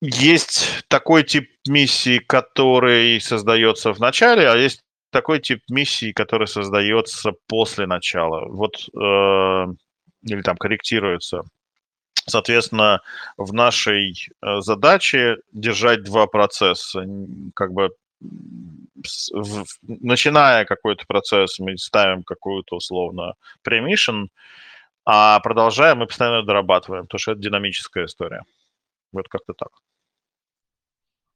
есть 0.00 0.84
такой 0.88 1.24
тип 1.24 1.50
миссии, 1.68 2.18
который 2.18 3.20
создается 3.20 3.92
в 3.92 4.00
начале, 4.00 4.48
а 4.48 4.56
есть 4.56 4.82
такой 5.10 5.40
тип 5.40 5.62
миссии, 5.70 6.12
который 6.12 6.46
создается 6.46 7.32
после 7.46 7.86
начала. 7.86 8.46
Вот 8.48 8.88
э, 8.94 9.66
или 10.22 10.42
там 10.42 10.56
корректируется. 10.56 11.42
Соответственно, 12.28 13.00
в 13.36 13.52
нашей 13.52 14.12
э, 14.42 14.60
задаче 14.60 15.36
держать 15.52 16.02
два 16.02 16.26
процесса, 16.26 17.06
как 17.54 17.72
бы 17.72 17.90
начиная 19.82 20.64
какой-то 20.64 21.04
процесс, 21.06 21.58
мы 21.58 21.76
ставим 21.78 22.22
какую-то 22.22 22.76
условно 22.76 23.34
премишн, 23.62 24.26
а 25.04 25.40
продолжая, 25.40 25.94
мы 25.94 26.06
постоянно 26.06 26.42
дорабатываем, 26.42 27.04
потому 27.04 27.18
что 27.18 27.32
это 27.32 27.40
динамическая 27.40 28.06
история. 28.06 28.42
Вот 29.12 29.28
как-то 29.28 29.54
так. 29.54 29.70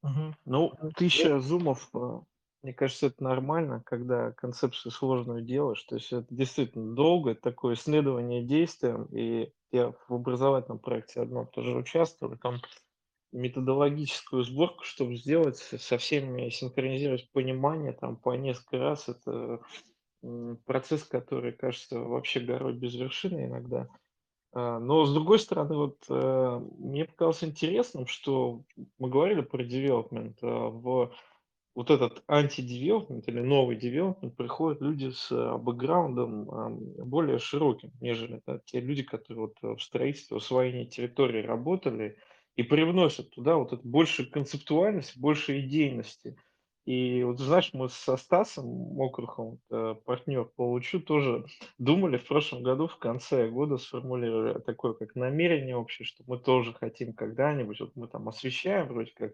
Угу. 0.02 0.34
Ну, 0.46 0.72
тысяча 0.96 1.40
зумов, 1.40 1.88
э, 1.94 2.20
мне 2.62 2.74
кажется, 2.74 3.06
это 3.06 3.22
нормально, 3.22 3.82
когда 3.84 4.32
концепцию 4.32 4.92
сложную 4.92 5.42
делаешь. 5.42 5.82
То 5.84 5.96
есть 5.96 6.12
это 6.12 6.26
действительно 6.30 6.94
долго, 6.94 7.32
это 7.32 7.42
такое 7.42 7.74
исследование 7.74 8.42
действием. 8.42 9.04
И 9.12 9.52
я 9.72 9.92
в 10.08 10.14
образовательном 10.14 10.78
проекте 10.78 11.20
одном 11.20 11.46
тоже 11.46 11.76
участвовал, 11.76 12.34
и 12.34 12.38
там 12.38 12.60
методологическую 13.33 14.43
сборку, 14.45 14.85
чтобы 14.85 15.16
сделать, 15.16 15.57
со 15.57 15.99
всеми 15.99 16.51
синхронизировать 16.51 17.31
понимание 17.33 17.93
там 17.93 18.16
по 18.16 18.35
несколько 18.35 18.78
раз. 18.78 19.09
Это 19.09 19.61
процесс, 20.66 21.05
который 21.05 21.53
кажется 21.53 21.99
вообще 21.99 22.41
горой 22.41 22.74
без 22.74 22.95
вершины 22.95 23.47
иногда. 23.47 23.89
А, 24.53 24.78
но 24.78 25.07
с 25.07 25.14
другой 25.14 25.39
стороны, 25.39 25.76
вот 25.76 25.97
э, 26.09 26.61
мне 26.78 27.05
показалось 27.05 27.45
интересным, 27.45 28.07
что 28.07 28.64
мы 28.99 29.09
говорили 29.09 29.43
про 29.43 29.62
development, 29.62 30.37
а 30.43 30.68
в 30.68 31.12
вот 31.76 31.89
этот 31.91 32.24
анти-девелопмент 32.26 33.28
или 33.28 33.41
новый 33.41 33.76
девелопмент 33.76 34.37
приходят 34.37 34.83
люди 34.83 35.11
с 35.11 35.31
э, 35.31 35.57
бэкграундом 35.57 36.47
более 37.07 37.39
широким, 37.39 37.93
нежели 38.01 38.43
да, 38.45 38.61
те 38.64 38.81
люди, 38.81 39.05
которые 39.05 39.47
вот 39.47 39.78
в 39.78 39.81
строительстве, 39.81 40.37
освоении 40.37 40.85
территории 40.85 41.43
работали, 41.43 42.18
и 42.57 42.62
привносят 42.62 43.30
туда 43.30 43.57
вот 43.57 43.72
это 43.72 43.86
больше 43.86 44.26
концептуальности, 44.26 45.18
больше 45.18 45.61
идейности. 45.61 46.36
И 46.86 47.22
вот 47.22 47.38
знаешь, 47.38 47.70
мы 47.72 47.88
со 47.88 48.16
Стасом 48.16 48.66
Мокрухом, 48.66 49.61
э, 49.70 49.94
партнер 50.05 50.44
по 50.57 50.68
лучу, 50.70 51.01
тоже 51.01 51.44
думали 51.78 52.16
в 52.16 52.26
прошлом 52.26 52.62
году, 52.62 52.88
в 52.88 52.96
конце 52.96 53.48
года 53.48 53.76
сформулировали 53.76 54.59
такое 54.61 54.94
как 54.94 55.14
намерение 55.14 55.76
общее, 55.76 56.07
что 56.07 56.24
мы 56.26 56.38
тоже 56.38 56.72
хотим 56.72 57.12
когда-нибудь, 57.12 57.80
вот 57.80 57.96
мы 57.96 58.09
там 58.09 58.28
освещаем 58.28 58.88
вроде 58.88 59.12
как, 59.14 59.32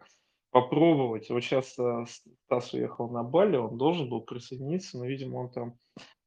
попробовать. 0.51 1.29
Вот 1.31 1.43
сейчас 1.43 1.79
э, 1.79 2.05
Стас 2.45 2.73
уехал 2.73 3.11
на 3.11 3.23
Бали, 3.23 3.57
он 3.57 3.79
должен 3.79 4.09
был 4.09 4.23
присоединиться, 4.23 4.99
но, 4.99 5.07
видимо, 5.07 5.37
он 5.37 5.51
там 5.51 5.79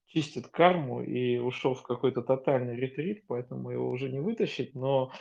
чистит 0.06 0.48
карму 0.48 1.04
и 1.04 1.38
ушел 1.38 1.74
в 1.74 1.84
какой-то 1.84 2.22
тотальный 2.22 2.76
ретрит, 2.76 3.24
поэтому 3.28 3.72
его 3.72 3.90
уже 3.90 4.10
не 4.10 4.20
вытащить, 4.20 4.74
но 4.74 5.12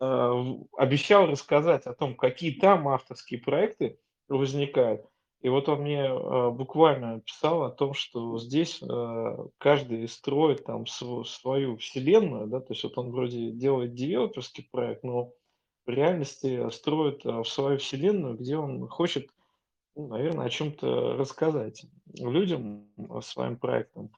обещал 0.00 1.26
рассказать 1.26 1.86
о 1.86 1.94
том, 1.94 2.14
какие 2.14 2.52
там 2.52 2.88
авторские 2.88 3.40
проекты 3.40 3.98
возникают. 4.28 5.04
И 5.40 5.48
вот 5.48 5.68
он 5.68 5.82
мне 5.82 6.06
э, 6.06 6.50
буквально 6.50 7.20
писал 7.20 7.62
о 7.62 7.70
том, 7.70 7.94
что 7.94 8.38
здесь 8.38 8.82
э, 8.82 9.36
каждый 9.58 10.08
строит 10.08 10.64
там 10.64 10.84
свою 10.86 11.76
вселенную, 11.76 12.48
да, 12.48 12.60
то 12.60 12.72
есть 12.72 12.82
вот 12.82 12.98
он 12.98 13.12
вроде 13.12 13.52
делает 13.52 13.94
девелоперский 13.94 14.68
проект, 14.72 15.04
но 15.04 15.32
в 15.86 15.90
реальности 15.90 16.68
строит 16.70 17.22
свою 17.46 17.78
вселенную, 17.78 18.36
где 18.36 18.56
он 18.56 18.88
хочет, 18.88 19.28
ну, 19.94 20.08
наверное, 20.08 20.46
о 20.46 20.50
чем-то 20.50 21.16
рассказать 21.16 21.86
людям 22.14 22.88
своим 23.22 23.56
проектом. 23.56 24.10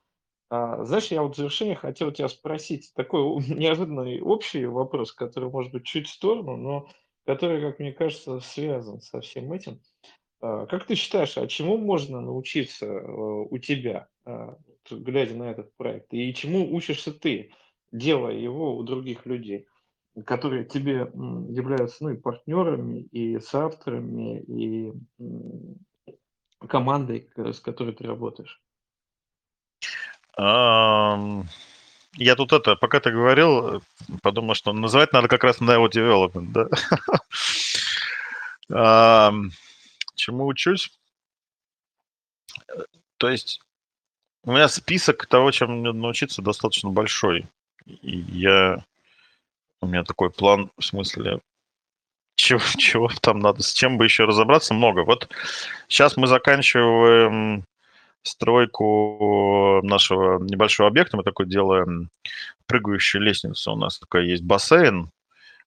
А, 0.51 0.85
знаешь, 0.85 1.07
я 1.13 1.23
вот 1.23 1.35
в 1.35 1.37
завершение 1.37 1.77
хотел 1.77 2.11
тебя 2.11 2.29
спросить 2.29 2.93
такой 2.95 3.23
неожиданный 3.49 4.21
общий 4.21 4.67
вопрос, 4.67 5.13
который 5.13 5.49
может 5.49 5.73
быть 5.73 5.85
чуть 5.85 6.09
в 6.09 6.13
сторону, 6.13 6.57
но 6.57 6.89
который, 7.25 7.61
как 7.61 7.79
мне 7.79 7.93
кажется, 7.93 8.41
связан 8.41 9.01
со 9.01 9.21
всем 9.21 9.53
этим. 9.53 9.81
А, 10.41 10.67
как 10.67 10.87
ты 10.87 10.97
считаешь, 10.97 11.39
а 11.39 11.47
чему 11.47 11.79
можно 11.79 12.21
научиться 12.21 12.87
э, 12.87 13.47
у 13.49 13.59
тебя, 13.59 14.09
а, 14.25 14.57
глядя 14.91 15.37
на 15.37 15.45
этот 15.53 15.75
проект? 15.77 16.13
И 16.13 16.35
чему 16.35 16.75
учишься 16.75 17.13
ты, 17.13 17.53
делая 17.93 18.35
его 18.35 18.77
у 18.77 18.83
других 18.83 19.27
людей, 19.27 19.69
которые 20.27 20.65
тебе 20.65 21.13
являются 21.49 22.03
ну, 22.03 22.11
и 22.11 22.17
партнерами, 22.17 23.03
и 23.13 23.39
соавторами, 23.39 24.41
и 24.41 24.93
командой, 26.67 27.31
с 27.37 27.61
которой 27.61 27.95
ты 27.95 28.05
работаешь? 28.05 28.61
Я 30.37 32.35
тут 32.37 32.53
это, 32.53 32.77
пока 32.77 33.01
ты 33.01 33.11
говорил, 33.11 33.83
подумал, 34.23 34.55
что 34.55 34.73
называть 34.73 35.13
надо 35.13 35.29
как 35.29 35.45
раз 35.45 35.61
Neo 35.61 35.89
Development, 35.89 36.69
да? 38.69 39.33
Чему 40.15 40.47
учусь? 40.47 40.91
То 43.17 43.29
есть 43.29 43.61
у 44.45 44.53
меня 44.53 44.69
список 44.69 45.27
того, 45.27 45.51
чем 45.51 45.81
мне 45.81 45.93
научиться, 45.93 46.43
достаточно 46.43 46.91
большой. 46.91 47.47
И 47.87 48.19
я... 48.19 48.85
У 49.83 49.87
меня 49.87 50.05
такой 50.05 50.31
план, 50.31 50.71
в 50.79 50.85
смысле, 50.85 51.41
чего, 52.37 52.61
чего 52.79 53.11
там 53.21 53.39
надо, 53.39 53.63
с 53.63 53.73
чем 53.73 53.99
бы 53.99 54.05
еще 54.05 54.25
разобраться, 54.25 54.75
много. 54.75 55.05
Вот 55.05 55.29
сейчас 55.89 56.17
мы 56.17 56.27
заканчиваем 56.27 57.65
стройку 58.23 59.81
нашего 59.83 60.39
небольшого 60.43 60.89
объекта. 60.89 61.17
Мы 61.17 61.23
такой 61.23 61.47
делаем 61.47 62.11
прыгающую 62.67 63.23
лестницу. 63.23 63.73
У 63.73 63.77
нас 63.77 63.99
такой 63.99 64.29
есть 64.29 64.43
бассейн, 64.43 65.11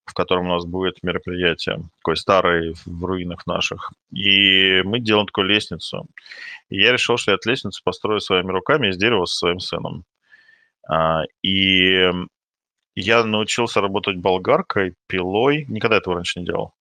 в 0.06 0.14
котором 0.14 0.48
у 0.48 0.54
нас 0.54 0.66
будет 0.66 1.02
мероприятие, 1.02 1.84
такой 2.00 2.18
старый 2.18 2.76
в 2.86 3.04
руинах 3.06 3.48
наших. 3.48 3.92
И 4.12 4.82
мы 4.84 5.00
делаем 5.00 5.28
такую 5.28 5.48
лестницу. 5.48 6.08
И 6.70 6.82
я 6.82 6.92
решил, 6.92 7.18
что 7.18 7.32
я 7.32 7.36
эту 7.36 7.50
лестницу 7.50 7.82
построю 7.84 8.20
своими 8.20 8.52
руками 8.52 8.90
из 8.90 8.98
дерева 8.98 9.26
со 9.26 9.38
своим 9.38 9.60
сыном. 9.60 10.04
А, 10.88 11.24
и 11.42 12.12
я 12.96 13.24
научился 13.24 13.82
работать 13.82 14.18
болгаркой, 14.18 14.96
пилой, 15.08 15.66
никогда 15.68 15.98
этого 15.98 16.16
раньше 16.16 16.40
не 16.40 16.46
делал. 16.46 16.74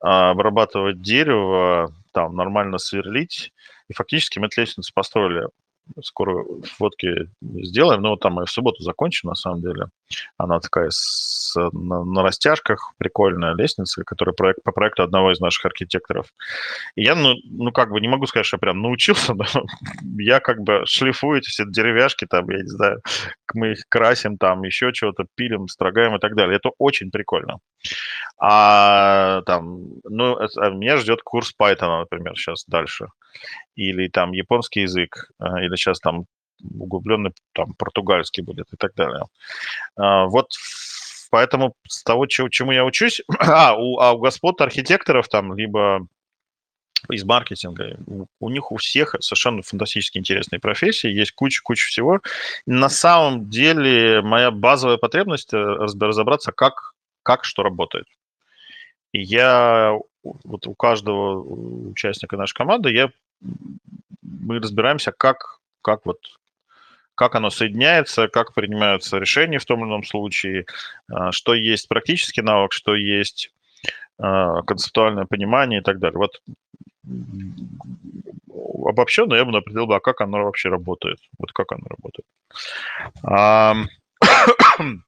А, 0.00 0.30
обрабатывать 0.30 1.00
дерево, 1.00 1.92
там 2.12 2.34
нормально 2.34 2.78
сверлить. 2.78 3.52
И 3.88 3.94
фактически 3.94 4.38
мы 4.38 4.46
эту 4.46 4.60
лестницу 4.60 4.92
построили 4.94 5.48
скоро 6.02 6.44
фотки 6.76 7.28
сделаем. 7.40 8.02
Но 8.02 8.16
там 8.16 8.34
мы 8.34 8.46
в 8.46 8.50
субботу 8.50 8.82
закончим, 8.82 9.28
на 9.28 9.34
самом 9.34 9.60
деле. 9.60 9.86
Она 10.36 10.60
такая 10.60 10.88
с, 10.90 11.54
на, 11.72 12.04
на 12.04 12.22
растяжках, 12.22 12.92
прикольная 12.98 13.54
лестница, 13.54 14.04
которая 14.04 14.34
проект, 14.34 14.62
по 14.62 14.72
проекту 14.72 15.02
одного 15.02 15.32
из 15.32 15.40
наших 15.40 15.66
архитекторов. 15.66 16.26
И 16.94 17.02
я, 17.02 17.14
ну, 17.14 17.34
ну, 17.44 17.72
как 17.72 17.90
бы 17.90 18.00
не 18.00 18.08
могу 18.08 18.26
сказать, 18.26 18.46
что 18.46 18.56
я 18.56 18.60
прям 18.60 18.82
научился, 18.82 19.34
но 19.34 19.44
я 20.18 20.40
как 20.40 20.60
бы 20.60 20.82
шлифую 20.86 21.38
эти 21.38 21.48
все 21.48 21.64
деревяшки, 21.66 22.26
там, 22.26 22.48
я 22.50 22.58
не 22.58 22.68
знаю, 22.68 23.00
мы 23.54 23.72
их 23.72 23.84
красим, 23.88 24.38
там, 24.38 24.62
еще 24.64 24.92
чего-то 24.92 25.26
пилим, 25.34 25.68
строгаем 25.68 26.16
и 26.16 26.20
так 26.20 26.34
далее. 26.34 26.56
Это 26.56 26.70
очень 26.78 27.10
прикольно. 27.10 27.58
А 28.38 29.42
там, 29.42 30.00
ну, 30.04 30.36
это, 30.36 30.70
меня 30.70 30.98
ждет 30.98 31.22
курс 31.22 31.54
Python, 31.58 32.00
например, 32.00 32.36
сейчас 32.36 32.64
дальше 32.66 33.06
или 33.76 34.08
там 34.08 34.32
японский 34.32 34.80
язык, 34.80 35.30
а, 35.38 35.62
или 35.76 35.80
сейчас 35.80 36.00
там 36.00 36.26
углубленный 36.62 37.32
там 37.52 37.74
португальский 37.74 38.42
будет 38.42 38.66
и 38.72 38.76
так 38.76 38.94
далее. 38.94 39.24
А, 39.96 40.26
вот 40.26 40.50
поэтому 41.30 41.74
с 41.86 42.02
того, 42.02 42.26
чему 42.26 42.72
я 42.72 42.84
учусь, 42.84 43.22
а 43.38 43.76
у, 43.76 43.98
а 43.98 44.12
у 44.12 44.18
господ 44.18 44.60
архитекторов 44.60 45.28
там 45.28 45.54
либо 45.54 46.06
из 47.10 47.24
маркетинга. 47.24 47.98
У 48.40 48.48
них 48.48 48.72
у 48.72 48.78
всех 48.78 49.14
совершенно 49.20 49.62
фантастически 49.62 50.18
интересные 50.18 50.58
профессии, 50.58 51.08
есть 51.08 51.32
куча-куча 51.32 51.86
всего. 51.88 52.20
На 52.64 52.88
самом 52.88 53.48
деле 53.48 54.22
моя 54.22 54.50
базовая 54.50 54.96
потребность 54.96 55.52
э, 55.52 55.56
разобраться, 55.56 56.52
как, 56.52 56.94
как 57.22 57.44
что 57.44 57.62
работает. 57.62 58.06
И 59.12 59.20
я 59.22 59.96
вот 60.22 60.66
у 60.66 60.74
каждого 60.74 61.42
участника 61.90 62.36
нашей 62.36 62.54
команды 62.54 62.90
я 62.90 63.10
мы 64.46 64.58
разбираемся, 64.58 65.12
как, 65.12 65.58
как 65.86 66.04
вот 66.04 66.18
как 67.14 67.34
оно 67.36 67.48
соединяется, 67.48 68.28
как 68.28 68.52
принимаются 68.52 69.18
решения 69.18 69.58
в 69.58 69.64
том 69.64 69.80
или 69.80 69.88
ином 69.88 70.04
случае, 70.04 70.66
а, 71.10 71.32
что 71.32 71.54
есть 71.54 71.88
практический 71.88 72.42
навык, 72.42 72.72
что 72.72 72.94
есть 72.94 73.52
а, 74.18 74.62
концептуальное 74.62 75.24
понимание 75.26 75.80
и 75.80 75.82
так 75.82 75.98
далее. 75.98 76.18
Вот 76.18 76.42
обобщенно 78.84 79.34
я 79.34 79.44
бы 79.44 79.56
определил, 79.56 79.90
а 79.92 80.00
как 80.00 80.20
оно 80.20 80.44
вообще 80.44 80.68
работает. 80.68 81.20
Вот 81.38 81.52
как 81.52 81.72
оно 81.72 81.86
работает. 81.88 82.26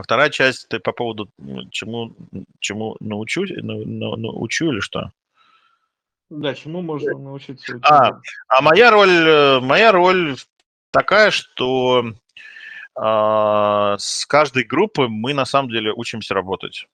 Вторая 0.00 0.30
часть, 0.30 0.68
ты 0.68 0.78
по 0.78 0.92
поводу 0.92 1.28
чему, 1.70 2.14
чему 2.60 2.96
научусь, 3.00 3.50
научу 3.56 4.72
или 4.72 4.80
что? 4.80 5.10
Да, 6.38 6.54
чему 6.54 6.80
можно 6.80 7.18
научиться 7.18 7.78
А, 7.82 8.12
а 8.48 8.62
моя 8.62 8.90
роль, 8.90 9.10
э, 9.10 9.60
моя 9.60 9.92
роль 9.92 10.36
такая, 10.90 11.30
что 11.30 12.04
а, 12.94 13.96
с 13.98 14.24
каждой 14.24 14.64
группы 14.64 15.08
мы 15.08 15.34
на 15.34 15.44
самом 15.44 15.70
деле 15.70 15.92
учимся 15.92 16.32
работать. 16.32 16.86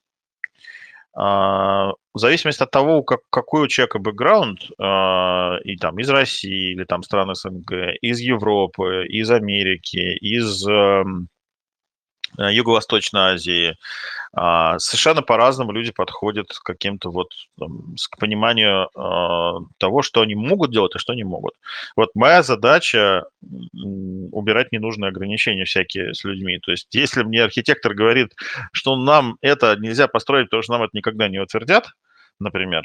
А, 1.15 1.93
в 2.15 2.19
зависимости 2.19 2.65
от 2.65 2.71
того, 2.73 3.03
как, 3.05 3.21
какой 3.31 3.63
у 3.63 3.69
человека 3.69 4.01
бэкграунд, 4.01 4.61
а, 4.77 5.59
и 5.63 5.77
там 5.77 6.01
из 6.01 6.11
России, 6.11 6.73
или 6.73 6.83
там 6.85 7.05
стран 7.05 7.33
СНГ, 7.33 7.97
из 8.01 8.19
Европы, 8.19 9.07
из 9.07 9.31
Америки, 9.31 10.17
из 10.19 10.67
эм, 10.67 11.29
Э, 11.29 11.38
Юго-Восточной 12.39 13.33
Азии. 13.33 13.77
А, 14.33 14.79
совершенно 14.79 15.23
по-разному 15.23 15.73
люди 15.73 15.91
подходят 15.91 16.49
к 16.53 16.63
каким-то 16.63 17.11
вот 17.11 17.29
там, 17.59 17.97
к 18.11 18.19
пониманию 18.19 18.89
а, 18.95 19.61
того, 19.79 20.03
что 20.03 20.21
они 20.21 20.35
могут 20.35 20.71
делать 20.71 20.95
и 20.95 20.99
что 20.99 21.15
не 21.15 21.25
могут. 21.25 21.55
Вот 21.97 22.11
моя 22.15 22.43
задача 22.43 23.25
убирать 23.73 24.73
ненужные 24.73 25.09
ограничения 25.09 25.65
всякие 25.65 26.15
с 26.15 26.25
людьми. 26.25 26.59
То 26.59 26.71
есть 26.71 26.95
если 26.95 27.23
мне 27.23 27.43
архитектор 27.43 27.95
говорит, 27.95 28.35
что 28.73 28.97
нам 28.97 29.37
это 29.41 29.77
нельзя 29.77 30.09
построить, 30.09 30.47
потому 30.47 30.63
что 30.63 30.73
нам 30.73 30.83
это 30.83 30.91
никогда 30.93 31.29
не 31.29 31.39
утвердят, 31.39 31.89
например, 32.39 32.85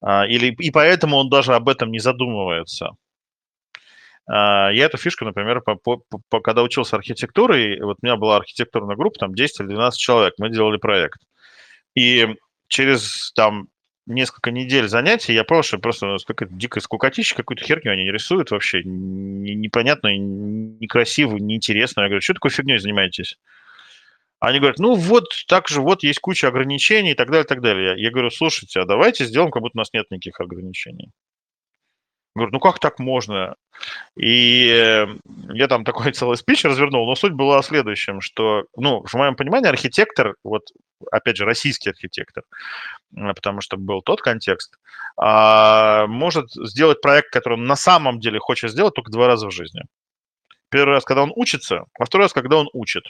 а, 0.00 0.26
или 0.26 0.54
и 0.58 0.70
поэтому 0.70 1.16
он 1.16 1.28
даже 1.30 1.54
об 1.54 1.68
этом 1.68 1.90
не 1.90 1.98
задумывается, 1.98 2.86
а, 2.86 2.94
я 4.28 4.72
эту 4.72 4.98
фишку, 4.98 5.24
например, 5.24 5.60
по, 5.62 5.74
по, 5.74 6.02
по, 6.28 6.40
когда 6.40 6.62
учился 6.62 6.96
архитектурой, 6.96 7.80
вот 7.80 7.98
у 8.02 8.06
меня 8.06 8.16
была 8.16 8.36
архитектурная 8.36 8.96
группа, 8.96 9.18
там 9.18 9.34
10 9.34 9.60
или 9.60 9.68
12 9.68 9.98
человек, 9.98 10.34
мы 10.38 10.48
делали 10.50 10.76
проект. 10.76 11.20
И 11.94 12.28
через 12.68 13.32
там 13.32 13.68
несколько 14.06 14.50
недель 14.50 14.88
занятий 14.88 15.32
я 15.32 15.44
понял, 15.44 15.62
что 15.62 15.78
просто 15.78 16.16
какая-то 16.26 16.54
дикая 16.54 16.80
скукотища, 16.80 17.36
какую-то 17.36 17.64
херню 17.64 17.92
они 17.92 18.10
рисуют 18.10 18.50
вообще, 18.50 18.82
непонятную, 18.84 20.18
некрасивую, 20.80 21.42
неинтересную. 21.42 22.04
Я 22.04 22.08
говорю, 22.08 22.22
что 22.22 22.34
такой 22.34 22.50
фигней 22.50 22.78
занимаетесь? 22.78 23.38
Они 24.40 24.58
говорят, 24.58 24.78
ну 24.78 24.94
вот, 24.94 25.26
так 25.46 25.68
же, 25.68 25.80
вот 25.80 26.02
есть 26.02 26.18
куча 26.18 26.48
ограничений 26.48 27.12
и 27.12 27.14
так 27.14 27.28
далее, 27.28 27.44
и 27.44 27.46
так 27.46 27.60
далее. 27.60 27.94
Я 27.96 28.10
говорю, 28.10 28.30
слушайте, 28.30 28.80
а 28.80 28.84
давайте 28.84 29.24
сделаем, 29.24 29.52
как 29.52 29.62
будто 29.62 29.76
у 29.76 29.78
нас 29.78 29.92
нет 29.92 30.06
никаких 30.10 30.40
ограничений. 30.40 31.10
Говорю, 32.34 32.52
ну 32.52 32.60
как 32.60 32.78
так 32.78 32.98
можно? 32.98 33.56
И 34.16 34.68
э, 34.68 35.06
я 35.52 35.68
там 35.68 35.84
такой 35.84 36.12
целый 36.12 36.36
спич 36.36 36.64
развернул, 36.64 37.06
но 37.06 37.14
суть 37.14 37.32
была 37.32 37.60
в 37.60 37.66
следующем, 37.66 38.20
что, 38.20 38.64
ну, 38.76 39.04
в 39.04 39.14
моем 39.14 39.36
понимании, 39.36 39.68
архитектор, 39.68 40.36
вот, 40.44 40.62
опять 41.10 41.36
же, 41.36 41.44
российский 41.44 41.90
архитектор, 41.90 42.44
потому 43.14 43.60
что 43.60 43.76
был 43.76 44.02
тот 44.02 44.22
контекст, 44.22 44.76
а, 45.16 46.06
может 46.06 46.50
сделать 46.52 47.00
проект, 47.00 47.30
который 47.30 47.54
он 47.54 47.64
на 47.64 47.76
самом 47.76 48.20
деле 48.20 48.38
хочет 48.38 48.70
сделать 48.70 48.94
только 48.94 49.10
два 49.10 49.26
раза 49.26 49.48
в 49.48 49.52
жизни. 49.52 49.82
Первый 50.70 50.94
раз, 50.94 51.04
когда 51.04 51.22
он 51.22 51.32
учится, 51.36 51.84
а 51.98 52.04
второй 52.06 52.26
раз, 52.26 52.32
когда 52.32 52.56
он 52.56 52.68
учит. 52.72 53.04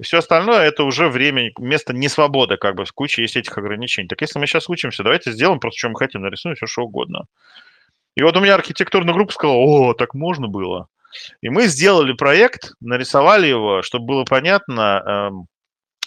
И 0.00 0.04
все 0.04 0.18
остальное 0.18 0.60
это 0.60 0.84
уже 0.84 1.08
время, 1.08 1.50
место 1.58 1.92
несвободы, 1.92 2.56
как 2.56 2.76
бы, 2.76 2.84
в 2.84 2.92
куче 2.92 3.22
есть 3.22 3.36
этих 3.36 3.56
ограничений. 3.58 4.08
Так 4.08 4.20
если 4.20 4.38
мы 4.38 4.46
сейчас 4.46 4.68
учимся, 4.68 5.02
давайте 5.02 5.32
сделаем 5.32 5.60
просто, 5.60 5.78
что 5.78 5.88
мы 5.88 5.96
хотим, 5.96 6.22
нарисуем 6.22 6.56
все, 6.56 6.66
что 6.66 6.82
угодно. 6.82 7.26
И 8.18 8.22
вот 8.24 8.36
у 8.36 8.40
меня 8.40 8.56
архитектурная 8.56 9.14
группа 9.14 9.32
сказала, 9.32 9.54
о, 9.58 9.94
так 9.94 10.12
можно 10.12 10.48
было. 10.48 10.88
И 11.40 11.50
мы 11.50 11.68
сделали 11.68 12.12
проект, 12.14 12.72
нарисовали 12.80 13.46
его, 13.46 13.82
чтобы 13.82 14.06
было 14.06 14.24
понятно, 14.24 15.02
эм, 15.06 15.46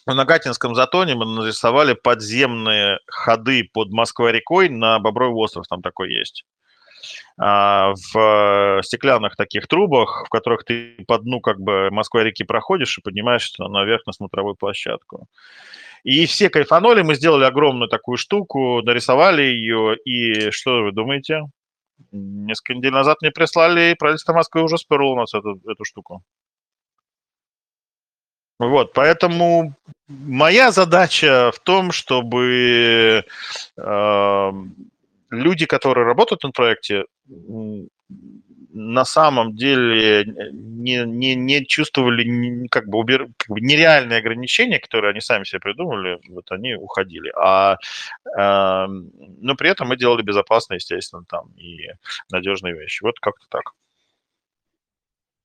в 0.06 0.14
Нагатинском 0.14 0.76
затоне 0.76 1.16
мы 1.16 1.26
нарисовали 1.26 1.94
подземные 1.94 3.00
ходы 3.08 3.70
под 3.72 3.92
Москвой-рекой 3.94 4.68
на 4.68 5.00
Бобровый 5.00 5.38
остров, 5.38 5.68
там 5.70 5.82
такой 5.82 6.12
есть. 6.12 6.44
А, 7.40 7.94
в 8.14 8.82
стеклянных 8.84 9.38
таких 9.38 9.68
трубах, 9.68 10.26
в 10.26 10.30
которых 10.30 10.66
ты 10.66 10.98
по 11.08 11.18
дну 11.18 11.40
как 11.40 11.62
бы 11.62 11.92
Москвы-реки 11.92 12.44
проходишь 12.44 12.98
и 12.98 13.02
поднимаешься 13.02 13.64
наверх 13.70 14.06
на 14.06 14.12
смотровую 14.12 14.56
площадку. 14.56 15.28
И 16.04 16.26
все 16.26 16.50
кайфанули, 16.50 17.04
мы 17.04 17.16
сделали 17.16 17.46
огромную 17.46 17.88
такую 17.88 18.18
штуку, 18.18 18.82
нарисовали 18.82 19.44
ее, 19.44 19.96
и 20.04 20.52
что 20.52 20.84
вы 20.84 20.92
думаете? 20.92 21.44
Несколько 22.12 22.76
недель 22.76 22.92
назад 22.92 23.22
мне 23.22 23.32
прислали, 23.32 23.92
и 23.92 23.96
правительство 23.96 24.34
Москвы 24.34 24.64
уже 24.64 24.78
сперло 24.78 25.12
у 25.12 25.16
нас 25.16 25.34
эту, 25.34 25.60
эту 25.68 25.84
штуку. 25.86 26.24
Вот, 28.60 28.94
поэтому 28.94 29.74
моя 30.08 30.72
задача 30.72 31.52
в 31.52 31.60
том, 31.60 31.92
чтобы 31.92 33.24
э, 33.76 34.52
люди, 35.32 35.66
которые 35.66 36.06
работают 36.06 36.44
на 36.44 36.52
проекте, 36.52 37.06
на 38.74 39.06
самом 39.06 39.56
деле 39.56 40.26
не, 40.52 41.04
не, 41.06 41.36
не 41.36 41.66
чувствовали 41.66 42.68
как 42.70 42.88
бы, 42.88 42.98
убер, 42.98 43.28
как 43.38 43.50
бы 43.50 43.62
нереальные 43.62 44.20
ограничения, 44.20 44.80
которые 44.80 45.12
они 45.12 45.22
сами 45.22 45.44
себе 45.44 45.60
придумали, 45.60 46.20
вот 46.30 46.52
они 46.52 46.76
уходили. 46.76 47.32
А, 47.36 47.78
э, 48.26 48.88
но 48.88 49.56
при 49.56 49.70
этом 49.70 49.90
мы 49.90 49.98
делали 49.98 50.22
безопасно, 50.22 50.76
естественно, 50.76 51.24
там 51.28 51.52
и 51.58 51.90
надежные 52.32 52.74
вещи. 52.74 53.04
Вот 53.04 53.20
как-то 53.20 53.46
так. 53.50 53.74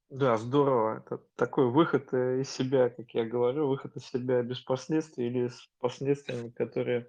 Да, 0.08 0.36
здорово. 0.36 1.02
Это 1.04 1.20
такой 1.34 1.68
выход 1.68 2.08
э, 2.12 2.40
из 2.40 2.50
себя, 2.50 2.90
как 2.90 3.10
я 3.10 3.24
говорю, 3.24 3.66
выход 3.66 3.96
из 3.96 4.06
себя 4.06 4.40
без 4.42 4.60
последствий 4.60 5.26
или 5.26 5.48
с 5.48 5.68
последствиями, 5.80 6.50
которые 6.50 7.08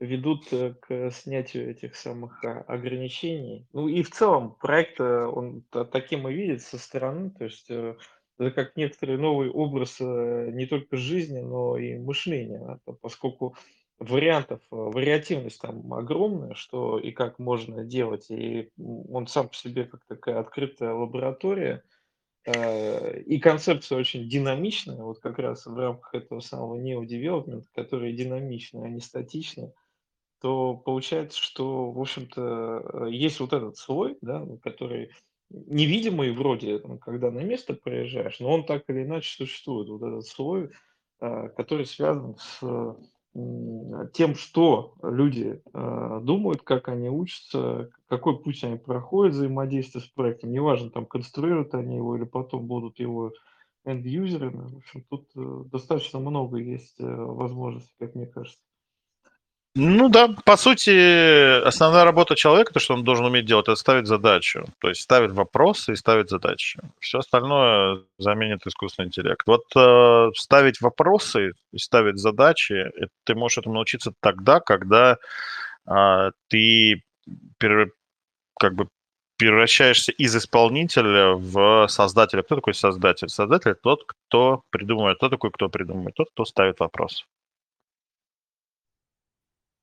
ведут 0.00 0.52
э, 0.52 0.74
к 0.80 1.10
снятию 1.10 1.70
этих 1.70 1.96
самых 1.96 2.44
а, 2.44 2.60
ограничений. 2.68 3.66
Ну 3.72 3.88
и 3.88 4.02
в 4.02 4.10
целом 4.10 4.54
проект, 4.60 5.00
э, 5.00 5.26
он 5.26 5.62
таким 5.92 6.28
и 6.28 6.34
видит 6.34 6.62
со 6.62 6.78
стороны, 6.78 7.30
то 7.30 7.44
есть 7.44 7.66
э, 7.68 7.96
это 8.38 8.50
как 8.52 8.76
некоторый 8.76 9.18
новый 9.18 9.50
образ 9.50 9.98
не 9.98 10.66
только 10.66 10.96
жизни, 10.96 11.40
но 11.40 11.76
и 11.76 11.98
мышления, 11.98 12.78
поскольку 13.00 13.56
вариантов, 13.98 14.60
вариативность 14.70 15.60
там 15.60 15.92
огромная, 15.92 16.54
что 16.54 17.00
и 17.00 17.10
как 17.10 17.40
можно 17.40 17.84
делать, 17.84 18.30
и 18.30 18.70
он 18.78 19.26
сам 19.26 19.48
по 19.48 19.56
себе 19.56 19.86
как 19.86 20.04
такая 20.06 20.38
открытая 20.38 20.92
лаборатория, 20.92 21.82
и 22.46 23.40
концепция 23.42 23.98
очень 23.98 24.28
динамичная, 24.28 25.02
вот 25.02 25.18
как 25.18 25.40
раз 25.40 25.66
в 25.66 25.76
рамках 25.76 26.14
этого 26.14 26.38
самого 26.38 26.80
neo-development, 26.80 27.64
который 27.74 28.12
динамичный, 28.12 28.84
а 28.84 28.88
не 28.88 29.00
статичный, 29.00 29.72
то 30.40 30.74
получается, 30.74 31.40
что, 31.40 31.90
в 31.90 32.00
общем-то, 32.00 33.06
э, 33.06 33.10
есть 33.10 33.40
вот 33.40 33.52
этот 33.52 33.76
слой, 33.76 34.16
да, 34.20 34.46
который 34.62 35.10
невидимый 35.50 36.30
вроде, 36.32 36.78
когда 37.00 37.30
на 37.30 37.40
место 37.40 37.74
приезжаешь, 37.74 38.38
но 38.38 38.52
он 38.52 38.64
так 38.64 38.84
или 38.88 39.02
иначе 39.02 39.34
существует. 39.34 39.88
Вот 39.88 40.02
этот 40.02 40.26
слой, 40.26 40.70
э, 41.20 41.48
который 41.56 41.86
связан 41.86 42.36
с 42.36 42.60
тем, 44.14 44.34
что 44.34 44.94
люди 45.02 45.62
э, 45.72 46.20
думают, 46.22 46.62
как 46.62 46.88
они 46.88 47.08
учатся, 47.08 47.90
какой 48.08 48.40
путь 48.42 48.64
они 48.64 48.78
проходят 48.78 49.34
взаимодействие 49.34 50.02
с 50.02 50.08
проектом. 50.08 50.50
Неважно, 50.50 50.90
там, 50.90 51.06
конструируют 51.06 51.74
они 51.74 51.96
его 51.96 52.16
или 52.16 52.24
потом 52.24 52.66
будут 52.66 52.98
его 52.98 53.32
энд-юзерами. 53.84 54.68
В 54.68 54.76
общем, 54.78 55.04
тут 55.08 55.30
достаточно 55.70 56.18
много 56.18 56.58
есть 56.58 56.96
возможностей, 56.98 57.94
как 57.98 58.14
мне 58.14 58.26
кажется. 58.26 58.67
Ну 59.74 60.08
да, 60.08 60.28
по 60.44 60.56
сути, 60.56 61.62
основная 61.62 62.04
работа 62.04 62.34
человека, 62.34 62.72
то, 62.72 62.80
что 62.80 62.94
он 62.94 63.04
должен 63.04 63.26
уметь 63.26 63.46
делать, 63.46 63.68
это 63.68 63.76
ставить 63.76 64.06
задачу. 64.06 64.64
То 64.80 64.88
есть 64.88 65.02
ставить 65.02 65.30
вопросы 65.30 65.92
и 65.92 65.96
ставить 65.96 66.30
задачи. 66.30 66.80
Все 66.98 67.18
остальное 67.18 68.02
заменит 68.18 68.66
искусственный 68.66 69.06
интеллект. 69.06 69.42
Вот 69.46 69.64
э, 69.76 70.30
ставить 70.34 70.80
вопросы 70.80 71.52
и 71.72 71.78
ставить 71.78 72.18
задачи, 72.18 72.72
это, 72.72 73.12
ты 73.24 73.34
можешь 73.34 73.58
этому 73.58 73.76
научиться 73.76 74.12
тогда, 74.20 74.58
когда 74.60 75.18
э, 75.86 76.30
ты 76.48 77.02
пере, 77.58 77.90
как 78.58 78.74
бы 78.74 78.88
превращаешься 79.36 80.12
из 80.12 80.34
исполнителя 80.36 81.34
в 81.34 81.86
создателя. 81.88 82.42
Кто 82.42 82.56
такой 82.56 82.74
создатель? 82.74 83.28
Создатель 83.28 83.76
тот, 83.76 84.04
кто 84.06 84.62
придумывает. 84.70 85.18
Кто 85.18 85.28
такой, 85.28 85.50
кто 85.52 85.68
придумывает? 85.68 86.16
Тот, 86.16 86.30
кто 86.30 86.44
ставит 86.44 86.80
вопрос. 86.80 87.24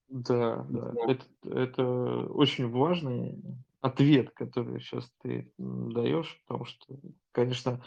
Да, 0.09 0.65
да, 0.69 0.93
это 1.07 1.25
это 1.43 1.83
очень 2.27 2.69
важный 2.69 3.41
ответ, 3.81 4.31
который 4.31 4.79
сейчас 4.79 5.11
ты, 5.21 5.51
даешь, 5.57 6.39
потому 6.45 6.65
что, 6.65 6.95
конечно, 7.31 7.83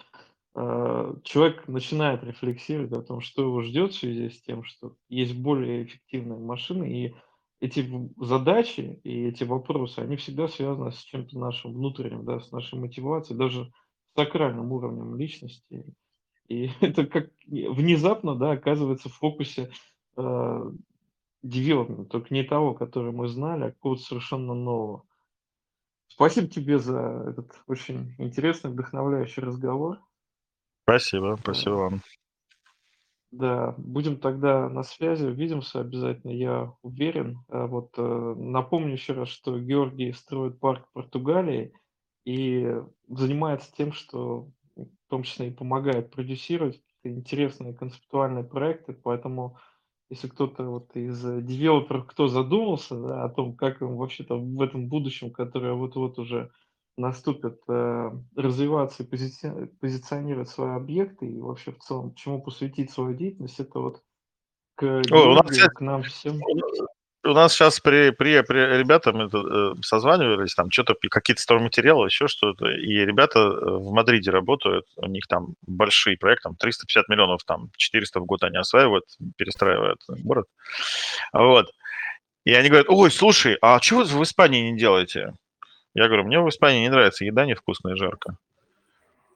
а, 0.55 1.17
человек 1.25 1.69
начинает 1.69 2.25
рефлексировать 2.25 2.93
о 2.93 3.03
том, 3.03 3.21
что 3.21 3.43
его 3.43 3.63
ждет 3.63 3.93
в 3.93 3.99
связи 3.99 4.31
с 4.31 4.43
тем, 4.43 4.65
что 4.65 4.97
есть 5.09 5.37
более 5.37 5.85
эффективные 5.85 6.39
машины, 6.41 7.07
и 7.07 7.15
эти 7.61 7.89
задачи 8.19 9.01
и 9.05 9.27
эти 9.29 9.45
вопросы, 9.45 10.01
они 10.01 10.17
всегда 10.17 10.49
связаны 10.49 10.93
с 10.93 10.99
чем-то 10.99 11.39
нашим 11.39 11.75
внутренним, 11.75 12.25
да, 12.25 12.41
с 12.41 12.53
нашей 12.53 12.79
мотивацией, 12.79 13.39
даже 13.39 13.67
с 13.67 14.17
сакральным 14.17 14.73
уровнем 14.73 15.17
личности. 15.17 15.95
И 16.49 16.71
это 16.81 17.07
как 17.07 17.31
внезапно, 17.47 18.35
да, 18.37 18.53
оказывается 18.53 19.09
в 19.09 19.15
фокусе, 19.15 19.71
а 20.17 20.71
девелопмент, 21.43 22.09
только 22.09 22.33
не 22.35 22.43
того, 22.43 22.75
который 22.75 23.13
мы 23.13 23.29
знали, 23.29 23.65
а 23.65 23.71
какого-то 23.71 24.03
совершенно 24.03 24.55
нового. 24.55 25.05
Спасибо 26.09 26.49
тебе 26.49 26.79
за 26.79 27.27
этот 27.29 27.53
очень 27.67 28.15
интересный, 28.19 28.71
вдохновляющий 28.71 29.43
разговор. 29.43 29.99
Спасибо, 30.83 31.39
спасибо 31.41 31.75
вам. 31.75 32.03
Да, 33.31 33.75
будем 33.77 34.19
тогда 34.19 34.71
на 34.71 34.83
связи, 34.83 35.27
увидимся 35.27 35.81
обязательно, 35.81 36.31
я 36.31 36.73
уверен. 36.83 37.45
А 37.49 37.67
Вот 37.67 37.91
э, 37.99 38.35
напомню 38.39 38.95
еще 38.95 39.13
раз, 39.13 39.29
что 39.29 39.61
Георгий 39.61 40.13
строит 40.13 40.59
парк 40.59 40.89
в 40.89 40.93
Португалии 40.95 41.75
и 42.25 42.75
занимается 43.07 43.71
тем, 43.77 43.93
что 43.93 44.51
в 44.77 45.11
том 45.11 45.25
числе 45.25 45.49
и 45.49 45.55
помогает 45.55 46.11
продюсировать 46.11 46.83
интересные 47.05 47.75
концептуальные 47.75 48.45
проекты, 48.45 48.93
поэтому 48.93 49.59
Если 50.11 50.29
кто-то 50.29 50.65
вот 50.65 50.97
из, 50.97 51.23
э, 51.25 51.43
девелоперов, 51.43 52.07
кто 52.07 52.29
задумался, 52.29 52.97
да, 52.99 53.25
о 53.25 53.29
том, 53.29 53.55
как 53.55 53.83
им 53.83 53.97
вообще-то 53.97 54.37
в 54.39 54.61
этом 54.63 54.89
будущем, 54.89 55.31
которое 55.31 55.75
вот-вот 55.75 56.19
уже 56.19 56.51
наступит, 56.97 57.61
э, 57.69 58.11
развиваться 58.35 59.03
и 59.03 59.07
позиция 59.07 59.67
позиционировать 59.81 60.49
свои 60.49 60.71
объекты 60.77 61.27
и 61.27 61.41
вообще 61.41 61.73
в 61.73 61.79
целом 61.81 62.15
чему 62.15 62.43
посвятить 62.43 62.91
свою 62.91 63.15
деятельность, 63.15 63.61
это 63.61 63.81
вот 63.81 64.03
к 64.77 65.03
Ой, 65.11 65.27
у 65.29 65.33
нас, 65.35 65.59
к 65.75 65.81
нам 65.81 66.03
всем. 66.03 66.41
У 67.29 67.35
нас 67.35 67.53
сейчас 67.53 67.81
при, 67.81 68.11
при, 68.11 68.41
при 68.43 68.79
ребята 68.79 69.13
мы 69.13 69.29
тут, 69.29 69.47
э, 69.51 69.73
созванивались, 69.83 70.55
там 70.55 70.71
что-то, 70.71 70.95
какие-то 71.11 71.43
стройматериалы, 71.43 72.07
еще 72.07 72.27
что-то, 72.27 72.67
и 72.67 72.95
ребята 73.05 73.39
э, 73.39 73.71
в 73.71 73.93
Мадриде 73.93 74.31
работают, 74.31 74.87
у 74.97 75.07
них 75.07 75.27
там 75.29 75.55
большие 75.67 76.17
проекты, 76.17 76.45
там 76.45 76.57
350 76.57 77.09
миллионов, 77.09 77.45
там 77.45 77.71
400 77.77 78.21
в 78.21 78.25
год 78.25 78.43
они 78.43 78.57
осваивают, 78.57 79.05
перестраивают 79.37 80.01
город. 80.09 80.47
Вот. 81.33 81.71
И 82.45 82.55
они 82.55 82.69
говорят, 82.69 82.89
ой, 82.89 83.11
слушай, 83.11 83.59
а 83.61 83.79
чего 83.81 84.05
вы 84.05 84.21
в 84.21 84.23
Испании 84.23 84.71
не 84.71 84.79
делаете? 84.79 85.35
Я 85.95 86.07
говорю, 86.07 86.25
мне 86.25 86.41
в 86.41 86.49
Испании 86.49 86.81
не 86.81 86.89
нравится, 86.89 87.25
еда 87.25 87.45
невкусная, 87.45 87.97
жарко. 87.97 88.37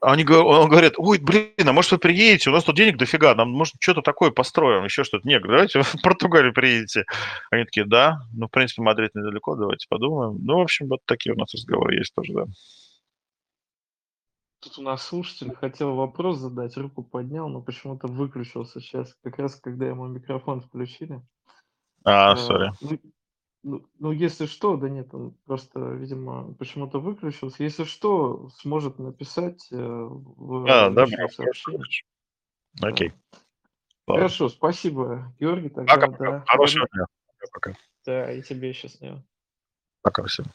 Они, 0.04 0.24
го- 0.24 0.42
он 0.44 0.68
говорит, 0.68 0.94
ой, 0.96 1.20
блин, 1.20 1.52
а 1.56 1.72
может 1.72 1.92
вы 1.92 1.98
приедете, 1.98 2.50
у 2.50 2.52
нас 2.52 2.64
тут 2.64 2.74
денег 2.74 2.96
дофига, 2.98 3.36
нам 3.36 3.50
может 3.50 3.76
что-то 3.78 4.02
такое 4.02 4.32
построим, 4.32 4.82
еще 4.84 5.04
что-то. 5.04 5.28
Не, 5.28 5.38
говорю, 5.38 5.68
давайте 5.68 5.82
в 5.82 6.02
Португалию 6.02 6.52
приедете. 6.52 7.04
Они 7.52 7.64
такие, 7.64 7.86
да, 7.86 8.18
ну, 8.34 8.48
в 8.48 8.50
принципе, 8.50 8.82
Мадрид 8.82 9.14
недалеко, 9.14 9.54
давайте 9.54 9.86
подумаем. 9.88 10.38
Ну, 10.44 10.58
в 10.58 10.62
общем, 10.62 10.88
вот 10.88 11.00
такие 11.04 11.34
у 11.34 11.38
нас 11.38 11.54
разговоры 11.54 11.94
есть 11.98 12.12
тоже, 12.16 12.32
да. 12.32 12.46
Тут 14.58 14.78
у 14.78 14.82
нас 14.82 15.06
слушатель 15.06 15.54
хотел 15.54 15.94
вопрос 15.94 16.38
задать, 16.38 16.76
руку 16.76 17.04
поднял, 17.04 17.48
но 17.48 17.62
почему-то 17.62 18.08
выключился 18.08 18.80
сейчас, 18.80 19.14
как 19.22 19.38
раз 19.38 19.54
когда 19.60 19.86
ему 19.86 20.08
микрофон 20.08 20.62
включили. 20.62 21.20
А, 22.04 22.34
Э, 22.34 22.36
сори. 22.36 22.72
Ну 23.62 23.86
ну 23.98 24.12
если 24.12 24.46
что, 24.46 24.76
да 24.76 24.88
нет, 24.88 25.12
он 25.14 25.32
просто, 25.46 25.80
видимо, 25.80 26.54
почему-то 26.54 26.98
выключился. 27.00 27.62
Если 27.62 27.84
что, 27.84 28.48
сможет 28.60 28.98
написать, 28.98 29.66
э, 29.70 29.76
А, 29.76 30.90
в 30.90 31.06
хорошо. 31.36 31.72
Да. 32.74 32.88
Окей, 32.88 33.12
ладно. 34.06 34.22
Хорошо, 34.22 34.48
спасибо, 34.48 35.34
Георгий, 35.38 35.68
тогда 35.68 35.94
Пока-пока. 35.94 36.30
да. 36.30 36.44
Хорошего 36.46 36.86
дня. 36.92 37.04
Пока-пока. 37.38 37.78
да, 38.06 38.32
и 38.32 38.42
тебе 38.42 38.72
счастливо. 38.72 39.22
Пока 40.02 40.24
всем. 40.24 40.46